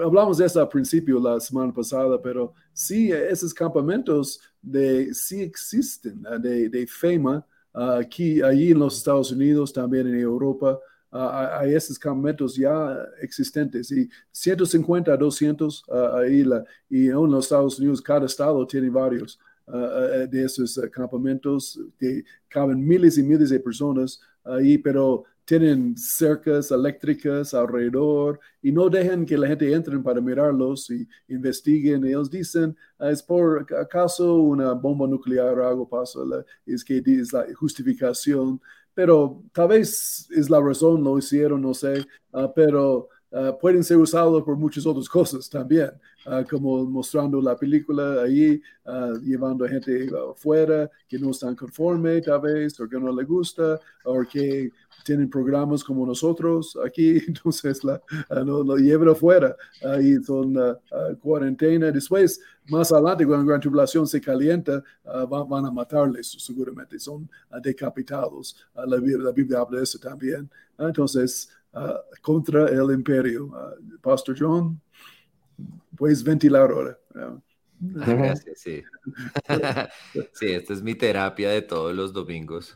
hablamos 0.05 0.39
de 0.39 0.47
eso 0.47 0.61
al 0.61 0.69
principio 0.69 1.19
la 1.19 1.41
semana 1.41 1.75
pasada, 1.75 2.23
pero 2.23 2.55
sí, 2.73 3.11
esos 3.11 3.53
campamentos 3.53 4.41
de, 4.63 5.13
sí 5.13 5.43
existen, 5.43 6.23
de, 6.41 6.69
de 6.69 6.87
FEMA, 6.87 7.45
aquí, 7.73 8.41
allí 8.41 8.71
en 8.71 8.79
los 8.79 8.99
Estados 8.99 9.33
Unidos, 9.33 9.73
también 9.73 10.07
en 10.07 10.21
Europa. 10.21 10.79
hay 11.11 11.75
esos 11.75 11.99
campamentos 11.99 12.55
ya 12.55 12.97
existentes 13.21 13.91
y 13.91 14.09
150 14.31 15.13
a 15.13 15.17
200 15.17 15.85
ahí 16.15 16.45
la, 16.45 16.63
y 16.89 17.09
en 17.09 17.29
los 17.29 17.47
Estados 17.47 17.81
Unidos 17.81 18.01
cada 18.01 18.27
estado 18.27 18.65
tiene 18.69 18.89
varios. 18.89 19.37
Uh, 19.67 20.29
de 20.29 20.45
esos 20.45 20.77
uh, 20.77 20.91
campamentos 20.91 21.81
que 21.99 22.23
caben 22.49 22.87
miles 22.87 23.17
y 23.17 23.23
miles 23.23 23.49
de 23.49 23.59
personas 23.59 24.21
ahí, 24.45 24.77
pero 24.77 25.25
tienen 25.45 25.97
cercas 25.97 26.71
eléctricas 26.71 27.55
alrededor 27.55 28.41
y 28.63 28.73
no 28.73 28.89
dejan 28.89 29.25
que 29.25 29.37
la 29.37 29.49
gente 29.49 29.73
entre 29.73 29.99
para 30.01 30.21
mirarlos 30.21 30.91
y 30.91 31.07
investiguen. 31.29 32.05
Ellos 32.05 32.31
dicen, 32.31 32.77
ah, 32.99 33.11
es 33.11 33.23
por 33.23 33.67
acaso 33.79 34.37
una 34.37 34.73
bomba 34.73 35.07
nuclear 35.07 35.59
o 35.59 35.69
algo 35.69 35.89
pasa, 35.89 36.21
es 36.67 36.85
que 36.85 37.03
es 37.05 37.33
la 37.33 37.47
justificación, 37.55 38.61
pero 38.95 39.43
tal 39.53 39.69
vez 39.69 40.29
es 40.31 40.49
la 40.49 40.61
razón, 40.61 41.03
lo 41.03 41.19
hicieron, 41.19 41.61
no 41.63 41.75
sé, 41.75 42.07
ah, 42.33 42.53
pero 42.55 43.09
Ah, 43.37 43.53
pueden 43.61 43.83
ser 43.83 43.97
usados 43.97 44.45
por 44.45 44.57
muchas 44.57 44.87
otras 44.87 45.09
cosas 45.09 45.51
también, 45.51 45.91
ah, 46.25 46.45
como 46.49 46.85
mostrando 46.85 47.43
la 47.43 47.57
película 47.57 48.23
ahí, 48.23 48.63
uh, 48.87 49.19
llevando 49.19 49.65
a 49.65 49.69
gente 49.69 50.09
afuera 50.33 50.89
que 51.09 51.19
no 51.19 51.33
están 51.33 51.57
conforme 51.57 52.21
tal 52.21 52.41
vez, 52.43 52.79
o 52.79 52.89
que 52.89 52.97
no 52.97 53.13
le 53.13 53.25
gusta, 53.25 53.81
o 54.05 54.21
que 54.23 54.71
tienen 55.05 55.29
programas 55.29 55.83
como 55.83 56.07
nosotros 56.07 56.79
aquí, 56.87 57.19
entonces 57.27 57.83
la, 57.83 58.01
lo, 58.31 58.77
llevan 58.77 59.09
afuera, 59.09 59.57
ahí 59.85 60.15
son 60.23 60.55
cuarentena, 61.21 61.91
después, 61.91 62.41
más 62.69 62.93
adelante, 62.93 63.27
cuando 63.27 63.45
la 63.47 63.51
gran 63.51 63.61
tribulación 63.61 64.07
se 64.07 64.21
calienta, 64.21 64.81
van, 65.29 65.67
a 65.67 65.73
matarles 65.73 66.37
seguramente, 66.39 67.01
son 67.01 67.29
decapitados, 67.61 68.57
la, 68.77 68.97
la 68.97 69.33
Biblia 69.33 69.59
habla 69.59 69.79
de 69.79 69.83
eso 69.83 69.99
también, 69.99 70.49
entonces, 70.79 71.49
Uh, 71.49 71.64
contra 72.23 72.69
el 72.69 72.91
imperio. 72.93 73.47
Uh, 73.47 73.99
Pastor 74.01 74.37
John, 74.39 74.81
puedes 75.97 76.23
ventilar 76.23 76.71
ahora. 76.71 76.99
Gracias, 77.81 78.61
sí. 78.61 78.83
sí, 80.33 80.53
esta 80.53 80.73
es 80.73 80.83
mi 80.83 80.95
terapia 80.95 81.51
de 81.51 81.63
todos 81.63 81.95
los 81.95 82.13
domingos. 82.13 82.75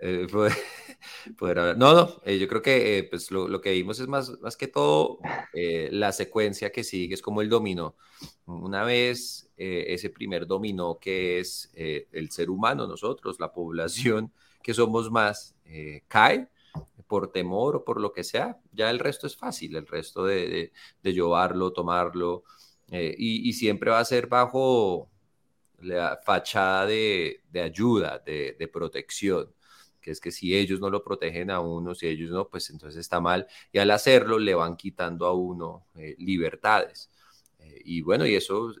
Eh, 0.00 0.26
poder, 0.30 0.52
No, 1.76 1.94
no, 1.94 2.20
eh, 2.24 2.38
yo 2.38 2.48
creo 2.48 2.62
que 2.62 2.98
eh, 2.98 3.04
pues 3.04 3.30
lo, 3.30 3.48
lo, 3.48 3.60
que 3.60 3.72
vimos 3.72 4.00
es 4.00 4.08
más, 4.08 4.38
más 4.40 4.56
que 4.56 4.68
todo 4.68 5.18
la 5.52 6.12
secuencia 6.12 6.72
que 6.72 6.84
sigue, 6.84 7.14
es 7.14 7.22
como 7.22 7.42
el 7.42 7.48
dominó. 7.48 7.96
Una 8.46 8.84
vez 8.84 9.50
ese 9.56 10.10
primer 10.10 10.46
dominó 10.46 10.98
que 10.98 11.38
es 11.38 11.70
el 11.74 12.30
ser 12.30 12.50
humano, 12.50 12.86
nosotros, 12.86 13.38
la 13.38 13.52
población, 13.52 14.32
que 14.62 14.74
somos 14.74 15.10
más, 15.10 15.54
cae, 16.08 16.48
por 17.10 17.32
temor 17.32 17.76
o 17.76 17.84
por 17.84 18.00
lo 18.00 18.12
que 18.12 18.22
sea, 18.22 18.60
ya 18.72 18.88
el 18.88 19.00
resto 19.00 19.26
es 19.26 19.36
fácil, 19.36 19.74
el 19.74 19.86
resto 19.86 20.24
de, 20.24 20.72
llevarlo, 21.02 21.72
tomarlo, 21.72 22.44
eh, 22.88 23.14
y, 23.18 23.52
siempre 23.52 23.90
va 23.90 23.98
a 23.98 24.04
ser 24.04 24.28
bajo 24.28 25.10
la 25.80 26.20
fachada 26.24 26.86
de, 26.86 27.42
ayuda, 27.60 28.20
de, 28.20 28.70
protección, 28.72 29.52
que 30.00 30.12
es 30.12 30.20
que 30.20 30.30
si 30.30 30.56
ellos 30.56 30.80
no 30.80 30.88
lo 30.88 31.02
protegen 31.02 31.50
a 31.50 31.58
uno, 31.60 31.96
si 31.96 32.06
ellos 32.06 32.30
no, 32.30 32.48
pues 32.48 32.70
entonces 32.70 33.00
está 33.00 33.20
mal, 33.20 33.48
y 33.72 33.78
al 33.78 33.90
hacerlo 33.90 34.38
le 34.38 34.54
van 34.54 34.76
quitando 34.76 35.26
a 35.26 35.32
uno 35.34 35.86
eh, 35.96 36.14
libertades. 36.18 37.10
Eh, 37.58 37.82
y 37.84 38.02
bueno, 38.02 38.24
y 38.24 38.36
eso 38.36 38.72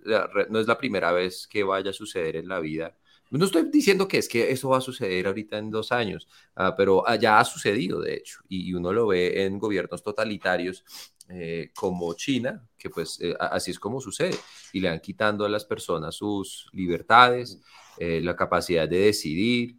no 0.50 0.60
es 0.60 0.66
la 0.68 0.78
primera 0.78 1.12
vez 1.12 1.48
que 1.48 1.64
vaya 1.64 1.90
a 1.90 1.92
suceder 1.92 2.36
en 2.36 2.48
la 2.48 2.60
vida 2.60 2.96
no 3.38 3.44
estoy 3.44 3.70
diciendo 3.70 4.08
que 4.08 4.18
es 4.18 4.28
que 4.28 4.50
eso 4.50 4.70
va 4.70 4.78
a 4.78 4.80
suceder 4.80 5.26
ahorita 5.26 5.58
en 5.58 5.70
dos 5.70 5.92
años, 5.92 6.28
ah, 6.56 6.74
pero 6.76 7.06
ah, 7.08 7.16
ya 7.16 7.38
ha 7.38 7.44
sucedido, 7.44 8.00
de 8.00 8.14
hecho, 8.14 8.40
y, 8.48 8.72
uno 8.74 8.92
lo 8.92 9.06
ve 9.08 9.44
en 9.44 9.58
gobiernos 9.58 10.02
totalitarios 10.02 10.84
eh, 11.28 11.70
como 11.74 12.12
China, 12.14 12.66
que 12.76 12.90
pues 12.90 13.20
eh, 13.20 13.36
así 13.38 13.70
es 13.70 13.78
como 13.78 14.00
sucede, 14.00 14.36
y 14.72 14.80
le 14.80 14.88
han 14.88 15.00
quitando 15.00 15.44
a 15.44 15.48
las 15.48 15.64
personas 15.64 16.16
sus 16.16 16.68
libertades, 16.72 17.60
eh, 17.98 18.20
la 18.20 18.34
capacidad 18.34 18.88
de 18.88 18.98
decidir, 18.98 19.76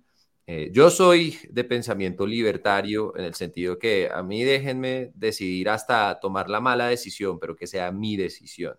yo 0.73 0.89
soy 0.89 1.37
de 1.49 1.63
pensamiento 1.63 2.27
libertario 2.27 3.15
en 3.15 3.23
el 3.23 3.33
sentido 3.35 3.79
que 3.79 4.09
a 4.13 4.21
mí 4.21 4.43
déjenme 4.43 5.13
decidir 5.15 5.69
hasta 5.69 6.19
tomar 6.19 6.49
la 6.49 6.59
mala 6.59 6.87
decisión, 6.87 7.39
pero 7.39 7.55
que 7.55 7.67
sea 7.67 7.89
mi 7.93 8.17
decisión. 8.17 8.77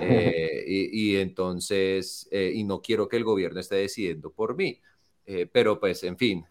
Eh, 0.00 0.64
y, 0.66 1.16
entonces, 1.16 2.28
eh, 2.30 2.52
y 2.54 2.64
no 2.64 2.80
quiero 2.82 3.08
que 3.08 3.16
el 3.16 3.24
gobierno 3.24 3.60
esté 3.60 3.76
decidiendo 3.76 4.30
por 4.30 4.56
mí. 4.56 4.80
pero 5.52 5.78
pues, 5.78 6.02
en 6.02 6.18
fin, 6.18 6.44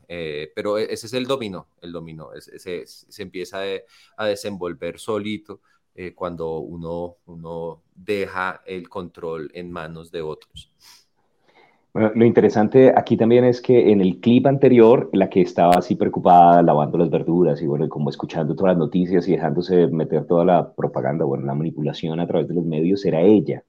pero 0.56 0.78
e, 0.78 0.94
ese 0.94 1.08
es 1.08 1.14
el 1.14 1.26
dominó, 1.26 1.68
el 1.82 1.92
dominó, 1.92 2.30
se, 2.40 2.86
se 2.86 3.22
empieza 3.22 3.62
a 4.18 4.26
desenvolver 4.26 5.00
solito 5.00 5.62
cuando 6.16 6.60
uno, 6.60 7.18
uno 7.26 7.84
deja 7.94 8.62
el 8.66 8.88
control 8.88 9.52
en 9.54 9.70
manos 9.70 10.12
de 10.12 10.22
otros. 10.22 10.72
Lo 11.94 12.24
interesante 12.24 12.94
aquí 12.96 13.18
también 13.18 13.44
es 13.46 13.62
que 13.62 13.92
en 13.92 14.00
el 14.00 14.20
clip 14.20 14.46
anterior, 14.46 15.10
la 15.12 15.28
que 15.30 15.42
estaba 15.42 15.74
así 15.76 15.96
preocupada 15.96 16.62
lavando 16.62 17.00
las 17.00 17.10
verduras 17.10 17.62
y 17.62 17.68
bueno, 17.68 17.90
como 17.90 18.12
escuchando 18.12 18.56
todas 18.56 18.74
las 18.74 18.78
noticias 18.78 19.28
y 19.28 19.32
dejándose 19.32 19.88
meter 19.88 20.26
toda 20.26 20.46
la 20.46 20.72
propaganda, 20.76 21.26
bueno, 21.26 21.46
la 21.46 21.56
manipulación 21.56 22.20
a 22.20 22.28
través 22.28 22.48
de 22.48 22.54
los 22.54 22.64
medios, 22.64 23.04
era 23.06 23.22
ella. 23.22 23.64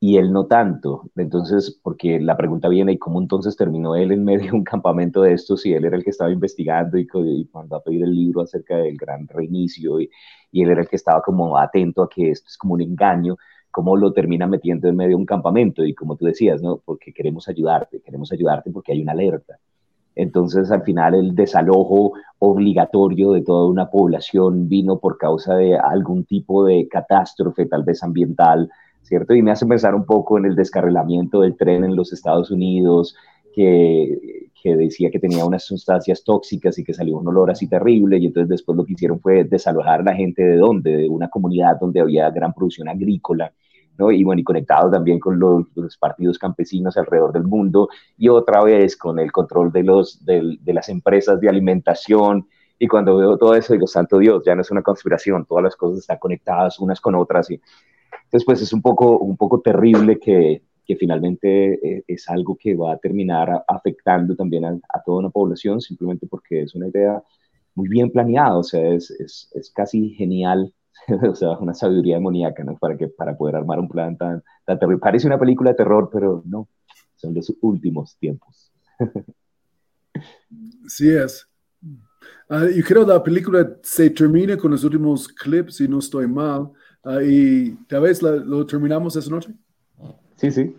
Y 0.00 0.18
él 0.18 0.32
no 0.32 0.46
tanto. 0.46 1.10
Entonces, 1.16 1.78
porque 1.82 2.20
la 2.20 2.36
pregunta 2.36 2.68
viene, 2.68 2.92
¿y 2.92 2.98
cómo 2.98 3.20
entonces 3.20 3.56
terminó 3.56 3.96
él 3.96 4.12
en 4.12 4.24
medio 4.24 4.46
de 4.52 4.58
un 4.58 4.64
campamento 4.64 5.22
de 5.22 5.34
estos 5.34 5.62
si 5.62 5.72
él 5.74 5.84
era 5.84 5.96
el 5.96 6.04
que 6.04 6.10
estaba 6.10 6.30
investigando 6.32 6.98
y, 6.98 7.06
y 7.14 7.50
mandó 7.54 7.76
a 7.76 7.82
pedir 7.84 8.04
el 8.04 8.14
libro 8.14 8.42
acerca 8.42 8.76
del 8.78 8.96
gran 8.96 9.28
reinicio 9.28 10.00
y, 10.00 10.10
y 10.52 10.62
él 10.62 10.70
era 10.70 10.82
el 10.82 10.88
que 10.88 10.96
estaba 10.96 11.22
como 11.22 11.56
atento 11.58 12.02
a 12.02 12.08
que 12.08 12.30
esto 12.30 12.48
es 12.48 12.56
como 12.58 12.74
un 12.74 12.82
engaño? 12.82 13.36
Cómo 13.70 13.96
lo 13.96 14.12
termina 14.12 14.46
metiendo 14.46 14.88
en 14.88 14.96
medio 14.96 15.10
de 15.10 15.14
un 15.16 15.26
campamento 15.26 15.84
y 15.84 15.94
como 15.94 16.16
tú 16.16 16.26
decías, 16.26 16.62
¿no? 16.62 16.80
Porque 16.84 17.12
queremos 17.12 17.48
ayudarte, 17.48 18.00
queremos 18.00 18.32
ayudarte 18.32 18.70
porque 18.70 18.92
hay 18.92 19.02
una 19.02 19.12
alerta. 19.12 19.58
Entonces, 20.16 20.70
al 20.70 20.82
final, 20.82 21.14
el 21.14 21.34
desalojo 21.34 22.12
obligatorio 22.40 23.32
de 23.32 23.42
toda 23.42 23.68
una 23.68 23.90
población 23.90 24.68
vino 24.68 24.98
por 24.98 25.18
causa 25.18 25.54
de 25.54 25.78
algún 25.78 26.24
tipo 26.24 26.64
de 26.64 26.88
catástrofe, 26.88 27.66
tal 27.66 27.84
vez 27.84 28.02
ambiental, 28.02 28.70
¿cierto? 29.02 29.34
Y 29.34 29.42
me 29.42 29.52
hace 29.52 29.66
pensar 29.66 29.94
un 29.94 30.04
poco 30.04 30.36
en 30.36 30.46
el 30.46 30.56
descarrilamiento 30.56 31.40
del 31.40 31.56
tren 31.56 31.84
en 31.84 31.96
los 31.96 32.12
Estados 32.12 32.50
Unidos, 32.50 33.14
que, 33.54 34.49
que 34.62 34.76
decía 34.76 35.10
que 35.10 35.18
tenía 35.18 35.44
unas 35.44 35.64
sustancias 35.64 36.22
tóxicas 36.22 36.78
y 36.78 36.84
que 36.84 36.92
salió 36.94 37.16
un 37.16 37.28
olor 37.28 37.50
así 37.50 37.66
terrible, 37.68 38.18
y 38.18 38.26
entonces 38.26 38.48
después 38.48 38.76
lo 38.76 38.84
que 38.84 38.92
hicieron 38.92 39.20
fue 39.20 39.44
desalojar 39.44 40.00
a 40.00 40.04
la 40.04 40.14
gente 40.14 40.42
de 40.42 40.56
dónde, 40.56 40.96
de 40.96 41.08
una 41.08 41.28
comunidad 41.28 41.78
donde 41.80 42.00
había 42.00 42.30
gran 42.30 42.52
producción 42.52 42.88
agrícola, 42.88 43.52
¿no? 43.98 44.10
y 44.10 44.22
bueno, 44.24 44.40
y 44.40 44.44
conectado 44.44 44.90
también 44.90 45.18
con 45.18 45.38
los, 45.38 45.66
partidos 45.98 46.38
campesinos 46.38 46.96
alrededor 46.96 47.32
del 47.32 47.44
mundo, 47.44 47.88
y 48.18 48.28
otra 48.28 48.62
vez 48.62 48.96
con 48.96 49.18
el 49.18 49.32
control 49.32 49.72
de, 49.72 49.82
los, 49.82 50.24
de, 50.24 50.58
de 50.60 50.74
las 50.74 50.88
empresas 50.88 51.40
de 51.40 51.48
alimentación, 51.48 52.46
y 52.78 52.86
cuando 52.88 53.16
veo 53.16 53.36
todo 53.36 53.54
eso 53.54 53.72
digo, 53.72 53.86
santo 53.86 54.18
Dios, 54.18 54.42
ya 54.44 54.54
no 54.54 54.62
es 54.62 54.70
una 54.70 54.82
conspiración, 54.82 55.46
todas 55.46 55.64
las 55.64 55.76
cosas 55.76 56.00
están 56.00 56.18
conectadas 56.18 56.78
unas 56.80 57.00
con 57.00 57.14
otras, 57.14 57.50
y 57.50 57.60
entonces 58.24 58.44
pues 58.44 58.62
es 58.62 58.72
un 58.72 58.82
poco, 58.82 59.18
un 59.18 59.36
poco 59.36 59.60
terrible 59.60 60.18
que, 60.18 60.62
que 60.90 60.96
finalmente 60.96 61.74
eh, 61.74 62.04
es 62.08 62.28
algo 62.28 62.56
que 62.56 62.74
va 62.74 62.94
a 62.94 62.98
terminar 62.98 63.64
afectando 63.68 64.34
también 64.34 64.64
a, 64.64 65.02
toda 65.06 65.20
una 65.20 65.30
población, 65.30 65.80
simplemente 65.80 66.26
porque 66.26 66.62
es 66.62 66.74
una 66.74 66.88
idea 66.88 67.22
muy 67.76 67.88
bien 67.88 68.10
planeada, 68.10 68.58
o 68.58 68.64
sea, 68.64 68.88
es, 68.88 69.08
es, 69.12 69.70
casi 69.72 70.10
genial, 70.14 70.74
o 71.30 71.34
sea, 71.36 71.52
una 71.58 71.74
sabiduría 71.74 72.16
demoníaca, 72.16 72.64
¿no? 72.64 72.76
Para, 72.76 72.96
que, 72.96 73.06
para 73.06 73.36
poder 73.36 73.54
armar 73.54 73.78
un 73.78 73.88
plan 73.88 74.16
tan, 74.16 74.42
tan 74.64 74.80
terrible. 74.80 74.98
Parece 74.98 75.28
una 75.28 75.38
película 75.38 75.70
de 75.70 75.76
terror, 75.76 76.10
pero 76.12 76.42
no, 76.44 76.68
son 77.14 77.34
los 77.34 77.54
últimos 77.60 78.16
tiempos. 78.18 78.72
Sí 80.88 81.08
es. 81.08 81.46
Uh, 82.50 82.68
yo 82.74 82.84
creo 82.84 83.06
que 83.06 83.12
la 83.12 83.22
película 83.22 83.76
se 83.80 84.10
termina 84.10 84.56
con 84.56 84.72
los 84.72 84.82
últimos 84.82 85.28
clips, 85.28 85.76
si 85.76 85.86
no 85.86 86.00
estoy 86.00 86.26
mal, 86.26 86.72
uh, 87.04 87.20
y 87.24 87.76
tal 87.86 88.02
vez 88.02 88.20
lo 88.20 88.66
terminamos 88.66 89.14
esa 89.14 89.30
noche. 89.30 89.54
Sí, 90.40 90.50
sí. 90.50 90.74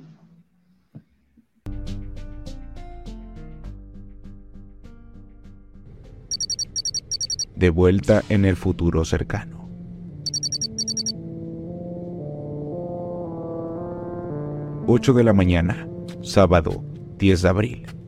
De 7.56 7.70
vuelta 7.70 8.24
en 8.30 8.46
el 8.46 8.56
futuro 8.56 9.06
cercano. 9.06 9.70
Ocho 14.88 15.14
de 15.14 15.24
la 15.24 15.34
mañana, 15.34 15.88
sábado 16.24 16.84
10 17.20 17.44
de 17.44 17.50
abril. 17.50 18.01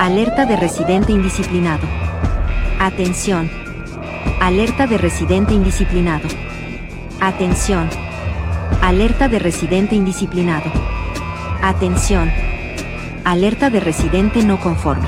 Alerta 0.00 0.44
de 0.44 0.56
residente 0.56 1.12
indisciplinado. 1.12 1.86
Atención. 2.80 3.48
Alerta 4.40 4.88
de 4.88 4.98
residente 4.98 5.54
indisciplinado. 5.54 6.26
Atención. 7.20 7.88
Alerta 8.82 9.28
de 9.28 9.38
residente 9.38 9.94
indisciplinado. 9.94 10.68
Atención. 11.62 12.32
Alerta 13.24 13.70
de 13.70 13.78
residente 13.78 14.42
no 14.42 14.58
conforme. 14.58 15.06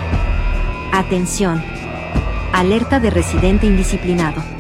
Atención. 0.93 1.61
Alerta 2.53 3.01
de 3.01 3.11
residente 3.11 3.67
indisciplinado. 3.67 4.54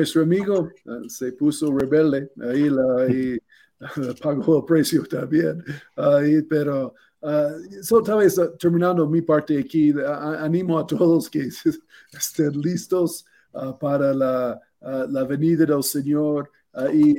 Nuestro 0.00 0.22
amigo 0.22 0.70
uh, 0.86 1.08
se 1.08 1.32
puso 1.32 1.76
rebelde, 1.76 2.30
ahí, 2.40 2.70
la, 2.70 3.06
y, 3.10 3.38
pagó 4.22 4.58
el 4.58 4.64
precio 4.64 5.04
también, 5.04 5.62
ahí, 5.96 6.42
pero 6.42 6.94
uh, 7.20 7.82
so, 7.82 8.02
tal 8.02 8.18
vez 8.18 8.38
uh, 8.38 8.56
terminando 8.58 9.06
mi 9.06 9.20
parte 9.20 9.58
aquí, 9.58 9.92
animo 10.38 10.78
a 10.78 10.86
todos 10.86 11.28
que 11.28 11.48
estén 12.12 12.52
listos 12.60 13.26
para 13.80 14.14
la, 14.14 14.60
la, 14.80 15.24
venida 15.24 15.66
del 15.66 15.82
Señor 15.82 16.50
y 16.94 17.16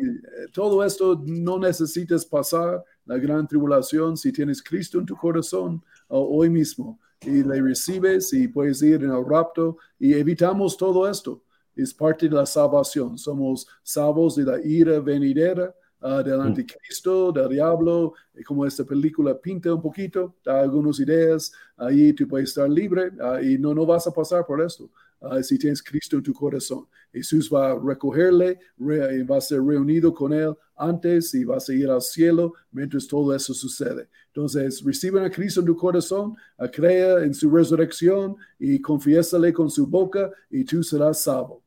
todo 0.53 0.81
esto 0.81 1.21
no 1.25 1.59
necesitas 1.59 2.25
pasar 2.25 2.81
la 3.05 3.17
gran 3.17 3.45
tribulación 3.45 4.15
si 4.15 4.31
tienes 4.31 4.63
Cristo 4.63 4.97
en 4.97 5.05
tu 5.05 5.17
corazón 5.17 5.83
hoy 6.07 6.49
mismo 6.49 6.97
y 7.19 7.43
le 7.43 7.61
recibes 7.61 8.31
y 8.31 8.47
puedes 8.47 8.81
ir 8.81 9.03
en 9.03 9.11
el 9.11 9.25
rapto 9.25 9.77
y 9.99 10.13
evitamos 10.13 10.77
todo 10.77 11.05
esto 11.09 11.43
es 11.75 11.93
parte 11.93 12.27
de 12.27 12.35
la 12.35 12.45
salvación. 12.45 13.17
Somos 13.17 13.67
salvos 13.83 14.35
de 14.35 14.43
la 14.43 14.59
ira 14.63 14.99
venidera 14.99 15.73
ah, 16.01 16.21
del 16.23 16.37
mm. 16.37 16.41
anticristo, 16.41 17.31
del 17.31 17.49
diablo, 17.49 18.13
y 18.35 18.43
como 18.43 18.65
esta 18.65 18.83
película 18.83 19.39
pinta 19.39 19.73
un 19.73 19.81
poquito, 19.81 20.35
da 20.43 20.61
algunas 20.61 20.99
ideas, 20.99 21.51
ahí 21.77 22.13
tú 22.13 22.27
puedes 22.27 22.49
estar 22.49 22.69
libre 22.69 23.11
ah, 23.21 23.41
y 23.41 23.57
no, 23.57 23.73
no 23.73 23.85
vas 23.85 24.07
a 24.07 24.11
pasar 24.11 24.45
por 24.45 24.61
esto. 24.61 24.89
Ah, 25.21 25.43
si 25.43 25.59
tienes 25.59 25.83
Cristo 25.83 26.17
en 26.17 26.23
tu 26.23 26.33
corazón. 26.33 26.87
Jesús 27.13 27.47
va 27.53 27.71
a 27.71 27.79
recogerle, 27.79 28.57
y 28.79 29.21
va 29.21 29.37
a 29.37 29.41
ser 29.41 29.61
reunido 29.61 30.11
con 30.11 30.33
él 30.33 30.55
antes 30.75 31.35
y 31.35 31.43
va 31.43 31.57
a 31.57 31.73
ir 31.73 31.89
al 31.89 32.01
cielo 32.01 32.53
mientras 32.71 33.07
todo 33.07 33.35
eso 33.35 33.53
sucede. 33.53 34.07
Entonces, 34.27 34.81
reciben 34.83 35.23
a 35.23 35.29
Cristo 35.29 35.59
en 35.59 35.67
tu 35.67 35.75
corazón, 35.75 36.35
crea 36.73 37.23
en 37.23 37.35
su 37.35 37.51
resurrección 37.51 38.35
y 38.57 38.81
confiésale 38.81 39.53
con 39.53 39.69
su 39.69 39.85
boca 39.85 40.31
y 40.49 40.63
tú 40.63 40.81
serás 40.81 41.21
salvo. 41.21 41.61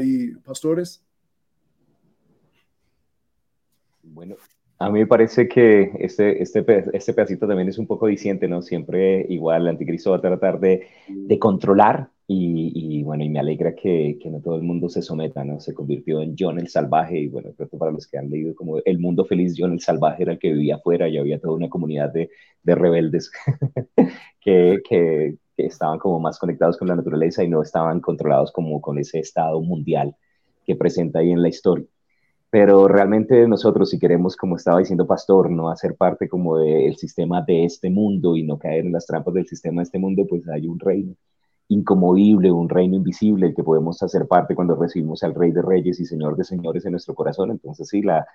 ¿Y 0.00 0.36
pastores? 0.36 1.04
Bueno, 4.04 4.36
a 4.78 4.90
mí 4.90 5.00
me 5.00 5.06
parece 5.08 5.48
que 5.48 5.90
este, 5.98 6.40
este, 6.40 6.64
este 6.92 7.14
pedacito 7.14 7.48
también 7.48 7.68
es 7.68 7.78
un 7.78 7.86
poco 7.86 8.06
diciente, 8.06 8.46
¿no? 8.46 8.62
Siempre 8.62 9.26
igual 9.28 9.62
el 9.62 9.68
anticristo 9.68 10.10
va 10.10 10.18
a 10.18 10.20
tratar 10.20 10.60
de, 10.60 10.86
de 11.08 11.38
controlar 11.40 12.10
y, 12.34 13.02
bueno, 13.02 13.24
y 13.24 13.28
me 13.28 13.40
alegra 13.40 13.74
que, 13.74 14.18
que, 14.20 14.30
no 14.30 14.40
todo 14.40 14.56
el 14.56 14.62
mundo 14.62 14.88
se 14.88 15.02
someta, 15.02 15.44
¿no? 15.44 15.60
Se 15.60 15.74
convirtió 15.74 16.20
en 16.20 16.34
John 16.38 16.58
el 16.58 16.68
Salvaje 16.68 17.18
y 17.18 17.28
bueno, 17.28 17.50
que 17.56 17.66
para 17.66 17.90
los 17.90 18.06
que 18.06 18.18
han 18.18 18.30
leído 18.30 18.54
como 18.54 18.78
El 18.84 18.98
Mundo 18.98 19.24
Feliz, 19.24 19.54
John 19.58 19.72
el 19.72 19.80
Salvaje 19.80 20.22
era 20.22 20.32
el 20.32 20.38
que 20.38 20.52
vivía 20.52 20.76
afuera 20.76 21.08
y 21.08 21.18
había 21.18 21.40
toda 21.40 21.54
una 21.54 21.68
comunidad 21.68 22.12
de, 22.12 22.30
de 22.62 22.74
rebeldes 22.74 23.30
que, 24.40 24.80
que, 24.88 25.36
que 25.56 25.66
estaban 25.66 25.98
como 25.98 26.20
más 26.20 26.38
conectados 26.38 26.76
con 26.76 26.88
la 26.88 26.96
naturaleza 26.96 27.44
y 27.44 27.48
no 27.48 27.62
estaban 27.62 28.00
controlados 28.00 28.52
como 28.52 28.80
con 28.80 28.98
ese 28.98 29.18
estado 29.18 29.60
mundial 29.60 30.16
que 30.66 30.76
presenta 30.76 31.20
ahí 31.20 31.32
en 31.32 31.42
la 31.42 31.48
historia. 31.48 31.86
Pero 32.50 32.86
realmente 32.88 33.48
nosotros, 33.48 33.90
si 33.90 33.98
queremos, 33.98 34.36
como 34.36 34.56
estaba 34.56 34.78
diciendo 34.78 35.06
Pastor, 35.06 35.50
no 35.50 35.70
hacer 35.70 35.96
parte 35.96 36.28
como 36.28 36.58
del 36.58 36.96
sistema 36.96 37.42
de 37.42 37.64
este 37.64 37.90
mundo 37.90 38.36
y 38.36 38.42
no 38.42 38.58
caer 38.58 38.86
en 38.86 38.92
las 38.92 39.06
trampas 39.06 39.34
del 39.34 39.46
sistema 39.46 39.80
de 39.80 39.84
este 39.84 39.98
mundo, 39.98 40.26
pues 40.28 40.46
hay 40.48 40.66
un 40.66 40.78
reino 40.78 41.14
incomovible, 41.72 42.52
un 42.52 42.68
reino 42.68 42.96
invisible, 42.96 43.46
el 43.48 43.54
que 43.54 43.64
podemos 43.64 44.02
hacer 44.02 44.26
parte 44.26 44.54
cuando 44.54 44.74
recibimos 44.76 45.22
al 45.22 45.34
Rey 45.34 45.52
de 45.52 45.62
Reyes 45.62 46.00
y 46.00 46.06
Señor 46.06 46.36
de 46.36 46.44
Señores 46.44 46.84
en 46.84 46.92
nuestro 46.92 47.14
corazón. 47.14 47.50
Entonces, 47.50 47.88
sí, 47.88 48.02
la, 48.02 48.26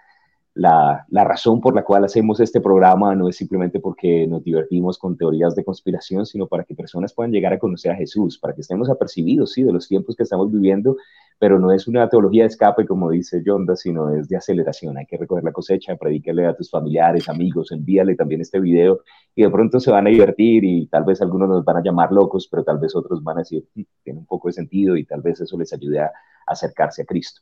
la, 0.57 1.05
razón 1.23 1.61
por 1.61 1.75
la 1.75 1.83
cual 1.83 2.03
hacemos 2.03 2.39
este 2.39 2.59
programa 2.59 3.15
no 3.15 3.29
es 3.29 3.35
simplemente 3.35 3.79
porque 3.79 4.25
nos 4.27 4.43
divertimos 4.43 4.97
con 4.97 5.15
teorías 5.15 5.55
de 5.55 5.63
conspiración, 5.63 6.25
sino 6.25 6.47
para 6.47 6.63
que 6.63 6.73
personas 6.73 7.13
puedan 7.13 7.31
llegar 7.31 7.53
a 7.53 7.59
conocer 7.59 7.91
a 7.91 7.95
Jesús, 7.95 8.39
para 8.39 8.55
que 8.55 8.61
estemos 8.61 8.89
apercibidos, 8.89 9.53
sí, 9.53 9.63
de 9.63 9.71
los 9.71 9.87
tiempos 9.87 10.15
que 10.15 10.23
estamos 10.23 10.51
viviendo, 10.51 10.97
pero 11.37 11.59
no 11.59 11.71
es 11.71 11.87
una 11.87 12.09
teología 12.09 12.43
de 12.43 12.47
escape, 12.47 12.87
como 12.87 13.11
dice 13.11 13.43
Yonda, 13.45 13.75
sino 13.75 14.09
es 14.15 14.27
de 14.27 14.37
aceleración. 14.37 14.97
Hay 14.97 15.05
que 15.05 15.17
recoger 15.17 15.43
la 15.43 15.51
cosecha, 15.51 15.95
predícale 15.95 16.47
a 16.47 16.55
tus 16.55 16.71
familiares, 16.71 17.29
amigos, 17.29 17.71
envíale 17.71 18.15
también 18.15 18.41
este 18.41 18.59
video 18.59 19.01
y 19.35 19.43
de 19.43 19.49
pronto 19.51 19.79
se 19.79 19.91
van 19.91 20.07
a 20.07 20.09
divertir 20.09 20.63
y 20.63 20.87
tal 20.87 21.03
vez 21.03 21.21
algunos 21.21 21.49
nos 21.49 21.63
van 21.63 21.77
a 21.77 21.83
llamar 21.83 22.11
locos, 22.11 22.47
pero 22.49 22.63
tal 22.63 22.79
vez 22.79 22.95
otros 22.95 23.23
van 23.23 23.37
a 23.37 23.41
decir, 23.41 23.63
mm, 23.75 23.81
tiene 24.03 24.19
un 24.19 24.25
poco 24.25 24.47
de 24.47 24.53
sentido 24.53 24.97
y 24.97 25.05
tal 25.05 25.21
vez 25.21 25.39
eso 25.39 25.55
les 25.57 25.71
ayude 25.71 25.99
a 25.99 26.11
acercarse 26.47 27.03
a 27.03 27.05
Cristo. 27.05 27.41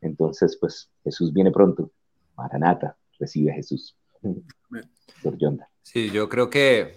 Entonces, 0.00 0.56
pues 0.60 0.90
Jesús 1.02 1.32
viene 1.32 1.50
pronto 1.50 1.90
Maranata, 2.42 2.96
recibe 3.18 3.52
a 3.52 3.54
Jesús. 3.54 3.96
Sí, 5.82 6.10
yo 6.10 6.28
creo 6.28 6.50
que 6.50 6.96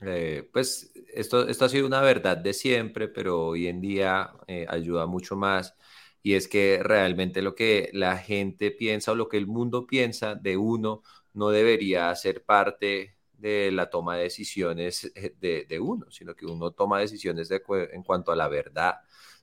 eh, 0.00 0.48
pues 0.52 0.92
esto, 1.12 1.48
esto 1.48 1.64
ha 1.64 1.68
sido 1.68 1.86
una 1.86 2.00
verdad 2.00 2.36
de 2.36 2.54
siempre, 2.54 3.08
pero 3.08 3.48
hoy 3.48 3.66
en 3.66 3.80
día 3.80 4.32
eh, 4.46 4.66
ayuda 4.68 5.06
mucho 5.06 5.36
más. 5.36 5.74
Y 6.22 6.34
es 6.34 6.48
que 6.48 6.80
realmente 6.82 7.42
lo 7.42 7.54
que 7.54 7.90
la 7.92 8.16
gente 8.16 8.70
piensa 8.70 9.12
o 9.12 9.14
lo 9.14 9.28
que 9.28 9.36
el 9.36 9.46
mundo 9.46 9.86
piensa 9.86 10.34
de 10.34 10.56
uno 10.56 11.02
no 11.34 11.50
debería 11.50 12.14
ser 12.16 12.44
parte 12.44 13.16
de 13.32 13.70
la 13.70 13.88
toma 13.88 14.16
de 14.16 14.24
decisiones 14.24 15.12
eh, 15.14 15.66
de, 15.68 15.80
uno, 15.80 16.10
sino 16.10 16.34
que 16.34 16.46
uno 16.46 16.72
toma 16.72 16.98
decisiones 17.00 17.50
en 17.50 18.02
cuanto 18.02 18.32
a 18.32 18.36
la 18.36 18.48
verdad, 18.48 18.96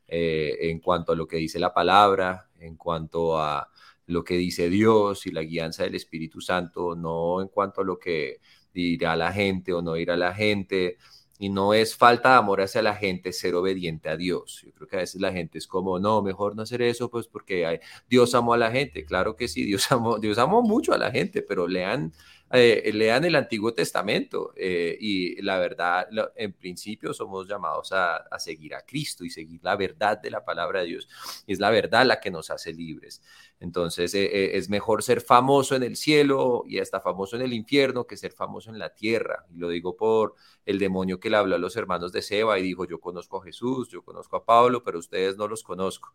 en 0.07 0.79
cuanto 0.79 1.13
a 1.13 1.15
lo 1.15 1.27
que 1.27 1.37
dice 1.37 1.59
la 1.59 1.73
palabra, 1.73 2.49
en 2.59 2.75
cuanto 2.75 3.39
a 3.39 3.69
lo 4.07 4.23
que 4.23 4.35
dice 4.35 4.69
Dios 4.69 5.25
y 5.25 5.31
la 5.31 5.43
guianza 5.43 5.83
del 5.83 5.95
Espíritu 5.95 6.41
Santo, 6.41 6.95
no 6.95 7.41
en 7.41 7.47
cuanto 7.47 7.81
a 7.81 7.83
lo 7.83 7.97
que 7.97 8.39
dirá 8.73 9.15
la 9.15 9.31
gente 9.31 9.73
o 9.73 9.81
no 9.81 9.97
irá 9.97 10.15
la 10.15 10.33
gente. 10.33 10.97
Y 11.37 11.49
no 11.49 11.73
es 11.73 11.97
falta 11.97 12.29
de 12.29 12.35
amor 12.37 12.61
hacia 12.61 12.81
la 12.81 12.95
gente 12.95 13.33
ser 13.33 13.55
obediente 13.55 14.07
a 14.07 14.15
Dios. 14.15 14.61
Yo 14.65 14.71
creo 14.73 14.87
que 14.87 14.95
a 14.95 14.99
veces 14.99 15.19
la 15.19 15.33
gente 15.33 15.57
es 15.57 15.67
como, 15.67 15.99
no, 15.99 16.21
mejor 16.21 16.55
no 16.55 16.61
hacer 16.61 16.81
eso, 16.81 17.09
pues 17.09 17.27
porque 17.27 17.81
Dios 18.09 18.33
amó 18.35 18.53
a 18.53 18.57
la 18.57 18.71
gente. 18.71 19.03
Claro 19.03 19.35
que 19.35 19.49
sí, 19.49 19.63
Dios 19.63 19.85
amó, 19.91 20.17
Dios 20.17 20.37
amó 20.37 20.61
mucho 20.61 20.93
a 20.93 20.97
la 20.97 21.11
gente, 21.11 21.41
pero 21.41 21.67
lean 21.67 22.13
eh, 22.51 22.91
lean 22.93 23.25
el 23.25 23.35
Antiguo 23.35 23.73
Testamento 23.73 24.53
eh, 24.55 24.95
y 24.99 25.41
la 25.41 25.57
verdad, 25.57 26.07
en 26.35 26.53
principio 26.53 27.11
somos 27.11 27.47
llamados 27.47 27.91
a, 27.91 28.23
seguir 28.37 28.75
a 28.75 28.85
Cristo 28.85 29.25
y 29.25 29.31
seguir 29.31 29.59
la 29.63 29.75
verdad 29.75 30.21
de 30.21 30.29
la 30.29 30.45
palabra 30.45 30.81
de 30.81 30.87
Dios. 30.87 31.09
Es 31.47 31.59
la 31.59 31.71
verdad 31.71 32.05
la 32.05 32.19
que 32.19 32.29
nos 32.29 32.51
hace 32.51 32.71
libres. 32.71 33.23
Entonces 33.59 34.13
eh, 34.13 34.57
es 34.57 34.69
mejor 34.69 35.03
ser 35.03 35.21
famoso 35.21 35.75
en 35.75 35.83
el 35.83 35.95
cielo 35.95 36.63
y 36.67 36.79
hasta 36.79 36.99
famoso 36.99 37.35
en 37.35 37.41
el 37.41 37.53
infierno 37.53 38.05
que 38.05 38.17
ser 38.17 38.33
famoso 38.33 38.69
en 38.69 38.79
la 38.79 38.93
tierra. 38.93 39.45
Y 39.53 39.57
lo 39.57 39.69
digo 39.69 39.95
por 39.95 40.35
el 40.65 40.79
demonio 40.79 41.19
que 41.19 41.29
le 41.29 41.37
habló 41.37 41.55
a 41.55 41.59
los 41.59 41.75
hermanos 41.75 42.11
de 42.11 42.21
Seba 42.21 42.59
y 42.59 42.63
dijo, 42.63 42.85
yo 42.85 42.99
conozco 42.99 43.37
a 43.37 43.43
Jesús, 43.43 43.89
yo 43.89 44.03
conozco 44.03 44.35
a 44.35 44.45
Pablo, 44.45 44.83
pero 44.83 44.99
ustedes 44.99 45.37
no 45.37 45.47
los 45.47 45.63
conozco. 45.63 46.13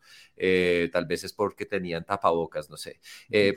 tal 0.93 1.07
vez 1.07 1.24
es 1.24 1.32
porque 1.32 1.66
tenían 1.66 2.05
tapabocas, 2.05 2.68
no 2.68 2.76
sé. 2.76 3.01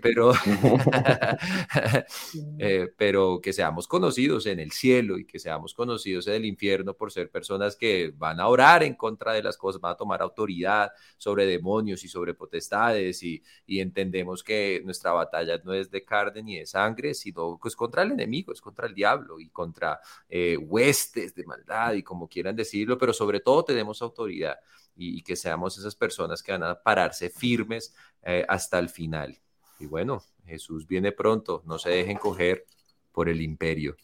pero... 0.01 0.33
eh, 2.59 2.89
pero 2.97 3.39
que 3.41 3.53
seamos 3.53 3.87
conocidos 3.87 4.45
en 4.45 4.59
el 4.59 4.71
cielo 4.71 5.17
y 5.17 5.25
que 5.25 5.39
seamos 5.39 5.73
conocidos 5.73 6.27
en 6.27 6.35
el 6.35 6.45
infierno 6.45 6.93
por 6.93 7.11
ser 7.11 7.29
personas 7.29 7.75
que 7.75 8.13
van 8.15 8.39
a 8.39 8.47
orar 8.47 8.83
en 8.83 8.95
contra 8.95 9.33
de 9.33 9.43
las 9.43 9.57
cosas, 9.57 9.81
van 9.81 9.93
a 9.93 9.97
tomar 9.97 10.21
autoridad 10.21 10.91
sobre 11.17 11.45
demonios 11.45 12.03
y 12.03 12.07
sobre 12.07 12.33
potestades 12.33 13.23
y, 13.23 13.43
entendemos 13.79 14.43
que 14.43 14.81
nuestra 14.83 15.11
batalla 15.11 15.59
no 15.63 15.73
es 15.73 15.89
de 15.89 16.03
carne 16.03 16.43
ni 16.43 16.57
de 16.59 16.65
sangre, 16.65 17.13
sino 17.13 17.57
pues 17.61 17.75
contra 17.75 18.03
el 18.03 18.11
enemigo, 18.11 18.51
es 18.51 18.61
contra 18.61 18.87
el 18.87 18.93
diablo 18.93 19.39
y 19.39 19.49
contra 19.49 19.99
eh, 20.29 20.57
huestes 20.57 21.33
de 21.35 21.45
maldad 21.45 21.93
y 21.93 22.03
como 22.03 22.27
quieran 22.27 22.55
decirlo, 22.55 22.97
pero 22.97 23.13
sobre 23.13 23.39
todo 23.39 23.63
tenemos 23.63 24.01
autoridad 24.01 24.57
y, 24.95 25.21
que 25.23 25.35
seamos 25.35 25.77
esas 25.77 25.95
personas 25.95 26.43
que 26.43 26.51
van 26.51 26.63
a 26.63 26.75
pararse 26.81 27.29
firmes 27.29 27.95
eh, 28.21 28.45
hasta 28.47 28.79
el 28.79 28.89
final. 28.89 29.37
Y 29.79 29.85
bueno, 29.85 30.23
Jesús 30.45 30.87
viene 30.87 31.11
pronto, 31.11 31.63
no 31.65 31.79
se 31.79 31.89
dejen 31.89 32.17
coger 32.17 32.65
por 33.11 33.29
el 33.29 33.41
imperio. 33.41 33.95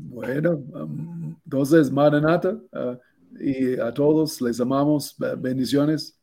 Bueno, 0.00 0.52
um, 0.52 1.36
entonces, 1.44 1.90
Maranata, 1.90 2.52
uh, 2.52 2.96
y 3.40 3.78
a 3.80 3.92
todos 3.92 4.40
les 4.40 4.60
amamos, 4.60 5.16
bendiciones. 5.38 6.17